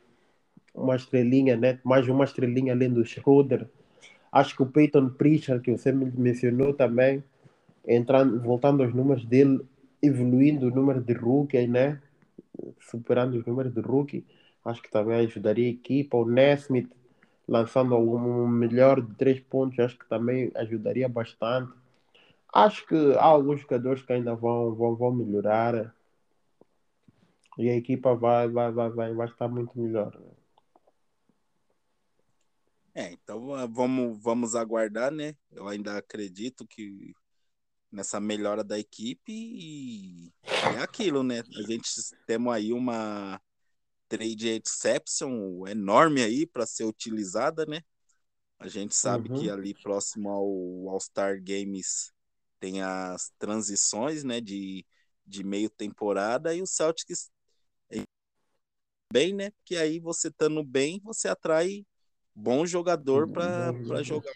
uma 0.73 0.95
estrelinha, 0.95 1.55
né? 1.55 1.79
Mais 1.83 2.07
uma 2.07 2.23
estrelinha 2.23 2.73
além 2.73 2.91
do 2.91 3.05
Schroeder 3.05 3.69
Acho 4.33 4.55
que 4.55 4.63
o 4.63 4.65
Peyton 4.65 5.09
Pritchard, 5.09 5.63
que 5.63 5.71
você 5.71 5.91
mencionou 5.91 6.73
também, 6.73 7.23
entrando, 7.87 8.41
voltando 8.41 8.81
aos 8.81 8.91
números 8.91 9.23
dele, 9.25 9.61
evoluindo 10.01 10.67
o 10.67 10.71
número 10.71 10.99
de 10.99 11.13
rookie, 11.13 11.67
né? 11.67 12.01
Superando 12.79 13.37
os 13.37 13.45
números 13.45 13.71
de 13.71 13.81
rookie, 13.81 14.25
acho 14.65 14.81
que 14.81 14.89
também 14.89 15.19
ajudaria 15.19 15.67
a 15.67 15.71
equipa. 15.71 16.17
O 16.17 16.25
Nesmith 16.25 16.89
lançando 17.47 17.95
um 17.95 18.47
melhor 18.47 19.01
de 19.01 19.13
três 19.15 19.39
pontos, 19.39 19.77
acho 19.77 19.99
que 19.99 20.09
também 20.09 20.51
ajudaria 20.55 21.07
bastante. 21.07 21.71
acho 22.53 22.87
que 22.87 22.95
há 23.17 23.25
alguns 23.25 23.61
jogadores 23.61 24.01
que 24.01 24.13
ainda 24.13 24.33
vão, 24.35 24.73
vão, 24.73 24.95
vão 24.95 25.11
melhorar 25.13 25.93
e 27.57 27.69
a 27.69 27.75
equipa 27.75 28.15
vai, 28.15 28.47
vai, 28.49 28.71
vai, 28.71 28.89
vai, 28.89 29.13
vai 29.13 29.27
estar 29.27 29.47
muito 29.47 29.79
melhor. 29.79 30.11
Né? 30.19 30.32
É, 32.95 33.11
então 33.11 33.53
ah, 33.55 33.65
vamos, 33.65 34.21
vamos 34.21 34.55
aguardar, 34.55 35.11
né? 35.11 35.35
Eu 35.51 35.67
ainda 35.67 35.97
acredito 35.97 36.67
que 36.67 37.13
nessa 37.91 38.19
melhora 38.19 38.63
da 38.63 38.77
equipe 38.77 39.31
e 39.31 40.33
é 40.75 40.79
aquilo, 40.79 41.23
né? 41.23 41.43
A 41.57 41.61
gente 41.63 41.89
temos 42.25 42.53
aí 42.53 42.71
uma 42.71 43.41
trade 44.07 44.49
exception 44.49 45.67
enorme 45.67 46.21
aí 46.21 46.45
para 46.45 46.65
ser 46.65 46.85
utilizada, 46.85 47.65
né? 47.65 47.81
A 48.59 48.67
gente 48.67 48.95
sabe 48.95 49.29
uhum. 49.29 49.39
que 49.39 49.49
ali 49.49 49.73
próximo 49.73 50.29
ao 50.29 50.89
All-Star 50.89 51.41
Games 51.43 52.11
tem 52.59 52.81
as 52.81 53.31
transições, 53.37 54.23
né, 54.23 54.39
de, 54.39 54.85
de 55.25 55.43
meio 55.43 55.69
temporada 55.69 56.55
e 56.55 56.61
o 56.61 56.67
Celtics 56.67 57.29
bem, 59.11 59.31
né? 59.31 59.51
Que 59.63 59.77
aí 59.77 59.99
você 59.99 60.29
estando 60.29 60.63
bem, 60.63 60.99
você 61.03 61.27
atrai 61.27 61.85
bom 62.35 62.65
jogador 62.65 63.27
para 63.27 64.03
jogar 64.03 64.31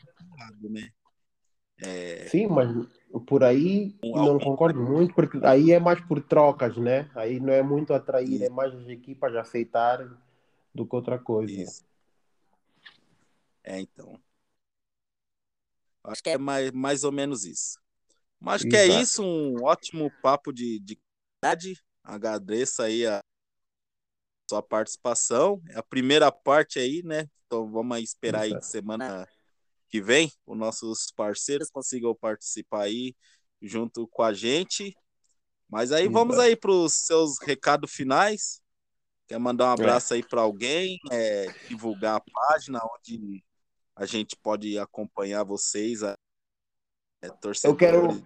né? 0.61 0.89
É... 1.79 2.27
Sim, 2.27 2.47
mas 2.47 2.69
por 3.27 3.43
aí 3.43 3.95
não 4.03 4.39
concordo 4.39 4.81
muito, 4.81 5.13
porque 5.13 5.39
aí 5.43 5.71
é 5.71 5.79
mais 5.79 5.99
por 6.01 6.21
trocas, 6.21 6.75
né? 6.77 7.09
Aí 7.15 7.39
não 7.39 7.53
é 7.53 7.61
muito 7.61 7.93
atrair, 7.93 8.43
é 8.43 8.49
mais 8.49 8.73
as 8.73 8.87
equipas 8.87 9.35
aceitarem 9.35 10.09
do 10.73 10.85
que 10.85 10.95
outra 10.95 11.19
coisa. 11.19 11.51
Isso. 11.51 11.85
É, 13.63 13.79
então. 13.79 14.19
Acho 16.03 16.23
que 16.23 16.29
é 16.29 16.37
mais, 16.37 16.71
mais 16.71 17.03
ou 17.03 17.11
menos 17.11 17.45
isso. 17.45 17.79
Mas 18.39 18.61
Exato. 18.61 18.69
que 18.69 18.77
é 18.77 19.01
isso, 19.01 19.23
um 19.23 19.63
ótimo 19.63 20.11
papo 20.21 20.51
de, 20.51 20.79
de 20.79 20.97
Agradeço 22.03 22.81
aí 22.81 23.05
a 23.05 23.21
sua 24.47 24.61
participação. 24.61 25.61
É 25.69 25.79
a 25.79 25.83
primeira 25.83 26.31
parte 26.31 26.79
aí, 26.79 27.01
né? 27.03 27.27
Então 27.45 27.69
vamos 27.69 27.99
esperar 27.99 28.41
aí 28.41 28.55
que 28.55 28.65
semana 28.65 29.27
que 29.89 30.01
vem 30.01 30.31
os 30.45 30.57
nossos 30.57 31.11
parceiros 31.11 31.69
consigam 31.69 32.13
participar 32.15 32.83
aí 32.83 33.15
junto 33.61 34.07
com 34.07 34.23
a 34.23 34.33
gente. 34.33 34.95
Mas 35.69 35.91
aí 35.91 36.07
vamos 36.07 36.39
aí 36.39 36.55
para 36.55 36.71
os 36.71 36.93
seus 36.93 37.39
recados 37.39 37.91
finais. 37.91 38.61
Quer 39.27 39.39
mandar 39.39 39.65
um 39.65 39.69
é. 39.69 39.73
abraço 39.73 40.13
aí 40.13 40.23
para 40.23 40.41
alguém, 40.41 40.97
é, 41.11 41.47
divulgar 41.67 42.15
a 42.15 42.21
página 42.31 42.79
onde 42.95 43.43
a 43.93 44.05
gente 44.05 44.37
pode 44.37 44.77
acompanhar 44.77 45.43
vocês, 45.43 46.03
a, 46.03 46.15
é, 47.21 47.29
Eu 47.63 47.75
quero, 47.75 48.23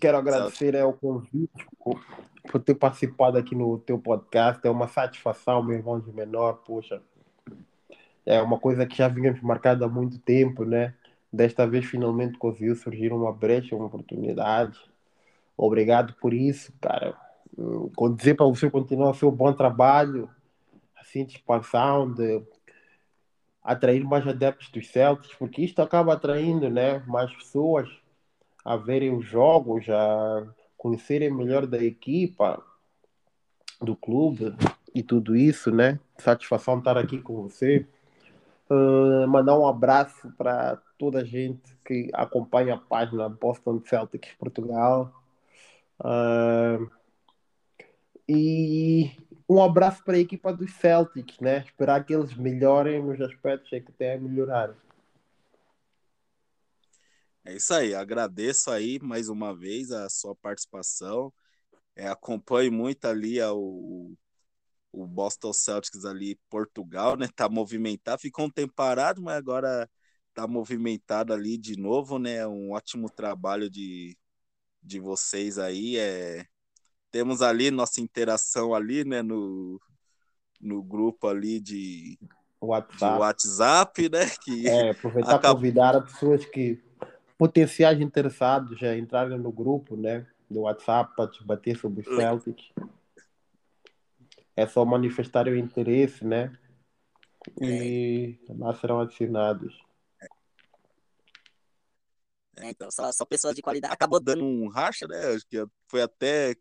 quero 0.00 0.18
agradecer 0.18 0.74
é, 0.74 0.84
o 0.84 0.92
convite 0.92 1.66
por, 1.78 2.04
por 2.50 2.60
ter 2.60 2.74
participado 2.74 3.38
aqui 3.38 3.54
no 3.54 3.78
teu 3.78 3.98
podcast. 3.98 4.66
É 4.66 4.70
uma 4.70 4.88
satisfação, 4.88 5.62
meu 5.62 5.76
irmão 5.76 6.00
de 6.00 6.12
menor, 6.12 6.54
poxa 6.64 7.02
é 8.28 8.42
uma 8.42 8.58
coisa 8.58 8.84
que 8.84 8.94
já 8.94 9.08
vínhamos 9.08 9.40
marcado 9.40 9.82
há 9.82 9.88
muito 9.88 10.18
tempo, 10.18 10.62
né? 10.62 10.94
Desta 11.32 11.66
vez 11.66 11.86
finalmente 11.86 12.36
conseguiu 12.36 12.76
surgir 12.76 13.10
uma 13.10 13.32
brecha, 13.32 13.74
uma 13.74 13.86
oportunidade. 13.86 14.78
Obrigado 15.56 16.12
por 16.20 16.34
isso, 16.34 16.70
cara. 16.78 17.16
Quando 17.96 18.18
dizer 18.18 18.34
para 18.34 18.44
você 18.44 18.70
continuar 18.70 19.12
o 19.12 19.14
seu 19.14 19.32
bom 19.32 19.50
trabalho, 19.54 20.28
assim, 20.94 21.24
de 21.24 21.36
expansão, 21.36 22.12
de 22.12 22.42
atrair 23.64 24.04
mais 24.04 24.28
adeptos 24.28 24.68
dos 24.68 24.86
Celtics, 24.88 25.34
porque 25.38 25.62
isto 25.62 25.80
acaba 25.80 26.12
atraindo, 26.12 26.68
né? 26.68 27.02
Mais 27.06 27.34
pessoas 27.34 27.88
a 28.68 28.76
verem 28.76 29.16
os 29.16 29.24
jogos, 29.24 29.88
a 29.88 30.46
conhecerem 30.76 31.32
melhor 31.32 31.66
da 31.66 31.82
equipa, 31.82 32.62
do 33.80 33.96
clube 33.96 34.54
e 34.94 35.02
tudo 35.02 35.34
isso, 35.34 35.70
né? 35.70 35.98
Satisfação 36.18 36.78
estar 36.78 36.98
aqui 36.98 37.18
com 37.18 37.48
você. 37.48 37.86
Uh, 38.68 39.26
mandar 39.26 39.58
um 39.58 39.66
abraço 39.66 40.30
para 40.36 40.76
toda 40.98 41.20
a 41.20 41.24
gente 41.24 41.74
que 41.82 42.10
acompanha 42.12 42.74
a 42.74 42.78
página 42.78 43.26
Boston 43.26 43.80
Celtics 43.86 44.34
Portugal. 44.38 45.14
Uh, 45.98 46.90
e 48.28 49.10
um 49.48 49.62
abraço 49.62 50.04
para 50.04 50.16
a 50.16 50.20
equipa 50.20 50.52
dos 50.52 50.74
Celtics, 50.74 51.40
né? 51.40 51.64
Esperar 51.64 52.04
que 52.04 52.12
eles 52.12 52.34
melhorem 52.34 53.02
nos 53.02 53.18
aspectos 53.18 53.70
que 53.70 53.92
têm 53.92 54.12
a 54.12 54.18
melhorar. 54.18 54.74
É 57.48 57.54
isso 57.54 57.72
aí, 57.72 57.94
agradeço 57.94 58.70
aí 58.70 58.98
mais 59.00 59.30
uma 59.30 59.56
vez 59.56 59.90
a 59.90 60.06
sua 60.10 60.36
participação. 60.36 61.32
É, 61.96 62.06
acompanho 62.06 62.70
muito 62.70 63.06
ali 63.06 63.40
o, 63.40 64.14
o 64.92 65.06
Boston 65.06 65.54
Celtics 65.54 66.04
ali, 66.04 66.38
Portugal, 66.50 67.16
né? 67.16 67.26
Tá 67.34 67.48
movimentado, 67.48 68.20
ficou 68.20 68.44
um 68.44 68.50
tempo 68.50 68.74
parado, 68.76 69.22
mas 69.22 69.38
agora 69.38 69.88
tá 70.34 70.46
movimentado 70.46 71.32
ali 71.32 71.56
de 71.56 71.74
novo, 71.74 72.18
né? 72.18 72.46
Um 72.46 72.72
ótimo 72.72 73.08
trabalho 73.08 73.70
de, 73.70 74.14
de 74.82 75.00
vocês 75.00 75.58
aí. 75.58 75.96
É... 75.96 76.44
Temos 77.10 77.40
ali 77.40 77.70
nossa 77.70 78.02
interação 78.02 78.74
ali, 78.74 79.06
né? 79.06 79.22
No, 79.22 79.80
no 80.60 80.82
grupo 80.82 81.26
ali 81.26 81.60
de 81.60 82.18
WhatsApp, 82.60 82.98
de 82.98 83.20
WhatsApp 83.20 84.08
né? 84.10 84.30
Que 84.44 84.68
é, 84.68 84.90
aproveitar 84.90 85.32
acaba... 85.36 85.54
convidar 85.54 85.96
as 85.96 86.12
pessoas 86.12 86.44
que 86.44 86.86
potenciais 87.38 88.00
interessados 88.00 88.78
já 88.78 88.96
entrarem 88.96 89.38
no 89.38 89.52
grupo, 89.52 89.96
né? 89.96 90.26
Do 90.50 90.62
WhatsApp 90.62 91.14
para 91.14 91.30
debater 91.30 91.76
sobre 91.76 92.00
os 92.00 92.16
Celtics 92.16 92.72
é 94.58 94.66
só 94.66 94.84
manifestar 94.84 95.46
o 95.46 95.56
interesse, 95.56 96.24
né? 96.24 96.52
E 97.62 98.36
lá 98.48 98.74
serão 98.74 99.00
adicionados. 99.00 99.80
É, 102.56 102.70
então, 102.70 102.90
só, 102.90 103.12
só 103.12 103.24
pessoas 103.24 103.54
de 103.54 103.62
qualidade. 103.62 103.94
Acabou 103.94 104.18
dando 104.18 104.44
um 104.44 104.68
racha, 104.68 105.06
né? 105.06 105.28
Acho 105.28 105.46
que 105.46 105.64
foi 105.86 106.02
até 106.02 106.56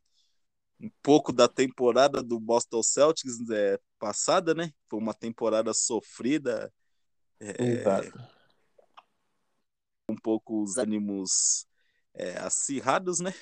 um 0.80 0.92
pouco 1.02 1.34
da 1.34 1.48
temporada 1.48 2.22
do 2.22 2.40
Boston 2.40 2.84
Celtics 2.84 3.50
é, 3.50 3.80
passada, 3.98 4.54
né? 4.54 4.72
Foi 4.88 5.00
uma 5.00 5.16
temporada 5.16 5.74
sofrida. 5.74 6.72
É, 7.40 7.64
Exato. 7.64 8.37
Um 10.10 10.16
pouco 10.16 10.62
os 10.62 10.78
ânimos 10.78 11.68
é, 12.14 12.38
acirrados, 12.40 13.20
né? 13.20 13.34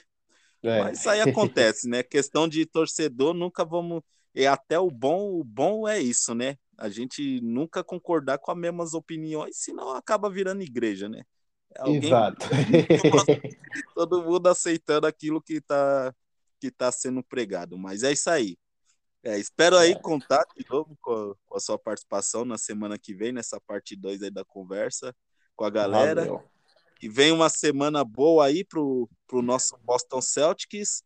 É. 0.63 0.81
Mas 0.81 0.99
isso 0.99 1.09
aí 1.09 1.21
acontece, 1.21 1.87
né? 1.87 2.01
Questão 2.01 2.47
de 2.47 2.65
torcedor, 2.65 3.33
nunca 3.33 3.63
vamos 3.63 4.01
e 4.35 4.45
até 4.45 4.77
o 4.77 4.91
bom, 4.91 5.39
o 5.39 5.43
bom 5.45 5.87
é 5.87 5.97
isso, 5.97 6.35
né? 6.35 6.57
A 6.77 6.89
gente 6.89 7.39
nunca 7.39 7.81
concordar 7.81 8.37
com 8.37 8.51
as 8.51 8.57
mesmas 8.57 8.93
opiniões, 8.93 9.55
senão 9.55 9.91
acaba 9.91 10.29
virando 10.29 10.61
igreja, 10.61 11.07
né? 11.07 11.23
Alguém, 11.77 12.03
Exato. 12.03 12.45
todo 13.95 14.23
mundo 14.23 14.47
aceitando 14.47 15.07
aquilo 15.07 15.41
que 15.41 15.55
está 15.55 16.13
que 16.59 16.69
tá 16.69 16.91
sendo 16.91 17.23
pregado. 17.23 17.77
Mas 17.77 18.03
é 18.03 18.11
isso 18.11 18.29
aí. 18.29 18.57
É, 19.23 19.39
espero 19.39 19.77
aí 19.77 19.91
é. 19.91 19.99
contar 19.99 20.45
de 20.55 20.65
novo 20.69 20.97
com 21.01 21.11
a, 21.13 21.35
com 21.45 21.57
a, 21.57 21.59
sua 21.59 21.79
participação 21.79 22.43
na 22.43 22.57
semana 22.57 22.97
que 22.97 23.13
vem, 23.13 23.31
nessa 23.31 23.59
parte 23.61 23.95
2 23.95 24.21
aí 24.21 24.31
da 24.31 24.43
conversa 24.43 25.15
com 25.55 25.63
a 25.63 25.69
galera. 25.69 26.25
Valeu. 26.25 26.54
Vem 27.07 27.31
uma 27.31 27.49
semana 27.49 28.03
boa 28.03 28.45
aí 28.45 28.63
pro, 28.63 29.09
pro 29.27 29.41
nosso 29.41 29.77
Boston 29.83 30.21
Celtics. 30.21 31.03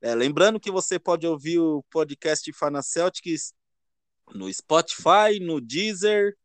É, 0.00 0.14
lembrando 0.14 0.60
que 0.60 0.70
você 0.70 0.98
pode 0.98 1.26
ouvir 1.26 1.58
o 1.58 1.82
podcast 1.90 2.52
Fana 2.52 2.82
Celtics 2.82 3.54
no 4.34 4.52
Spotify, 4.52 5.40
no 5.40 5.60
Deezer, 5.60 6.36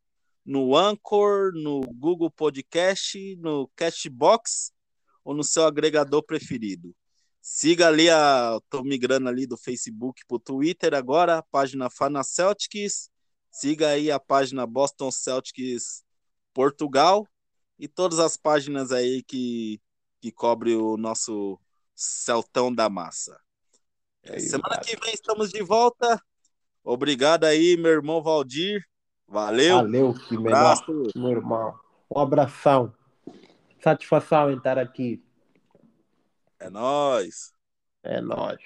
no 0.46 0.76
Anchor, 0.76 1.52
no 1.54 1.82
Google 1.82 2.32
Podcast, 2.32 3.36
no 3.38 3.70
Cashbox 3.76 4.72
ou 5.24 5.34
no 5.34 5.44
seu 5.44 5.66
agregador 5.66 6.24
preferido. 6.24 6.96
Siga 7.42 7.88
ali 7.88 8.10
a. 8.10 8.58
Estou 8.64 8.84
migrando 8.84 9.30
ali 9.30 9.48
do 9.48 9.58
Facebook 9.58 10.22
para 10.28 10.36
o 10.36 10.40
Twitter 10.40 10.94
agora, 10.94 11.38
a 11.38 11.44
página 11.44 11.90
Fana 11.90 12.24
Celtics. 12.24 13.10
Siga 13.52 13.90
aí 13.90 14.12
a 14.12 14.20
página 14.20 14.66
Boston 14.66 15.12
Celtics 15.12 16.04
Portugal 16.54 17.28
e 17.80 17.88
todas 17.88 18.20
as 18.20 18.36
páginas 18.36 18.92
aí 18.92 19.24
que, 19.24 19.82
que 20.20 20.32
cobre 20.32 20.76
o 20.76 20.98
nosso 20.98 21.58
Celtão 21.96 22.74
da 22.74 22.90
Massa. 22.90 23.40
É, 24.24 24.38
semana 24.40 24.80
que 24.80 24.96
vem 24.98 25.14
estamos 25.14 25.50
de 25.50 25.64
volta. 25.64 26.22
Obrigado 26.84 27.46
aí, 27.46 27.78
meu 27.78 27.92
irmão 27.92 28.22
Valdir. 28.22 28.86
Valeu. 29.28 29.78
Valeu, 29.78 30.14
que 30.14 30.38
um 30.38 30.42
melhor, 30.42 30.86
meu 31.16 31.32
irmão. 31.32 31.80
Um 32.14 32.20
abração. 32.20 32.94
Satisfação 33.82 34.52
em 34.52 34.58
estar 34.58 34.78
aqui. 34.78 35.24
É 36.60 36.70
nós. 36.70 37.54
É 38.04 38.20
nós. 38.20 38.60